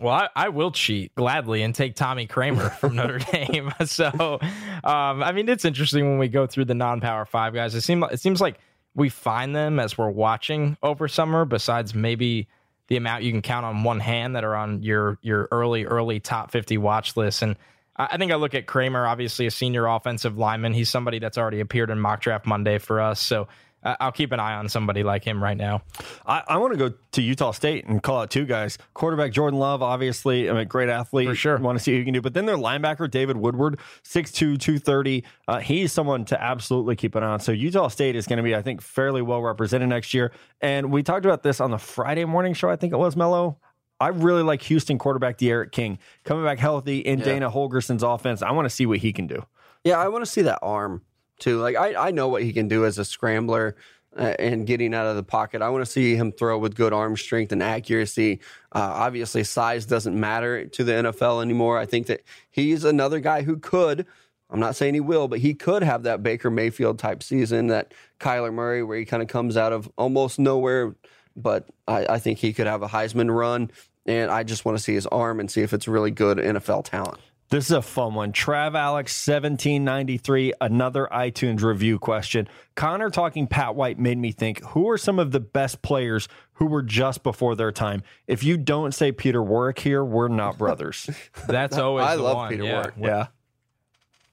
Well, 0.00 0.14
I, 0.14 0.28
I 0.36 0.48
will 0.48 0.70
cheat 0.70 1.14
gladly 1.16 1.62
and 1.62 1.74
take 1.74 1.96
Tommy 1.96 2.26
Kraemer 2.26 2.72
from 2.76 2.94
Notre 2.96 3.18
Dame. 3.32 3.72
So, 3.86 4.38
um, 4.84 5.22
I 5.22 5.32
mean, 5.32 5.48
it's 5.48 5.64
interesting 5.64 6.08
when 6.08 6.18
we 6.18 6.28
go 6.28 6.46
through 6.46 6.66
the 6.66 6.74
non-power 6.74 7.24
five 7.24 7.54
guys. 7.54 7.74
It 7.74 7.80
seems 7.80 8.04
it 8.12 8.20
seems 8.20 8.40
like 8.40 8.58
we 8.94 9.08
find 9.08 9.56
them 9.56 9.80
as 9.80 9.96
we're 9.96 10.10
watching 10.10 10.76
over 10.82 11.08
summer. 11.08 11.44
Besides 11.44 11.94
maybe 11.94 12.48
the 12.88 12.96
amount 12.96 13.22
you 13.22 13.32
can 13.32 13.42
count 13.42 13.64
on 13.64 13.84
one 13.84 14.00
hand 14.00 14.36
that 14.36 14.44
are 14.44 14.56
on 14.56 14.82
your 14.82 15.18
your 15.22 15.48
early 15.50 15.84
early 15.84 16.20
top 16.20 16.50
fifty 16.50 16.76
watch 16.76 17.16
list. 17.16 17.42
And 17.42 17.56
I 17.96 18.16
think 18.16 18.32
I 18.32 18.34
look 18.34 18.54
at 18.54 18.66
Kraemer, 18.66 19.08
obviously 19.08 19.46
a 19.46 19.50
senior 19.50 19.86
offensive 19.86 20.36
lineman. 20.36 20.72
He's 20.72 20.90
somebody 20.90 21.18
that's 21.18 21.38
already 21.38 21.60
appeared 21.60 21.90
in 21.90 21.98
mock 22.00 22.20
draft 22.20 22.46
Monday 22.46 22.78
for 22.78 23.00
us. 23.00 23.20
So. 23.20 23.48
I'll 23.82 24.12
keep 24.12 24.32
an 24.32 24.40
eye 24.40 24.54
on 24.54 24.68
somebody 24.68 25.02
like 25.02 25.24
him 25.24 25.42
right 25.42 25.56
now. 25.56 25.82
I, 26.26 26.42
I 26.48 26.56
want 26.58 26.72
to 26.72 26.78
go 26.78 26.94
to 27.12 27.22
Utah 27.22 27.52
State 27.52 27.86
and 27.86 28.02
call 28.02 28.20
out 28.20 28.30
two 28.30 28.44
guys. 28.44 28.76
Quarterback 28.94 29.32
Jordan 29.32 29.58
Love, 29.58 29.82
obviously, 29.82 30.48
I'm 30.48 30.56
mean, 30.56 30.66
great 30.66 30.88
athlete. 30.88 31.28
For 31.28 31.34
sure. 31.34 31.58
Want 31.58 31.78
to 31.78 31.84
see 31.84 31.92
what 31.92 31.98
he 31.98 32.04
can 32.04 32.14
do. 32.14 32.20
But 32.20 32.34
then 32.34 32.46
their 32.46 32.56
linebacker, 32.56 33.10
David 33.10 33.36
Woodward, 33.36 33.78
6'2, 34.04 34.58
230. 34.58 35.24
Uh, 35.46 35.58
he's 35.60 35.92
someone 35.92 36.24
to 36.26 36.42
absolutely 36.42 36.96
keep 36.96 37.14
an 37.14 37.22
eye 37.22 37.28
on. 37.28 37.40
So 37.40 37.52
Utah 37.52 37.88
State 37.88 38.16
is 38.16 38.26
going 38.26 38.38
to 38.38 38.42
be, 38.42 38.54
I 38.54 38.62
think, 38.62 38.82
fairly 38.82 39.22
well 39.22 39.42
represented 39.42 39.88
next 39.88 40.12
year. 40.12 40.32
And 40.60 40.90
we 40.90 41.02
talked 41.02 41.24
about 41.24 41.42
this 41.42 41.60
on 41.60 41.70
the 41.70 41.78
Friday 41.78 42.24
morning 42.24 42.54
show, 42.54 42.68
I 42.68 42.76
think 42.76 42.92
it 42.92 42.98
was, 42.98 43.16
Mello. 43.16 43.58
I 44.00 44.08
really 44.08 44.42
like 44.42 44.62
Houston 44.62 44.96
quarterback 44.96 45.38
D'Eriq 45.38 45.72
King 45.72 45.98
coming 46.24 46.44
back 46.44 46.58
healthy 46.58 46.98
in 46.98 47.18
Dana 47.18 47.50
Holgorsen's 47.50 48.04
offense. 48.04 48.42
I 48.42 48.52
want 48.52 48.66
to 48.66 48.70
see 48.70 48.86
what 48.86 48.98
he 48.98 49.12
can 49.12 49.26
do. 49.26 49.44
Yeah, 49.82 49.98
I 49.98 50.08
want 50.08 50.24
to 50.24 50.30
see 50.30 50.42
that 50.42 50.58
arm 50.62 51.02
too. 51.38 51.60
Like 51.60 51.76
I, 51.76 52.08
I 52.08 52.10
know 52.10 52.28
what 52.28 52.42
he 52.42 52.52
can 52.52 52.68
do 52.68 52.84
as 52.84 52.98
a 52.98 53.04
scrambler 53.04 53.76
uh, 54.16 54.34
and 54.38 54.66
getting 54.66 54.94
out 54.94 55.06
of 55.06 55.16
the 55.16 55.22
pocket. 55.22 55.62
I 55.62 55.68
want 55.70 55.84
to 55.84 55.90
see 55.90 56.16
him 56.16 56.32
throw 56.32 56.58
with 56.58 56.74
good 56.74 56.92
arm 56.92 57.16
strength 57.16 57.52
and 57.52 57.62
accuracy. 57.62 58.40
Uh, 58.72 58.92
obviously, 58.94 59.44
size 59.44 59.86
doesn't 59.86 60.18
matter 60.18 60.66
to 60.66 60.84
the 60.84 60.92
NFL 60.92 61.42
anymore. 61.42 61.78
I 61.78 61.86
think 61.86 62.06
that 62.06 62.22
he's 62.50 62.84
another 62.84 63.20
guy 63.20 63.42
who 63.42 63.58
could. 63.58 64.06
I'm 64.50 64.60
not 64.60 64.76
saying 64.76 64.94
he 64.94 65.00
will, 65.00 65.28
but 65.28 65.40
he 65.40 65.54
could 65.54 65.82
have 65.82 66.04
that 66.04 66.22
Baker 66.22 66.50
Mayfield 66.50 66.98
type 66.98 67.22
season, 67.22 67.66
that 67.66 67.92
Kyler 68.18 68.52
Murray, 68.52 68.82
where 68.82 68.98
he 68.98 69.04
kind 69.04 69.22
of 69.22 69.28
comes 69.28 69.56
out 69.56 69.72
of 69.72 69.90
almost 69.98 70.38
nowhere. 70.38 70.96
But 71.36 71.68
I, 71.86 72.06
I 72.14 72.18
think 72.18 72.38
he 72.38 72.52
could 72.52 72.66
have 72.66 72.82
a 72.82 72.88
Heisman 72.88 73.34
run, 73.34 73.70
and 74.06 74.30
I 74.30 74.42
just 74.42 74.64
want 74.64 74.78
to 74.78 74.82
see 74.82 74.94
his 74.94 75.06
arm 75.06 75.38
and 75.38 75.50
see 75.50 75.60
if 75.60 75.72
it's 75.72 75.86
really 75.86 76.10
good 76.10 76.38
NFL 76.38 76.84
talent. 76.86 77.20
This 77.50 77.66
is 77.66 77.70
a 77.70 77.80
fun 77.80 78.14
one. 78.14 78.32
Trav 78.32 78.76
Alex 78.76 79.26
1793, 79.26 80.52
another 80.60 81.08
iTunes 81.10 81.62
review 81.62 81.98
question. 81.98 82.46
Connor 82.74 83.08
talking 83.08 83.46
Pat 83.46 83.74
White 83.74 83.98
made 83.98 84.18
me 84.18 84.32
think 84.32 84.62
who 84.64 84.90
are 84.90 84.98
some 84.98 85.18
of 85.18 85.30
the 85.30 85.40
best 85.40 85.80
players 85.80 86.28
who 86.54 86.66
were 86.66 86.82
just 86.82 87.22
before 87.22 87.54
their 87.54 87.72
time? 87.72 88.02
If 88.26 88.44
you 88.44 88.58
don't 88.58 88.92
say 88.92 89.12
Peter 89.12 89.42
Warrick 89.42 89.78
here, 89.78 90.04
we're 90.04 90.28
not 90.28 90.58
brothers. 90.58 91.08
That's 91.48 91.78
always 91.78 92.04
I 92.04 92.16
the 92.16 92.22
love 92.22 92.36
one. 92.36 92.50
Peter 92.50 92.64
yeah. 92.64 92.72
Warrick. 92.72 92.94
yeah. 92.98 93.26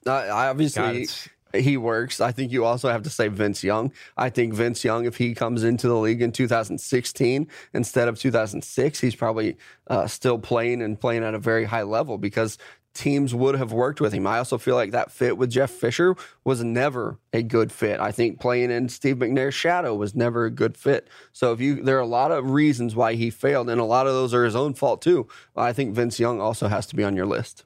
Uh, 0.06 0.10
I 0.10 0.48
obviously, 0.48 1.06
God, 1.06 1.62
he 1.62 1.76
works. 1.76 2.20
I 2.20 2.32
think 2.32 2.52
you 2.52 2.64
also 2.64 2.90
have 2.90 3.02
to 3.04 3.10
say 3.10 3.28
Vince 3.28 3.64
Young. 3.64 3.92
I 4.16 4.28
think 4.28 4.52
Vince 4.52 4.84
Young, 4.84 5.06
if 5.06 5.16
he 5.16 5.34
comes 5.34 5.64
into 5.64 5.88
the 5.88 5.96
league 5.96 6.20
in 6.20 6.32
2016 6.32 7.48
instead 7.72 8.08
of 8.08 8.18
2006, 8.18 9.00
he's 9.00 9.14
probably 9.14 9.56
uh, 9.86 10.06
still 10.06 10.38
playing 10.38 10.82
and 10.82 11.00
playing 11.00 11.24
at 11.24 11.34
a 11.34 11.38
very 11.38 11.64
high 11.64 11.82
level 11.82 12.18
because 12.18 12.58
teams 12.96 13.34
would 13.34 13.54
have 13.56 13.72
worked 13.72 14.00
with 14.00 14.12
him. 14.12 14.26
I 14.26 14.38
also 14.38 14.58
feel 14.58 14.74
like 14.74 14.90
that 14.90 15.12
fit 15.12 15.36
with 15.38 15.50
Jeff 15.50 15.70
Fisher 15.70 16.16
was 16.44 16.64
never 16.64 17.18
a 17.32 17.42
good 17.42 17.70
fit. 17.70 18.00
I 18.00 18.10
think 18.12 18.40
playing 18.40 18.70
in 18.70 18.88
Steve 18.88 19.16
McNair's 19.16 19.54
shadow 19.54 19.94
was 19.94 20.14
never 20.14 20.44
a 20.46 20.50
good 20.50 20.76
fit. 20.76 21.08
So 21.32 21.52
if 21.52 21.60
you, 21.60 21.82
there 21.82 21.96
are 21.96 22.00
a 22.00 22.06
lot 22.06 22.32
of 22.32 22.50
reasons 22.50 22.96
why 22.96 23.14
he 23.14 23.30
failed, 23.30 23.68
and 23.70 23.80
a 23.80 23.84
lot 23.84 24.06
of 24.06 24.14
those 24.14 24.32
are 24.34 24.44
his 24.44 24.56
own 24.56 24.74
fault 24.74 25.02
too. 25.02 25.28
I 25.56 25.72
think 25.72 25.94
Vince 25.94 26.18
Young 26.18 26.40
also 26.40 26.68
has 26.68 26.86
to 26.86 26.96
be 26.96 27.04
on 27.04 27.14
your 27.14 27.26
list. 27.26 27.64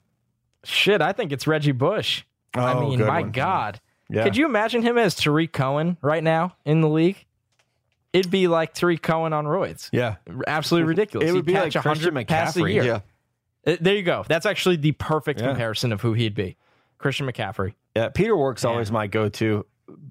Shit, 0.65 1.01
I 1.01 1.13
think 1.13 1.33
it's 1.33 1.47
Reggie 1.47 1.73
Bush. 1.73 2.25
I 2.55 2.73
Oh, 2.75 2.81
mean, 2.89 2.99
my 3.01 3.21
one. 3.23 3.31
God. 3.33 3.81
Yeah. 4.11 4.25
Could 4.25 4.37
you 4.37 4.45
imagine 4.45 4.83
him 4.83 4.99
as 4.99 5.15
Tarik 5.15 5.53
Cohen 5.53 5.97
right 6.03 6.23
now 6.23 6.57
in 6.65 6.81
the 6.81 6.89
league? 6.89 7.25
It'd 8.13 8.31
be 8.31 8.49
like 8.49 8.75
Tarik 8.75 9.03
Cohen 9.03 9.33
on 9.33 9.45
roids. 9.45 9.89
Yeah. 9.93 10.17
Absolutely 10.49 10.89
ridiculous. 10.89 11.29
It 11.29 11.33
would 11.33 11.39
He'd 11.39 11.45
be 11.47 11.53
catch 11.53 11.77
like 11.77 11.83
Christian 11.85 12.15
100 12.15 12.27
passes 12.27 12.57
a 12.57 12.61
McCaffrey. 12.65 12.73
year. 12.75 12.85
Yeah. 12.85 13.01
Uh, 13.67 13.77
There 13.81 13.95
you 13.95 14.03
go. 14.03 14.25
That's 14.29 14.47
actually 14.47 14.77
the 14.77 14.93
perfect 14.93 15.41
Yeah. 15.41 15.49
comparison 15.49 15.93
of 15.93 16.01
who 16.01 16.13
he'd 16.15 16.35
be. 16.35 16.57
Christian 16.99 17.27
McCaffrey. 17.27 17.75
Yeah. 17.97 18.09
Peter 18.11 18.37
Warrick's 18.37 18.65
Yeah. 18.65 18.71
always 18.71 18.91
my 18.93 19.07
go 19.07 19.29
to. 19.29 19.67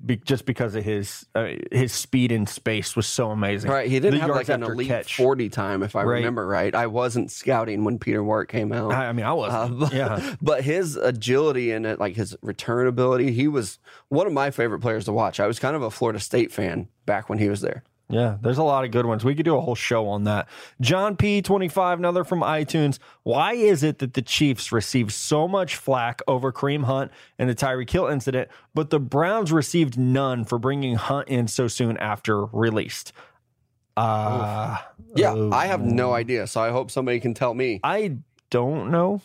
Be, 0.06 0.18
just 0.18 0.46
because 0.46 0.76
of 0.76 0.84
his 0.84 1.26
uh, 1.36 1.52
his 1.72 1.94
speed 1.94 2.34
in 2.34 2.46
space 2.48 2.98
was 2.98 3.08
so 3.08 3.32
amazing. 3.32 3.72
Right, 3.72 3.88
he 3.88 3.98
didn't 4.02 4.16
The 4.20 4.26
have 4.28 4.36
like 4.36 4.50
an 4.50 4.62
elite 4.62 4.90
catch. 4.90 5.16
forty 5.16 5.48
time, 5.48 5.84
if 5.84 5.96
I 5.96 6.04
Right. 6.04 6.16
remember 6.18 6.46
right. 6.46 6.76
I 6.76 6.88
wasn't 6.88 7.32
scouting 7.32 7.86
when 7.86 7.98
Peter 7.98 8.22
Warrick 8.22 8.50
came 8.50 8.74
out. 8.74 8.92
I, 8.92 9.08
I 9.08 9.12
mean, 9.14 9.26
I 9.26 9.32
was. 9.32 9.54
Uh, 9.54 9.70
but, 9.70 9.94
yeah. 9.94 10.36
but 10.42 10.66
his 10.66 10.98
agility 10.98 11.72
and 11.72 11.98
like 11.98 12.18
his 12.18 12.36
return 12.42 12.88
ability, 12.88 13.32
he 13.32 13.48
was 13.48 13.80
one 14.10 14.28
of 14.28 14.34
my 14.34 14.52
favorite 14.52 14.80
players 14.80 15.06
to 15.06 15.14
watch. 15.14 15.40
I 15.40 15.48
was 15.48 15.60
kind 15.60 15.78
of 15.78 15.82
a 15.82 15.90
Florida 15.92 16.20
State 16.20 16.52
fan 16.52 16.90
back 17.06 17.30
when 17.30 17.40
he 17.40 17.48
was 17.48 17.62
there. 17.62 17.84
Yeah, 18.12 18.38
there's 18.42 18.58
a 18.58 18.64
lot 18.64 18.86
of 18.86 18.92
good 18.92 19.06
ones. 19.06 19.24
We 19.24 19.36
could 19.36 19.46
do 19.46 19.56
a 19.56 19.62
whole 19.62 19.76
show 19.76 20.08
on 20.08 20.24
that. 20.24 20.50
John 20.82 21.16
P25, 21.16 21.98
another 22.00 22.24
from 22.24 22.42
iTunes. 22.42 22.98
Why 23.22 23.54
is 23.54 23.84
it 23.84 24.00
that 24.00 24.16
the 24.16 24.24
Chiefs 24.24 24.72
received 24.72 25.12
so 25.12 25.48
much 25.48 25.76
flack 25.76 26.22
over 26.28 26.52
Kareem 26.52 26.86
Hunt 26.86 27.12
and 27.38 27.48
the 27.48 27.54
Tyreek 27.54 27.90
Hill 27.90 28.08
incident, 28.08 28.50
but 28.74 28.90
the 28.90 29.00
Browns 29.00 29.52
received 29.52 30.00
none 30.00 30.44
for 30.44 30.58
bringing 30.58 30.96
Hunt 30.96 31.28
in 31.28 31.48
so 31.48 31.68
soon 31.68 31.98
after 31.98 32.46
released? 32.46 33.14
Uh, 33.96 34.78
Yeah. 35.16 35.50
I 35.52 35.68
have 35.68 35.82
no 35.82 36.14
idea. 36.14 36.48
So 36.48 36.62
I 36.62 36.72
hope 36.72 36.90
somebody 36.90 37.20
can 37.20 37.36
tell 37.36 37.54
me. 37.54 37.80
I 37.84 38.18
don't 38.50 38.90
know. 38.90 39.22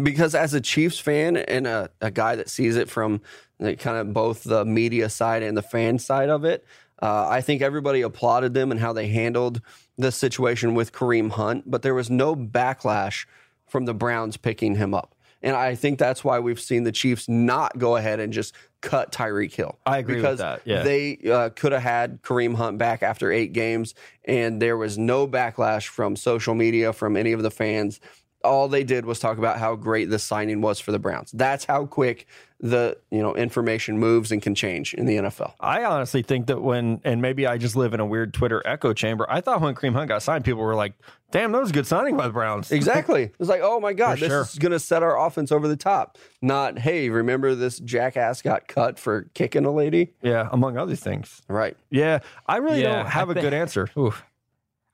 Because 0.00 0.36
as 0.36 0.54
a 0.54 0.60
Chiefs 0.60 0.98
fan 1.00 1.36
and 1.36 1.66
a, 1.66 1.90
a 2.00 2.12
guy 2.12 2.36
that 2.36 2.48
sees 2.48 2.76
it 2.76 2.88
from 2.88 3.20
the, 3.58 3.74
kind 3.74 3.96
of 3.96 4.12
both 4.12 4.44
the 4.44 4.64
media 4.64 5.08
side 5.08 5.42
and 5.42 5.56
the 5.56 5.62
fan 5.62 5.98
side 5.98 6.28
of 6.28 6.44
it, 6.44 6.64
uh, 7.00 7.26
I 7.28 7.40
think 7.40 7.62
everybody 7.62 8.02
applauded 8.02 8.54
them 8.54 8.70
and 8.70 8.80
how 8.80 8.92
they 8.92 9.08
handled 9.08 9.60
the 9.96 10.12
situation 10.12 10.74
with 10.74 10.92
Kareem 10.92 11.30
Hunt, 11.30 11.70
but 11.70 11.82
there 11.82 11.94
was 11.94 12.10
no 12.10 12.34
backlash 12.34 13.26
from 13.66 13.84
the 13.84 13.94
Browns 13.94 14.36
picking 14.36 14.76
him 14.76 14.94
up. 14.94 15.14
And 15.42 15.54
I 15.54 15.76
think 15.76 15.98
that's 15.98 16.24
why 16.24 16.40
we've 16.40 16.60
seen 16.60 16.82
the 16.82 16.90
Chiefs 16.90 17.28
not 17.28 17.78
go 17.78 17.96
ahead 17.96 18.18
and 18.18 18.32
just 18.32 18.54
cut 18.80 19.12
Tyreek 19.12 19.54
Hill. 19.54 19.78
I 19.86 19.98
agree 19.98 20.16
with 20.16 20.22
because 20.22 20.38
that, 20.38 20.62
yeah. 20.64 20.82
they 20.82 21.18
uh, 21.30 21.50
could 21.50 21.72
have 21.72 21.82
had 21.82 22.22
Kareem 22.22 22.56
Hunt 22.56 22.78
back 22.78 23.02
after 23.04 23.30
eight 23.30 23.52
games, 23.52 23.94
and 24.24 24.60
there 24.60 24.76
was 24.76 24.98
no 24.98 25.28
backlash 25.28 25.86
from 25.86 26.16
social 26.16 26.54
media, 26.54 26.92
from 26.92 27.16
any 27.16 27.32
of 27.32 27.42
the 27.42 27.52
fans. 27.52 28.00
All 28.44 28.68
they 28.68 28.84
did 28.84 29.04
was 29.04 29.18
talk 29.18 29.36
about 29.38 29.58
how 29.58 29.74
great 29.74 30.10
this 30.10 30.22
signing 30.22 30.60
was 30.60 30.78
for 30.80 30.92
the 30.92 30.98
Browns. 30.98 31.32
That's 31.32 31.64
how 31.64 31.86
quick 31.86 32.26
the 32.60 32.96
you 33.10 33.22
know 33.22 33.34
information 33.36 33.98
moves 33.98 34.32
and 34.32 34.42
can 34.42 34.54
change 34.54 34.92
in 34.94 35.06
the 35.06 35.16
NFL. 35.16 35.52
I 35.60 35.84
honestly 35.84 36.22
think 36.22 36.46
that 36.48 36.60
when, 36.60 37.00
and 37.04 37.22
maybe 37.22 37.46
I 37.46 37.56
just 37.58 37.76
live 37.76 37.94
in 37.94 38.00
a 38.00 38.06
weird 38.06 38.34
Twitter 38.34 38.62
echo 38.64 38.92
chamber. 38.92 39.26
I 39.28 39.40
thought 39.40 39.60
when 39.60 39.74
Kareem 39.74 39.92
Hunt 39.92 40.08
got 40.08 40.22
signed, 40.22 40.44
people 40.44 40.62
were 40.62 40.74
like, 40.74 40.94
"Damn, 41.30 41.52
that 41.52 41.60
was 41.60 41.70
a 41.70 41.72
good 41.72 41.86
signing 41.86 42.16
by 42.16 42.26
the 42.26 42.32
Browns." 42.32 42.72
Exactly. 42.78 43.30
It's 43.38 43.48
like, 43.48 43.60
oh 43.62 43.78
my 43.80 43.92
God, 43.92 44.14
For 44.18 44.20
this 44.24 44.28
sure. 44.30 44.42
is 44.42 44.58
going 44.58 44.72
to 44.72 44.80
set 44.80 45.02
our 45.02 45.18
offense 45.24 45.52
over 45.52 45.68
the 45.68 45.76
top. 45.76 46.18
Not, 46.42 46.78
hey, 46.80 47.10
remember 47.10 47.54
this 47.54 47.78
jackass 47.80 48.42
got 48.42 48.66
cut 48.66 48.98
for 48.98 49.30
kicking 49.34 49.64
a 49.64 49.70
lady? 49.72 50.14
Yeah, 50.22 50.48
among 50.52 50.76
other 50.76 50.96
things. 50.96 51.42
Right. 51.48 51.76
Yeah, 51.90 52.20
I 52.46 52.56
really 52.56 52.82
Yeah, 52.82 52.96
don't 53.02 53.06
have 53.06 53.28
I 53.28 53.32
a 53.32 53.34
think- 53.34 53.44
good 53.44 53.54
answer. 53.54 53.88
Oof. 53.96 54.24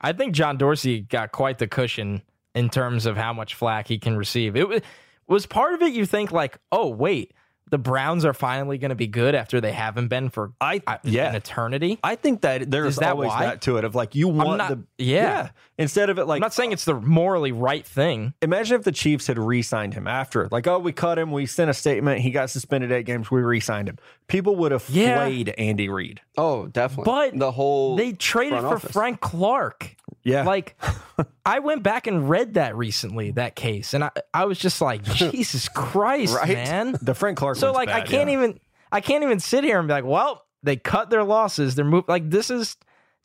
I 0.01 0.13
think 0.13 0.35
John 0.35 0.59
Dorsey 0.59 1.01
got 1.01 1.33
quite 1.33 1.59
the 1.59 1.67
cushion 1.67 2.21
in 2.55 2.71
terms 2.71 3.07
of 3.07 3.17
how 3.17 3.33
much 3.33 3.55
flack 3.55 3.89
he 3.89 3.99
can 3.99 4.17
receive. 4.17 4.57
It 4.57 4.69
was, 4.69 4.81
was 5.27 5.47
part 5.47 5.75
of 5.75 5.83
it 5.83 5.93
you 5.93 6.07
think 6.07 6.33
like, 6.33 6.59
oh 6.71 6.89
wait, 6.89 7.33
the 7.71 7.79
Browns 7.79 8.25
are 8.25 8.35
finally 8.35 8.79
going 8.79 8.91
to 8.91 8.95
be 8.95 9.07
good 9.07 9.35
after 9.35 9.61
they 9.61 9.73
haven't 9.73 10.09
been 10.09 10.29
for 10.31 10.53
I 10.61 10.83
yeah. 11.03 11.31
an 11.31 11.35
eternity. 11.35 11.99
I 12.05 12.15
think 12.17 12.43
that 12.43 12.71
there's 12.71 12.95
Is 12.95 12.97
that 12.99 13.13
always 13.13 13.29
why? 13.29 13.47
that 13.47 13.63
to 13.63 13.79
it 13.79 13.85
of 13.85 13.95
like 13.95 14.15
you 14.15 14.29
want 14.29 14.59
not- 14.59 14.69
the 14.71 14.83
yeah. 14.99 15.49
Instead 15.77 16.09
of 16.09 16.19
it 16.21 16.27
like 16.27 16.37
I'm 16.39 16.43
not 16.43 16.55
saying 16.55 16.71
it's 16.71 16.85
the 16.85 16.95
morally 16.95 17.51
right 17.51 17.85
thing. 17.85 18.33
imagine 18.43 18.77
if 18.79 18.85
the 18.85 18.93
Chiefs 18.93 19.27
had 19.27 19.39
re-signed 19.39 19.93
him 19.95 20.07
after, 20.07 20.47
like, 20.53 20.69
oh, 20.69 20.79
we 20.79 20.93
cut 20.93 21.19
him, 21.19 21.33
we 21.33 21.47
sent 21.47 21.69
a 21.69 21.75
statement, 21.75 22.21
he 22.21 22.31
got 22.31 22.49
suspended 22.51 22.93
eight 22.93 23.07
games, 23.07 23.29
we 23.29 23.41
re-signed 23.41 23.89
him. 23.89 23.99
People 24.29 24.55
would 24.57 24.71
have 24.71 24.85
Yeah. 24.89 25.17
flayed 25.25 25.49
Andy 25.59 25.89
Reid. 25.89 26.21
Oh, 26.39 26.67
definitely. 26.69 27.05
But 27.07 27.39
the 27.39 27.51
whole 27.51 27.97
They 27.97 28.13
traded 28.13 28.61
for 28.61 28.77
office. 28.77 28.93
Frank 28.93 29.21
Clark. 29.21 29.97
Yeah, 30.23 30.45
Like, 30.45 30.77
I 31.45 31.59
went 31.59 31.83
back 31.83 32.07
and 32.07 32.31
read 32.31 32.55
that 32.55 32.75
recently, 32.77 33.33
that 33.33 33.55
case, 33.57 33.93
and 33.93 34.05
I, 34.05 34.11
I 34.33 34.45
was 34.47 34.59
just 34.59 34.81
like, 34.81 35.03
Jesus 35.03 35.69
Christ, 35.69 36.35
Right? 36.35 36.55
man. 36.55 36.97
the 37.03 37.15
Frank 37.15 37.37
Clark. 37.37 37.54
So 37.55 37.69
one's 37.73 37.77
like 37.77 37.89
I 37.89 38.01
can't 38.01 38.29
yeah. 38.29 38.37
even 38.37 38.61
I 38.93 39.01
can't 39.01 39.25
even 39.25 39.41
sit 39.41 39.65
here 39.65 39.79
and 39.79 39.89
be 39.89 39.95
like, 39.95 40.05
well, 40.05 40.45
they 40.63 40.77
cut 40.77 41.11
their 41.11 41.25
losses. 41.25 41.75
They're 41.75 41.85
moved 41.85 42.09
like 42.09 42.31
this 42.31 42.51
is 42.51 42.77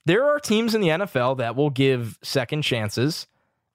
there 0.06 0.26
are 0.26 0.40
teams 0.40 0.76
in 0.76 0.82
the 0.82 0.90
NFL 0.90 1.38
that 1.38 1.56
will 1.56 1.70
give 1.70 2.18
second 2.24 2.64
chances. 2.64 3.28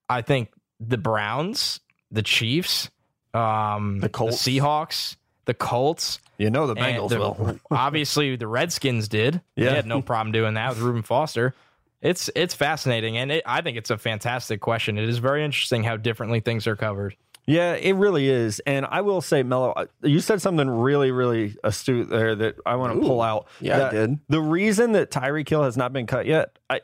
I 0.08 0.22
think 0.22 0.50
the 0.80 0.98
Browns, 0.98 1.80
the 2.10 2.22
Chiefs, 2.22 2.90
um, 3.32 4.00
The 4.00 4.08
Colts. 4.08 4.42
Seahawks, 4.42 5.16
the 5.44 5.54
Colts, 5.54 6.20
You 6.38 6.50
know 6.50 6.66
the 6.66 6.74
Bengals 6.74 7.10
the- 7.10 7.18
will. 7.18 7.60
obviously 7.70 8.36
the 8.36 8.46
Redskins 8.46 9.08
did. 9.08 9.40
Yeah. 9.56 9.70
They 9.70 9.76
had 9.76 9.86
no 9.86 10.02
problem 10.02 10.32
doing 10.32 10.54
that 10.54 10.70
with 10.70 10.78
Reuben 10.78 11.02
Foster. 11.02 11.54
It's 12.02 12.28
it's 12.34 12.52
fascinating, 12.54 13.16
and 13.16 13.32
it, 13.32 13.42
I 13.46 13.62
think 13.62 13.78
it's 13.78 13.90
a 13.90 13.96
fantastic 13.96 14.60
question. 14.60 14.98
It 14.98 15.08
is 15.08 15.18
very 15.18 15.42
interesting 15.42 15.84
how 15.84 15.96
differently 15.96 16.40
things 16.40 16.66
are 16.66 16.76
covered. 16.76 17.16
Yeah, 17.46 17.74
it 17.74 17.94
really 17.94 18.28
is. 18.28 18.60
And 18.60 18.86
I 18.86 19.02
will 19.02 19.20
say, 19.20 19.42
Mello, 19.42 19.72
uh, 19.72 19.86
you 20.02 20.20
said 20.20 20.40
something 20.40 20.68
really, 20.68 21.10
really 21.10 21.56
astute 21.62 22.08
there 22.08 22.34
that 22.34 22.56
I 22.64 22.76
want 22.76 22.94
to 22.94 23.06
pull 23.06 23.20
out. 23.20 23.48
yeah, 23.60 23.88
I 23.88 23.90
did. 23.90 24.18
The 24.28 24.40
reason 24.40 24.92
that 24.92 25.10
Tyreek 25.10 25.48
Hill 25.48 25.62
has 25.62 25.76
not 25.76 25.92
been 25.92 26.06
cut 26.06 26.26
yet, 26.26 26.58
I 26.70 26.80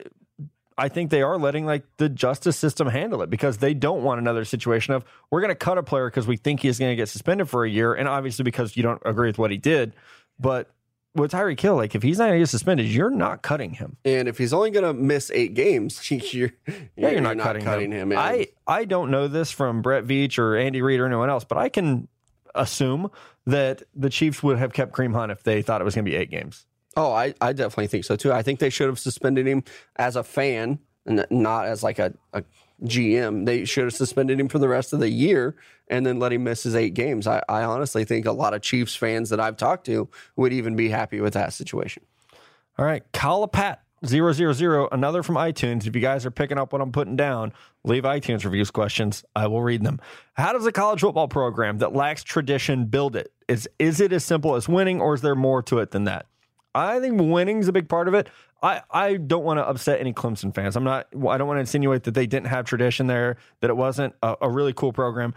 I 0.77 0.89
think 0.89 1.11
they 1.11 1.23
are 1.23 1.39
letting 1.39 1.67
like 1.67 1.85
the 1.99 2.09
justice 2.09 2.57
system 2.57 2.89
handle 2.89 3.21
it 3.23 3.29
because 3.29 3.59
they 3.59 3.75
don't 3.75 4.03
want 4.03 4.19
another 4.19 4.45
situation 4.47 4.95
of 4.95 5.05
we're 5.31 5.41
going 5.43 5.51
to 5.51 5.55
cut 5.55 5.77
a 5.77 5.83
player 5.83 6.09
because 6.09 6.27
we 6.27 6.37
think 6.39 6.61
he's 6.61 6.79
going 6.79 6.91
to 6.91 6.97
get 6.97 7.09
suspended 7.09 7.49
for 7.49 7.65
a 7.65 7.71
year, 7.71 7.95
and 7.95 8.09
obviously 8.09 8.45
because 8.45 8.77
you 8.77 8.83
don't 8.83 9.01
agree 9.05 9.29
with 9.29 9.39
what 9.39 9.51
he 9.51 9.59
did. 9.59 9.95
But 10.39 10.71
with 11.15 11.33
Tyreek 11.33 11.59
Hill, 11.61 11.77
like 11.77 11.95
if 11.95 12.03
he's 12.03 12.19
not 12.19 12.25
going 12.27 12.35
to 12.35 12.39
get 12.41 12.49
suspended, 12.49 12.87
you're 12.87 13.11
not 13.11 13.43
cutting 13.43 13.73
him. 13.75 13.97
And 14.05 14.29
if 14.29 14.39
he's 14.39 14.53
only 14.53 14.71
going 14.71 14.85
to 14.85 14.93
miss 14.93 15.31
eight 15.33 15.55
games, 15.55 16.09
you're, 16.11 16.51
Yeah, 16.97 17.11
you're, 17.11 17.21
not, 17.21 17.39
cutting, 17.39 17.91
him. 17.93 18.09
man. 18.11 18.19
I 18.19 18.49
I 18.67 18.85
don't 18.85 19.11
know 19.11 19.27
this 19.29 19.51
from 19.51 19.83
Brett 19.83 20.05
Veach 20.05 20.39
or 20.39 20.57
Andy 20.57 20.83
Reid 20.83 21.01
or 21.01 21.07
anyone 21.07 21.29
else, 21.31 21.45
but 21.45 21.59
I 21.59 21.69
can 21.69 22.09
assume 22.55 23.11
that 23.47 23.83
the 23.95 24.11
Chiefs 24.11 24.43
would 24.43 24.59
have 24.59 24.73
kept 24.73 24.93
Kareem 24.93 25.15
Hunt 25.15 25.33
if 25.33 25.43
they 25.43 25.63
thought 25.63 25.81
it 25.81 25.85
was 25.85 25.95
going 25.95 26.05
to 26.05 26.11
be 26.11 26.17
eight 26.17 26.31
games. 26.31 26.67
oh, 26.97 27.13
I, 27.13 27.35
I 27.41 27.53
definitely 27.53 27.87
think 27.89 28.05
so 28.05 28.17
too. 28.17 28.33
I 28.33 28.43
think 28.43 28.59
they 28.61 28.71
should 28.71 28.89
have 28.89 28.99
suspended 28.99 29.47
him 29.47 29.63
as 29.97 30.17
a 30.17 30.23
fan 30.25 30.79
and 31.07 31.25
not 31.31 31.67
as 31.67 31.83
like 31.83 31.99
a, 31.99 32.13
a 32.33 32.43
GM. 32.83 33.47
They 33.47 33.65
should 33.65 33.85
have 33.85 33.95
suspended 33.95 34.41
him 34.41 34.49
for 34.49 34.59
the 34.59 34.69
rest 34.69 34.93
of 34.93 35.01
the 35.01 35.11
year 35.11 35.57
and 35.89 36.07
then 36.07 36.19
let 36.19 36.33
him 36.33 36.45
miss 36.45 36.63
his 36.63 36.75
eight 36.75 36.95
games. 36.95 37.27
I, 37.27 37.43
I 37.49 37.63
honestly 37.65 38.05
think 38.05 38.27
a 38.27 38.33
lot 38.33 38.55
of 38.55 38.63
Chiefs 38.63 38.95
fans 38.95 39.31
that 39.31 39.41
I've 39.41 39.57
talked 39.57 39.87
to 39.87 40.09
would 40.37 40.53
even 40.53 40.77
be 40.77 40.89
happy 40.89 41.21
with 41.21 41.35
that 41.35 41.53
situation. 41.53 42.05
All 42.79 42.85
right, 42.85 43.03
Calapat 43.13 43.79
000, 44.07 44.89
another 44.93 45.23
from 45.23 45.35
iTunes. 45.35 45.87
If 45.87 45.95
you 45.95 46.01
guys 46.01 46.25
are 46.25 46.31
picking 46.31 46.59
up 46.59 46.73
what 46.73 46.81
I'm 46.81 46.93
putting 46.93 47.17
down, 47.17 47.53
leave 47.85 48.05
iTunes 48.05 48.45
reviews 48.45 48.71
questions. 48.71 49.25
I 49.37 49.47
will 49.47 49.63
read 49.63 49.85
them. 49.85 50.01
How 50.35 50.53
does 50.53 50.65
a 50.65 50.73
college 50.73 51.01
football 51.01 51.29
program 51.29 51.79
that 51.79 51.93
lacks 51.93 52.25
tradition 52.25 52.87
build 52.87 53.17
it? 53.17 53.33
Is 53.49 53.69
is 53.79 54.01
it 54.01 54.13
as 54.13 54.25
simple 54.25 54.55
as 54.55 54.69
winning, 54.69 55.01
or 55.01 55.15
is 55.15 55.21
there 55.21 55.35
more 55.35 55.63
to 55.65 55.79
it 55.81 55.91
than 55.91 56.05
that? 56.05 56.27
I 56.75 57.01
think 57.01 57.21
winning's 57.21 57.69
a 57.69 57.73
big 57.73 57.89
part 57.89 58.09
of 58.09 58.15
it. 58.15 58.29
I, 58.63 58.83
I 58.91 59.17
don't 59.17 59.45
want 59.45 59.59
to 59.59 59.67
upset 59.67 60.01
any 60.01 60.13
Clemson 60.13 60.55
fans. 60.55 60.77
I'm 60.77 60.85
not. 60.85 61.07
I 61.15 61.39
don't 61.39 61.49
want 61.49 61.57
to 61.57 61.61
insinuate 61.61 62.05
that 62.05 62.13
they 62.13 62.27
didn't 62.27 62.49
have 62.49 62.67
tradition 62.67 63.07
there, 63.07 63.37
that 63.61 63.71
it 63.71 63.77
wasn't 63.77 64.15
a, 64.23 64.37
a 64.43 64.51
really 64.51 64.73
cool 64.73 64.93
program. 64.93 65.35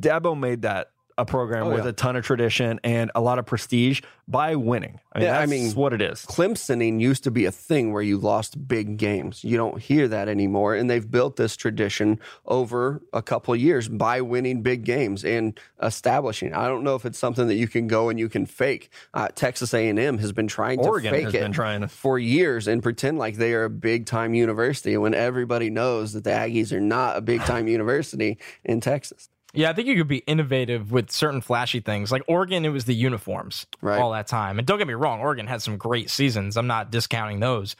Dabo 0.00 0.38
made 0.38 0.62
that 0.62 0.90
a 1.22 1.26
program 1.26 1.68
with 1.68 1.84
yeah. 1.84 1.90
a 1.90 1.92
ton 1.92 2.16
of 2.16 2.24
tradition 2.24 2.80
and 2.84 3.10
a 3.14 3.20
lot 3.20 3.38
of 3.38 3.46
prestige 3.46 4.02
by 4.28 4.54
winning. 4.56 5.00
I 5.12 5.18
mean, 5.18 5.28
Yeah, 5.28 5.38
I 5.38 5.46
mean, 5.46 5.72
what 5.72 5.92
it 5.92 6.00
is. 6.00 6.24
Clemsoning 6.26 7.00
used 7.00 7.24
to 7.24 7.30
be 7.30 7.44
a 7.44 7.52
thing 7.52 7.92
where 7.92 8.02
you 8.02 8.18
lost 8.18 8.66
big 8.68 8.96
games. 8.96 9.44
You 9.44 9.56
don't 9.56 9.80
hear 9.80 10.08
that 10.08 10.28
anymore. 10.28 10.74
And 10.74 10.88
they've 10.88 11.08
built 11.08 11.36
this 11.36 11.56
tradition 11.56 12.20
over 12.46 13.02
a 13.12 13.22
couple 13.22 13.54
of 13.54 13.60
years 13.60 13.88
by 13.88 14.20
winning 14.20 14.62
big 14.62 14.84
games 14.84 15.24
and 15.24 15.58
establishing. 15.82 16.54
I 16.54 16.66
don't 16.66 16.84
know 16.84 16.94
if 16.94 17.04
it's 17.04 17.18
something 17.18 17.46
that 17.48 17.54
you 17.54 17.68
can 17.68 17.86
go 17.88 18.08
and 18.08 18.18
you 18.18 18.28
can 18.28 18.46
fake. 18.46 18.90
Uh, 19.14 19.28
Texas 19.34 19.74
A&M 19.74 20.18
has 20.18 20.32
been 20.32 20.48
trying 20.48 20.78
to 20.78 20.88
Oregon 20.88 21.12
fake 21.12 21.24
has 21.24 21.34
it 21.34 21.40
been 21.40 21.52
trying 21.52 21.80
to. 21.82 21.88
for 21.88 22.18
years 22.18 22.68
and 22.68 22.82
pretend 22.82 23.18
like 23.18 23.36
they 23.36 23.54
are 23.54 23.64
a 23.64 23.70
big 23.70 24.06
time 24.06 24.34
university 24.34 24.96
when 24.96 25.14
everybody 25.14 25.70
knows 25.70 26.12
that 26.12 26.24
the 26.24 26.30
Aggies 26.30 26.72
are 26.72 26.80
not 26.80 27.16
a 27.16 27.20
big 27.20 27.42
time 27.42 27.68
university 27.78 28.38
in 28.64 28.80
Texas. 28.80 29.28
Yeah, 29.54 29.68
I 29.70 29.74
think 29.74 29.86
you 29.88 29.96
could 29.96 30.08
be 30.08 30.18
innovative 30.18 30.92
with 30.92 31.10
certain 31.10 31.40
flashy 31.42 31.80
things. 31.80 32.10
Like 32.10 32.22
Oregon, 32.26 32.64
it 32.64 32.70
was 32.70 32.86
the 32.86 32.94
uniforms 32.94 33.66
Right. 33.82 33.98
all 34.00 34.12
that 34.12 34.26
time. 34.26 34.58
And 34.58 34.66
don't 34.66 34.78
get 34.78 34.86
me 34.86 34.94
wrong, 34.94 35.20
Oregon 35.20 35.46
had 35.46 35.60
some 35.60 35.76
great 35.76 36.08
seasons. 36.08 36.56
I'm 36.56 36.66
not 36.66 36.90
discounting 36.90 37.40
those. 37.40 37.76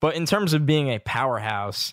But 0.00 0.14
in 0.16 0.24
terms 0.24 0.54
of 0.54 0.64
being 0.64 0.88
a 0.88 0.98
powerhouse, 0.98 1.92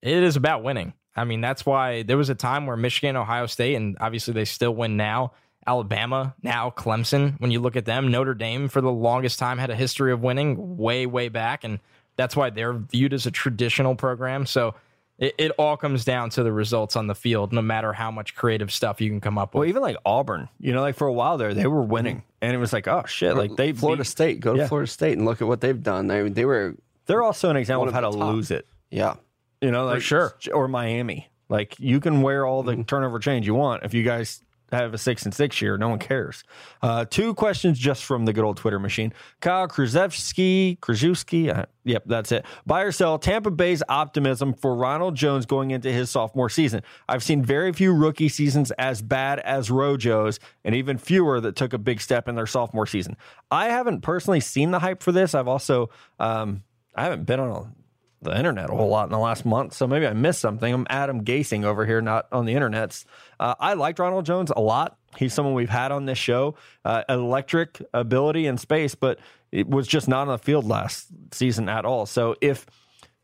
it 0.00 0.22
is 0.22 0.36
about 0.36 0.62
winning. 0.62 0.94
I 1.14 1.24
mean, 1.24 1.42
that's 1.42 1.66
why 1.66 2.02
there 2.02 2.16
was 2.16 2.30
a 2.30 2.34
time 2.34 2.66
where 2.66 2.76
Michigan, 2.78 3.14
Ohio 3.16 3.44
State, 3.44 3.74
and 3.74 3.98
obviously 4.00 4.32
they 4.32 4.46
still 4.46 4.74
win 4.74 4.96
now. 4.96 5.32
Alabama, 5.66 6.34
now 6.42 6.70
Clemson. 6.70 7.38
When 7.40 7.50
you 7.50 7.60
look 7.60 7.76
at 7.76 7.84
them, 7.84 8.10
Notre 8.10 8.34
Dame 8.34 8.68
for 8.68 8.80
the 8.80 8.90
longest 8.90 9.38
time 9.38 9.58
had 9.58 9.68
a 9.70 9.76
history 9.76 10.12
of 10.12 10.22
winning 10.22 10.76
way, 10.78 11.04
way 11.06 11.28
back. 11.28 11.62
And 11.62 11.78
that's 12.16 12.34
why 12.34 12.50
they're 12.50 12.72
viewed 12.72 13.12
as 13.12 13.26
a 13.26 13.30
traditional 13.30 13.94
program. 13.94 14.46
So 14.46 14.74
it, 15.18 15.34
it 15.38 15.52
all 15.52 15.76
comes 15.76 16.04
down 16.04 16.30
to 16.30 16.42
the 16.42 16.52
results 16.52 16.96
on 16.96 17.06
the 17.06 17.14
field, 17.14 17.52
no 17.52 17.62
matter 17.62 17.92
how 17.92 18.10
much 18.10 18.34
creative 18.34 18.72
stuff 18.72 19.00
you 19.00 19.08
can 19.10 19.20
come 19.20 19.38
up 19.38 19.54
with. 19.54 19.60
Well, 19.60 19.68
even 19.68 19.82
like 19.82 19.96
Auburn, 20.04 20.48
you 20.58 20.72
know, 20.72 20.80
like 20.80 20.96
for 20.96 21.06
a 21.06 21.12
while 21.12 21.38
there, 21.38 21.54
they 21.54 21.66
were 21.66 21.82
winning, 21.82 22.22
and 22.40 22.54
it 22.54 22.58
was 22.58 22.72
like, 22.72 22.88
oh 22.88 23.04
shit, 23.06 23.36
like 23.36 23.54
they 23.56 23.72
Florida 23.72 24.02
beat- 24.02 24.06
State, 24.08 24.40
go 24.40 24.54
to 24.54 24.60
Yeah. 24.60 24.68
Florida 24.68 24.90
State 24.90 25.16
and 25.18 25.24
look 25.26 25.40
at 25.42 25.48
what 25.48 25.60
they've 25.60 25.80
done. 25.82 26.06
They, 26.08 26.28
they 26.28 26.44
were, 26.44 26.74
They're 27.06 27.22
also 27.22 27.50
an 27.50 27.56
example 27.56 27.84
of 27.84 27.88
of 27.88 27.94
how 27.94 28.00
to 28.10 28.16
top. 28.16 28.34
lose 28.34 28.50
it. 28.50 28.66
yeah. 28.90 29.14
You 29.60 29.70
know, 29.70 29.84
like 29.86 30.02
sure. 30.02 30.34
or 30.52 30.66
Miami. 30.66 31.28
Like 31.48 31.78
you 31.78 32.00
can 32.00 32.22
wear 32.22 32.44
all 32.46 32.64
Mm-hmm. 32.64 32.80
the 32.80 32.84
turnover 32.84 33.18
change 33.20 33.46
you 33.46 33.54
want 33.54 33.84
if 33.84 33.94
you 33.94 34.02
guys 34.02 34.42
have 34.76 34.94
a 34.94 34.98
six 34.98 35.24
and 35.24 35.34
six 35.34 35.60
year. 35.60 35.76
No 35.76 35.88
one 35.88 35.98
cares. 35.98 36.44
Uh, 36.80 37.04
two 37.04 37.34
questions 37.34 37.78
just 37.78 38.04
from 38.04 38.24
the 38.24 38.32
good 38.32 38.44
old 38.44 38.56
Twitter 38.56 38.78
machine. 38.78 39.12
Kyle 39.40 39.68
Krzyzewski, 39.68 40.78
Krzyzewski. 40.78 41.56
Uh, 41.56 41.66
yep, 41.84 42.04
that's 42.06 42.32
it. 42.32 42.44
Buy 42.66 42.82
or 42.82 42.92
sell. 42.92 43.18
Tampa 43.18 43.50
Bay's 43.50 43.82
optimism 43.88 44.54
for 44.54 44.74
Ronald 44.74 45.14
Jones 45.14 45.46
going 45.46 45.70
into 45.70 45.92
his 45.92 46.10
sophomore 46.10 46.48
season. 46.48 46.82
I've 47.08 47.22
seen 47.22 47.42
very 47.42 47.72
few 47.72 47.94
rookie 47.94 48.28
seasons 48.28 48.70
as 48.72 49.02
bad 49.02 49.40
as 49.40 49.70
Rojo's, 49.70 50.40
and 50.64 50.74
even 50.74 50.98
fewer 50.98 51.40
that 51.40 51.56
took 51.56 51.72
a 51.72 51.78
big 51.78 52.00
step 52.00 52.28
in 52.28 52.34
their 52.34 52.46
sophomore 52.46 52.86
season. 52.86 53.16
I 53.50 53.66
haven't 53.66 54.00
personally 54.00 54.40
seen 54.40 54.70
the 54.70 54.78
hype 54.78 55.02
for 55.02 55.12
this. 55.12 55.34
I've 55.34 55.48
also 55.48 55.90
um, 56.18 56.62
I 56.94 57.04
haven't 57.04 57.24
been 57.24 57.40
on 57.40 57.50
a 57.50 57.81
the 58.22 58.36
internet 58.36 58.70
a 58.70 58.72
whole 58.74 58.88
lot 58.88 59.04
in 59.04 59.10
the 59.10 59.18
last 59.18 59.44
month, 59.44 59.74
so 59.74 59.86
maybe 59.86 60.06
I 60.06 60.12
missed 60.12 60.40
something. 60.40 60.72
I'm 60.72 60.86
Adam 60.88 61.24
Gasing 61.24 61.64
over 61.64 61.84
here, 61.86 62.00
not 62.00 62.26
on 62.32 62.46
the 62.46 62.54
internets. 62.54 63.04
Uh, 63.40 63.54
I 63.58 63.74
liked 63.74 63.98
Ronald 63.98 64.24
Jones 64.26 64.50
a 64.54 64.60
lot. 64.60 64.96
He's 65.16 65.34
someone 65.34 65.54
we've 65.54 65.68
had 65.68 65.92
on 65.92 66.06
this 66.06 66.18
show, 66.18 66.54
uh, 66.84 67.02
electric 67.08 67.82
ability 67.92 68.46
and 68.46 68.58
space, 68.58 68.94
but 68.94 69.18
it 69.50 69.68
was 69.68 69.86
just 69.86 70.08
not 70.08 70.22
on 70.22 70.28
the 70.28 70.38
field 70.38 70.64
last 70.64 71.08
season 71.32 71.68
at 71.68 71.84
all. 71.84 72.06
So 72.06 72.34
if 72.40 72.64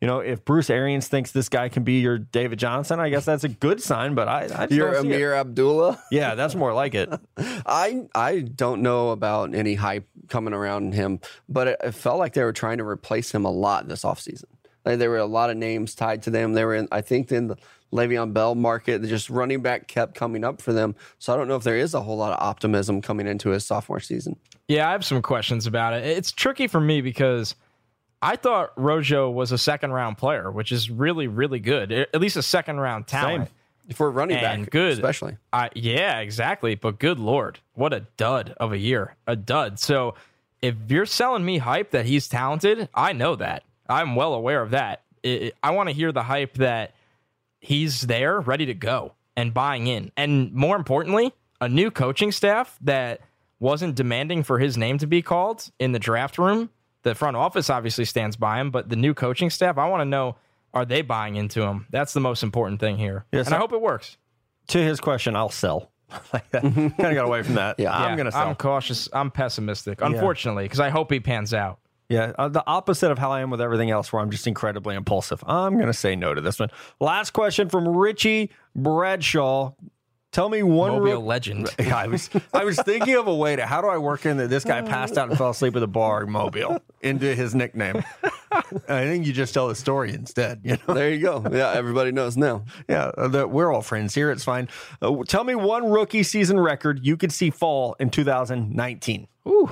you 0.01 0.07
know 0.07 0.21
if 0.21 0.45
Bruce 0.45 0.71
Arians 0.71 1.09
thinks 1.09 1.33
this 1.33 1.49
guy 1.49 1.69
can 1.69 1.83
be 1.83 2.01
your 2.01 2.19
David 2.19 2.59
Johnson, 2.59 3.01
I 3.01 3.09
guess 3.09 3.25
that's 3.25 3.45
a 3.45 3.49
good 3.49 3.83
sign. 3.83 4.15
But 4.15 4.29
I, 4.29 4.43
I 4.43 4.47
just 4.67 4.73
You're 4.73 5.01
see 5.01 5.09
it. 5.09 5.15
Ameer 5.15 5.35
Abdullah. 5.35 6.03
Yeah, 6.11 6.35
that's 6.35 6.55
more 6.55 6.73
like 6.75 6.95
it. 6.95 7.09
I 7.39 8.07
I 8.15 8.41
don't 8.41 8.83
know 8.83 9.11
about 9.11 9.55
any 9.55 9.75
hype 9.75 10.07
coming 10.29 10.53
around 10.53 10.95
him, 10.95 11.21
but 11.49 11.69
it, 11.69 11.81
it 11.83 11.93
felt 11.93 12.19
like 12.19 12.35
they 12.35 12.45
were 12.45 12.53
trying 12.53 12.79
to 12.79 12.85
replace 12.85 13.33
him 13.33 13.45
a 13.45 13.51
lot 13.51 13.89
this 13.89 14.03
offseason. 14.03 14.45
Like, 14.89 14.99
there 14.99 15.11
were 15.11 15.19
a 15.19 15.27
lot 15.27 15.51
of 15.51 15.57
names 15.57 15.95
tied 15.95 16.23
to 16.23 16.31
them. 16.31 16.55
They 16.55 16.65
were 16.65 16.75
in, 16.75 16.89
I 16.91 17.03
think, 17.03 17.31
in 17.31 17.49
the 17.49 17.57
Le'Veon 17.93 18.33
Bell 18.33 18.55
market. 18.55 19.03
Just 19.05 19.29
running 19.29 19.61
back 19.61 19.87
kept 19.87 20.15
coming 20.15 20.45
up 20.45 20.63
for 20.63 20.73
them. 20.73 20.95
So 21.19 21.33
I 21.33 21.37
don't 21.37 21.47
know 21.47 21.57
if 21.57 21.63
there 21.63 21.77
is 21.77 21.93
a 21.93 22.01
whole 22.01 22.17
lot 22.17 22.33
of 22.33 22.43
optimism 22.43 23.03
coming 23.03 23.27
into 23.27 23.51
his 23.51 23.67
sophomore 23.67 24.01
season. 24.01 24.37
Yeah, 24.67 24.89
I 24.89 24.93
have 24.93 25.05
some 25.05 25.21
questions 25.21 25.67
about 25.67 25.93
it. 25.95 26.05
It's 26.05 26.33
tricky 26.33 26.67
for 26.69 26.81
me 26.81 27.03
because 27.03 27.55
I 28.23 28.37
thought 28.37 28.73
Rojo 28.77 29.31
was 29.31 29.53
a 29.53 29.59
second 29.59 29.93
round 29.93 30.17
player, 30.19 30.51
which 30.51 30.73
is 30.73 30.91
really, 30.91 31.27
really 31.27 31.61
good. 31.61 31.93
At 31.93 32.21
least 32.21 32.37
a 32.37 32.43
second 32.43 32.81
round 32.81 33.07
talent. 33.07 33.51
For 33.95 34.09
a 34.09 34.11
running 34.11 34.37
And 34.37 34.65
back, 34.65 34.71
good. 34.71 34.93
especially. 34.93 35.39
I, 35.51 35.71
yeah, 35.75 36.21
exactly. 36.21 36.75
But 36.75 36.99
good 36.99 37.19
lord, 37.19 37.59
what 37.73 37.95
a 37.95 38.01
dud 38.19 38.55
of 38.59 38.73
a 38.73 38.79
year, 38.79 39.17
a 39.27 39.35
dud. 39.35 39.79
So 39.79 40.15
if 40.61 40.75
you're 40.89 41.07
selling 41.07 41.43
me 41.43 41.57
hype 41.57 41.93
that 41.93 42.05
he's 42.05 42.29
talented, 42.29 42.91
I 42.95 43.15
know 43.15 43.37
that. 43.37 43.63
I'm 43.89 44.15
well 44.17 44.35
aware 44.35 44.63
of 44.63 44.71
that. 44.73 45.03
It- 45.23 45.55
I 45.63 45.71
want 45.73 45.89
to 45.89 45.95
hear 45.95 46.13
the 46.13 46.23
hype 46.23 46.55
that 46.55 46.95
he's 47.61 48.03
there, 48.03 48.41
ready 48.41 48.67
to 48.67 48.75
go, 48.75 49.15
and 49.37 49.53
buying 49.53 49.87
in. 49.87 50.13
And 50.17 50.53
more 50.53 50.77
importantly, 50.77 51.33
a 51.61 51.69
new 51.69 51.91
coaching 51.91 52.33
staff 52.33 52.79
that 52.83 53.21
wasn't 53.61 53.95
demanding 53.97 54.43
for 54.45 54.59
his 54.59 54.77
name 54.77 54.99
to 54.99 55.07
be 55.07 55.23
called 55.23 55.69
in 55.79 55.93
the 55.93 55.99
draft 55.99 56.39
room. 56.39 56.71
The 57.03 57.15
front 57.15 57.37
office 57.37 57.71
obviously 57.71 58.05
stands 58.05 58.37
by 58.37 58.61
him, 58.61 58.71
but 58.71 58.89
the 58.89 58.97
new 58.97 59.15
coaching 59.15 59.51
staff, 59.51 59.79
I 59.79 59.89
want 59.89 60.01
to 60.03 60.05
know 60.05 60.37
are 60.75 60.85
they 60.85 61.03
buying 61.03 61.37
into 61.37 61.63
him? 61.63 61.87
That's 61.91 62.13
the 62.13 62.21
most 62.21 62.43
important 62.43 62.79
thing 62.79 62.99
here. 62.99 63.25
Yes, 63.33 63.47
and 63.47 63.55
I 63.55 63.59
I- 63.59 63.61
hope 63.61 63.73
it 63.73 63.81
works. 63.81 64.17
To 64.69 64.79
his 64.79 65.01
question, 65.01 65.35
I'll 65.35 65.49
sell. 65.49 65.91
like 66.33 66.49
that. 66.51 66.63
kind 66.63 66.93
of 66.93 66.97
got 67.15 67.25
away 67.25 67.43
from 67.43 67.55
that. 67.55 67.77
Yeah. 67.81 67.91
I'm 67.97 68.17
gonna 68.17 68.31
sell. 68.33 68.49
I'm 68.49 68.55
cautious. 68.55 69.09
I'm 69.13 69.31
pessimistic, 69.31 70.01
unfortunately, 70.03 70.65
because 70.65 70.81
I 70.81 70.91
hope 70.91 71.11
he 71.11 71.21
pans 71.21 71.55
out. 71.55 71.79
Yeah, 72.09 72.33
uh, 72.39 72.49
the 72.49 72.65
opposite 72.67 73.11
of 73.11 73.19
how 73.19 73.31
I 73.33 73.41
am 73.43 73.51
with 73.51 73.61
everything 73.61 73.91
else, 73.91 74.13
where 74.13 74.23
I'm 74.23 74.31
just 74.31 74.47
incredibly 74.47 74.95
impulsive. 74.95 75.45
I'm 75.47 75.75
going 75.75 75.89
to 75.89 75.93
say 75.93 76.17
no 76.17 76.33
to 76.33 76.41
this 76.41 76.59
one. 76.59 76.71
Last 77.01 77.33
question 77.33 77.69
from 77.69 77.87
Richie 77.87 78.51
Bradshaw. 78.75 79.73
Tell 80.31 80.49
me 80.51 80.63
one. 80.63 80.93
Mobile 80.93 81.05
rook- 81.17 81.25
legend. 81.25 81.69
Yeah, 81.79 81.97
I 81.97 82.07
was 82.07 82.29
I 82.53 82.65
was 82.65 82.79
thinking 82.81 83.15
of 83.17 83.27
a 83.29 83.35
way 83.35 83.57
to 83.57 83.65
how 83.67 83.81
do 83.81 83.89
I 83.89 83.97
work 83.99 84.27
in 84.27 84.37
that 84.39 84.49
this 84.51 84.63
guy 84.65 84.83
passed 84.83 85.17
out 85.17 85.29
and 85.31 85.39
fell 85.39 85.51
asleep 85.51 85.75
at 85.75 85.81
the 85.81 85.89
bar 85.89 86.27
Mobile 86.27 86.81
into 87.03 87.35
his 87.35 87.55
nickname. 87.55 88.03
I 88.53 89.05
think 89.05 89.27
you 89.27 89.33
just 89.33 89.55
tell 89.55 89.69
the 89.69 89.75
story 89.75 90.13
instead. 90.13 90.61
You 90.65 90.77
know, 90.87 90.95
There 90.95 91.11
you 91.11 91.21
go. 91.21 91.43
Yeah, 91.51 91.73
everybody 91.73 92.13
knows 92.13 92.37
now. 92.37 92.65
yeah, 92.89 93.05
uh, 93.17 93.29
the, 93.29 93.49
we're 93.49 93.73
all 93.73 93.81
friends 93.83 94.15
here. 94.15 94.31
It's 94.31 94.45
fine. 94.45 94.69
Uh, 95.01 95.17
tell 95.27 95.45
me 95.45 95.55
one 95.55 95.91
rookie 95.91 96.23
season 96.23 96.61
record 96.61 97.05
you 97.05 97.17
could 97.17 97.33
see 97.33 97.49
fall 97.51 97.97
in 97.99 98.11
2019. 98.11 99.29
Ooh, 99.47 99.71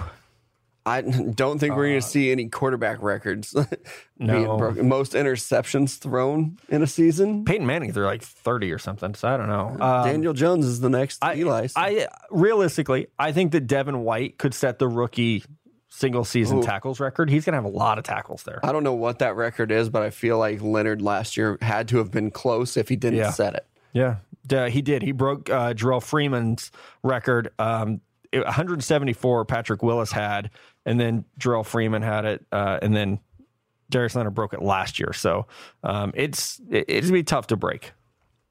I 0.86 1.00
don't 1.34 1.58
think 1.58 1.74
we're 1.74 1.88
going 1.88 2.00
to 2.00 2.06
see 2.06 2.30
any 2.30 2.48
quarterback 2.48 3.02
records 3.02 3.52
being 4.18 4.44
No. 4.44 4.56
broken. 4.56 4.88
Most 4.88 5.12
interceptions 5.14 5.98
thrown 5.98 6.58
in 6.68 6.82
a 6.82 6.86
season. 6.86 7.44
Peyton 7.44 7.66
Manning 7.66 7.92
threw 7.92 8.04
like 8.06 8.22
30 8.22 8.70
or 8.72 8.78
something, 8.78 9.14
so 9.14 9.28
I 9.28 9.36
don't 9.36 9.48
know. 9.48 9.76
Um, 9.84 10.04
Daniel 10.06 10.32
Jones 10.32 10.64
is 10.64 10.80
the 10.80 10.88
next 10.88 11.18
I, 11.22 11.34
Eli. 11.36 11.66
I 11.74 12.06
realistically, 12.30 13.08
I 13.18 13.32
think 13.32 13.52
that 13.52 13.66
Devin 13.66 14.04
White 14.04 14.38
could 14.38 14.54
set 14.54 14.78
the 14.78 14.86
rookie 14.88 15.42
single 15.88 16.24
season 16.24 16.60
tackles 16.60 17.00
record. 17.00 17.30
He's 17.30 17.44
gonna 17.46 17.56
have 17.56 17.64
a 17.64 17.68
lot 17.68 17.96
of 17.98 18.04
tackles 18.04 18.42
there. 18.42 18.60
I 18.62 18.70
don't 18.70 18.84
know 18.84 18.92
what 18.92 19.18
that 19.20 19.34
record 19.34 19.72
is, 19.72 19.88
but 19.88 20.02
I 20.02 20.10
feel 20.10 20.36
like 20.38 20.60
Leonard 20.62 21.00
last 21.02 21.36
year 21.38 21.56
had 21.62 21.88
to 21.88 21.96
have 21.98 22.10
been 22.10 22.30
close 22.30 22.76
if 22.76 22.88
he 22.90 22.96
didn't 22.96 23.18
Yeah. 23.18 23.30
set 23.30 23.54
it. 23.54 23.66
Yeah, 23.94 24.68
he 24.68 24.82
did. 24.82 25.02
He 25.02 25.12
broke 25.12 25.48
uh, 25.50 25.72
Jerrell 25.74 26.02
Freeman's 26.02 26.70
record. 27.02 27.48
Um, 27.58 28.02
174 28.32 29.44
Patrick 29.46 29.82
Willis 29.82 30.12
had, 30.12 30.50
and 30.86 30.98
then 30.98 31.24
Jerrell 31.38 31.66
Freeman 31.66 32.00
had 32.00 32.24
it, 32.24 32.46
uh, 32.50 32.78
and 32.80 32.96
then 32.96 33.18
Darius 33.90 34.14
Leonard 34.14 34.34
broke 34.34 34.54
it 34.54 34.62
last 34.62 34.98
year. 34.98 35.12
So 35.12 35.46
um, 35.84 36.12
it's 36.14 36.58
it, 36.70 36.86
it's 36.88 37.08
gonna 37.08 37.18
be 37.18 37.24
tough 37.24 37.48
to 37.48 37.56
break. 37.56 37.92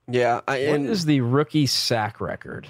Yeah, 0.07 0.41
I, 0.47 0.57
and 0.57 0.87
is 0.87 1.05
the 1.05 1.21
rookie 1.21 1.65
sack 1.65 2.21
record? 2.21 2.67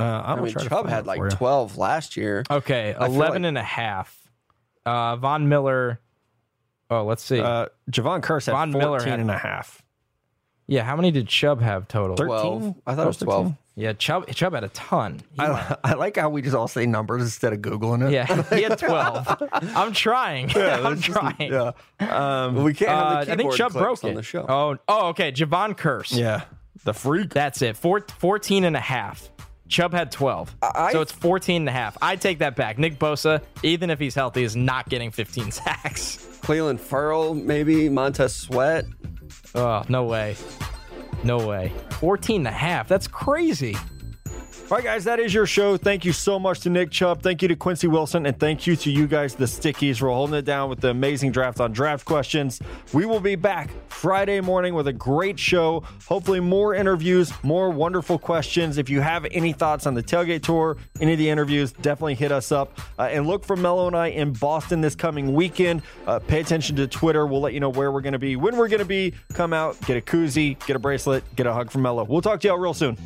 Uh, 0.00 0.04
I 0.04 0.32
I'm 0.32 0.42
mean 0.42 0.52
try 0.52 0.62
to 0.62 0.68
Chubb 0.68 0.88
had 0.88 1.06
like 1.06 1.20
you. 1.20 1.28
12 1.28 1.76
last 1.76 2.16
year. 2.16 2.42
Okay, 2.50 2.94
feel 2.96 3.04
11 3.06 3.42
like- 3.42 3.48
and 3.48 3.58
a 3.58 3.62
half. 3.62 4.16
Uh, 4.86 5.16
Von 5.16 5.48
Miller. 5.48 6.00
Oh, 6.90 7.04
let's 7.04 7.22
see. 7.22 7.38
Uh, 7.38 7.66
Jevon 7.90 8.20
Kearse 8.22 8.46
had 8.46 8.52
Von 8.52 8.72
14 8.72 8.78
Miller 8.78 9.02
had- 9.02 9.20
and 9.20 9.30
a 9.30 9.36
half. 9.38 9.82
yeah, 10.66 10.82
how 10.82 10.96
many 10.96 11.10
did 11.10 11.28
Chubb 11.28 11.60
have 11.60 11.86
total? 11.86 12.16
13? 12.16 12.26
12. 12.28 12.74
I 12.86 12.94
thought 12.94 13.02
it 13.04 13.06
was 13.06 13.16
12. 13.18 13.54
Yeah, 13.74 13.94
Chubb, 13.94 14.26
Chubb 14.28 14.52
had 14.52 14.64
a 14.64 14.68
ton. 14.68 15.20
He 15.32 15.40
I, 15.40 15.76
I 15.82 15.94
like 15.94 16.16
how 16.18 16.28
we 16.28 16.42
just 16.42 16.54
all 16.54 16.68
say 16.68 16.84
numbers 16.84 17.22
instead 17.22 17.54
of 17.54 17.60
googling 17.60 18.06
it. 18.06 18.12
yeah, 18.12 18.26
he 18.54 18.62
had 18.62 18.78
12. 18.78 19.42
I'm 19.74 19.92
trying. 19.94 20.50
Yeah, 20.54 20.80
I'm 20.86 21.00
trying. 21.00 21.50
yeah. 21.52 21.72
Um, 22.00 22.62
We 22.64 22.74
can't 22.74 22.90
have 22.90 23.06
Uh, 23.06 23.16
I 23.20 23.24
think 23.24 23.38
keyboard 23.38 23.56
Chubb 23.56 23.72
clicks 23.72 23.82
broke 23.82 24.04
on 24.04 24.10
it. 24.10 24.14
the 24.16 24.22
show. 24.22 24.44
Oh, 24.46 24.76
oh, 24.88 25.08
okay. 25.08 25.32
Jevon 25.32 25.74
Kearse. 25.76 26.14
yeah. 26.16 26.42
The 26.84 26.92
freak. 26.92 27.30
That's 27.30 27.62
it. 27.62 27.76
Four, 27.76 28.00
14 28.18 28.64
and 28.64 28.76
a 28.76 28.80
half. 28.80 29.30
Chubb 29.68 29.94
had 29.94 30.12
12. 30.12 30.54
I- 30.60 30.92
so 30.92 31.00
it's 31.00 31.12
14 31.12 31.62
and 31.62 31.68
a 31.68 31.72
half. 31.72 31.96
I 32.02 32.16
take 32.16 32.40
that 32.40 32.56
back. 32.56 32.76
Nick 32.78 32.98
Bosa, 32.98 33.40
even 33.62 33.88
if 33.88 33.98
he's 33.98 34.14
healthy, 34.14 34.42
is 34.42 34.54
not 34.54 34.90
getting 34.90 35.10
15 35.10 35.50
sacks. 35.50 36.18
Clelin 36.42 36.78
Ferrell, 36.78 37.34
maybe 37.34 37.88
Montez 37.88 38.34
Sweat. 38.36 38.84
Oh, 39.54 39.82
no 39.88 40.04
way. 40.04 40.36
No 41.24 41.46
way. 41.46 41.72
14 42.00 42.40
and 42.40 42.48
a 42.48 42.50
half. 42.50 42.88
That's 42.88 43.06
crazy. 43.06 43.76
All 44.70 44.78
right, 44.78 44.84
guys, 44.84 45.04
that 45.04 45.20
is 45.20 45.34
your 45.34 45.44
show. 45.44 45.76
Thank 45.76 46.06
you 46.06 46.14
so 46.14 46.38
much 46.38 46.60
to 46.60 46.70
Nick 46.70 46.90
Chubb. 46.90 47.20
Thank 47.20 47.42
you 47.42 47.48
to 47.48 47.56
Quincy 47.56 47.88
Wilson. 47.88 48.24
And 48.24 48.40
thank 48.40 48.66
you 48.66 48.74
to 48.76 48.90
you 48.90 49.06
guys, 49.06 49.34
the 49.34 49.44
Stickies. 49.44 50.00
We're 50.00 50.08
holding 50.08 50.34
it 50.34 50.46
down 50.46 50.70
with 50.70 50.80
the 50.80 50.88
amazing 50.88 51.32
draft 51.32 51.60
on 51.60 51.72
draft 51.72 52.06
questions. 52.06 52.58
We 52.94 53.04
will 53.04 53.20
be 53.20 53.34
back 53.34 53.70
Friday 53.88 54.40
morning 54.40 54.74
with 54.74 54.88
a 54.88 54.92
great 54.92 55.38
show. 55.38 55.82
Hopefully, 56.06 56.40
more 56.40 56.74
interviews, 56.74 57.30
more 57.42 57.68
wonderful 57.68 58.18
questions. 58.18 58.78
If 58.78 58.88
you 58.88 59.02
have 59.02 59.26
any 59.30 59.52
thoughts 59.52 59.86
on 59.86 59.92
the 59.92 60.02
tailgate 60.02 60.42
tour, 60.42 60.78
any 61.02 61.12
of 61.12 61.18
the 61.18 61.28
interviews, 61.28 61.72
definitely 61.72 62.14
hit 62.14 62.32
us 62.32 62.50
up. 62.50 62.80
Uh, 62.98 63.02
and 63.02 63.26
look 63.26 63.44
for 63.44 63.56
Mello 63.56 63.88
and 63.88 63.96
I 63.96 64.06
in 64.06 64.32
Boston 64.32 64.80
this 64.80 64.94
coming 64.94 65.34
weekend. 65.34 65.82
Uh, 66.06 66.18
pay 66.18 66.40
attention 66.40 66.76
to 66.76 66.86
Twitter. 66.86 67.26
We'll 67.26 67.42
let 67.42 67.52
you 67.52 67.60
know 67.60 67.68
where 67.70 67.92
we're 67.92 68.00
going 68.00 68.14
to 68.14 68.18
be, 68.18 68.36
when 68.36 68.56
we're 68.56 68.68
going 68.68 68.78
to 68.78 68.86
be. 68.86 69.12
Come 69.34 69.52
out, 69.52 69.78
get 69.82 69.98
a 69.98 70.00
koozie, 70.00 70.58
get 70.64 70.76
a 70.76 70.78
bracelet, 70.78 71.24
get 71.36 71.46
a 71.46 71.52
hug 71.52 71.70
from 71.70 71.82
Mello. 71.82 72.04
We'll 72.04 72.22
talk 72.22 72.40
to 72.40 72.48
y'all 72.48 72.58
real 72.58 72.72
soon. 72.72 72.96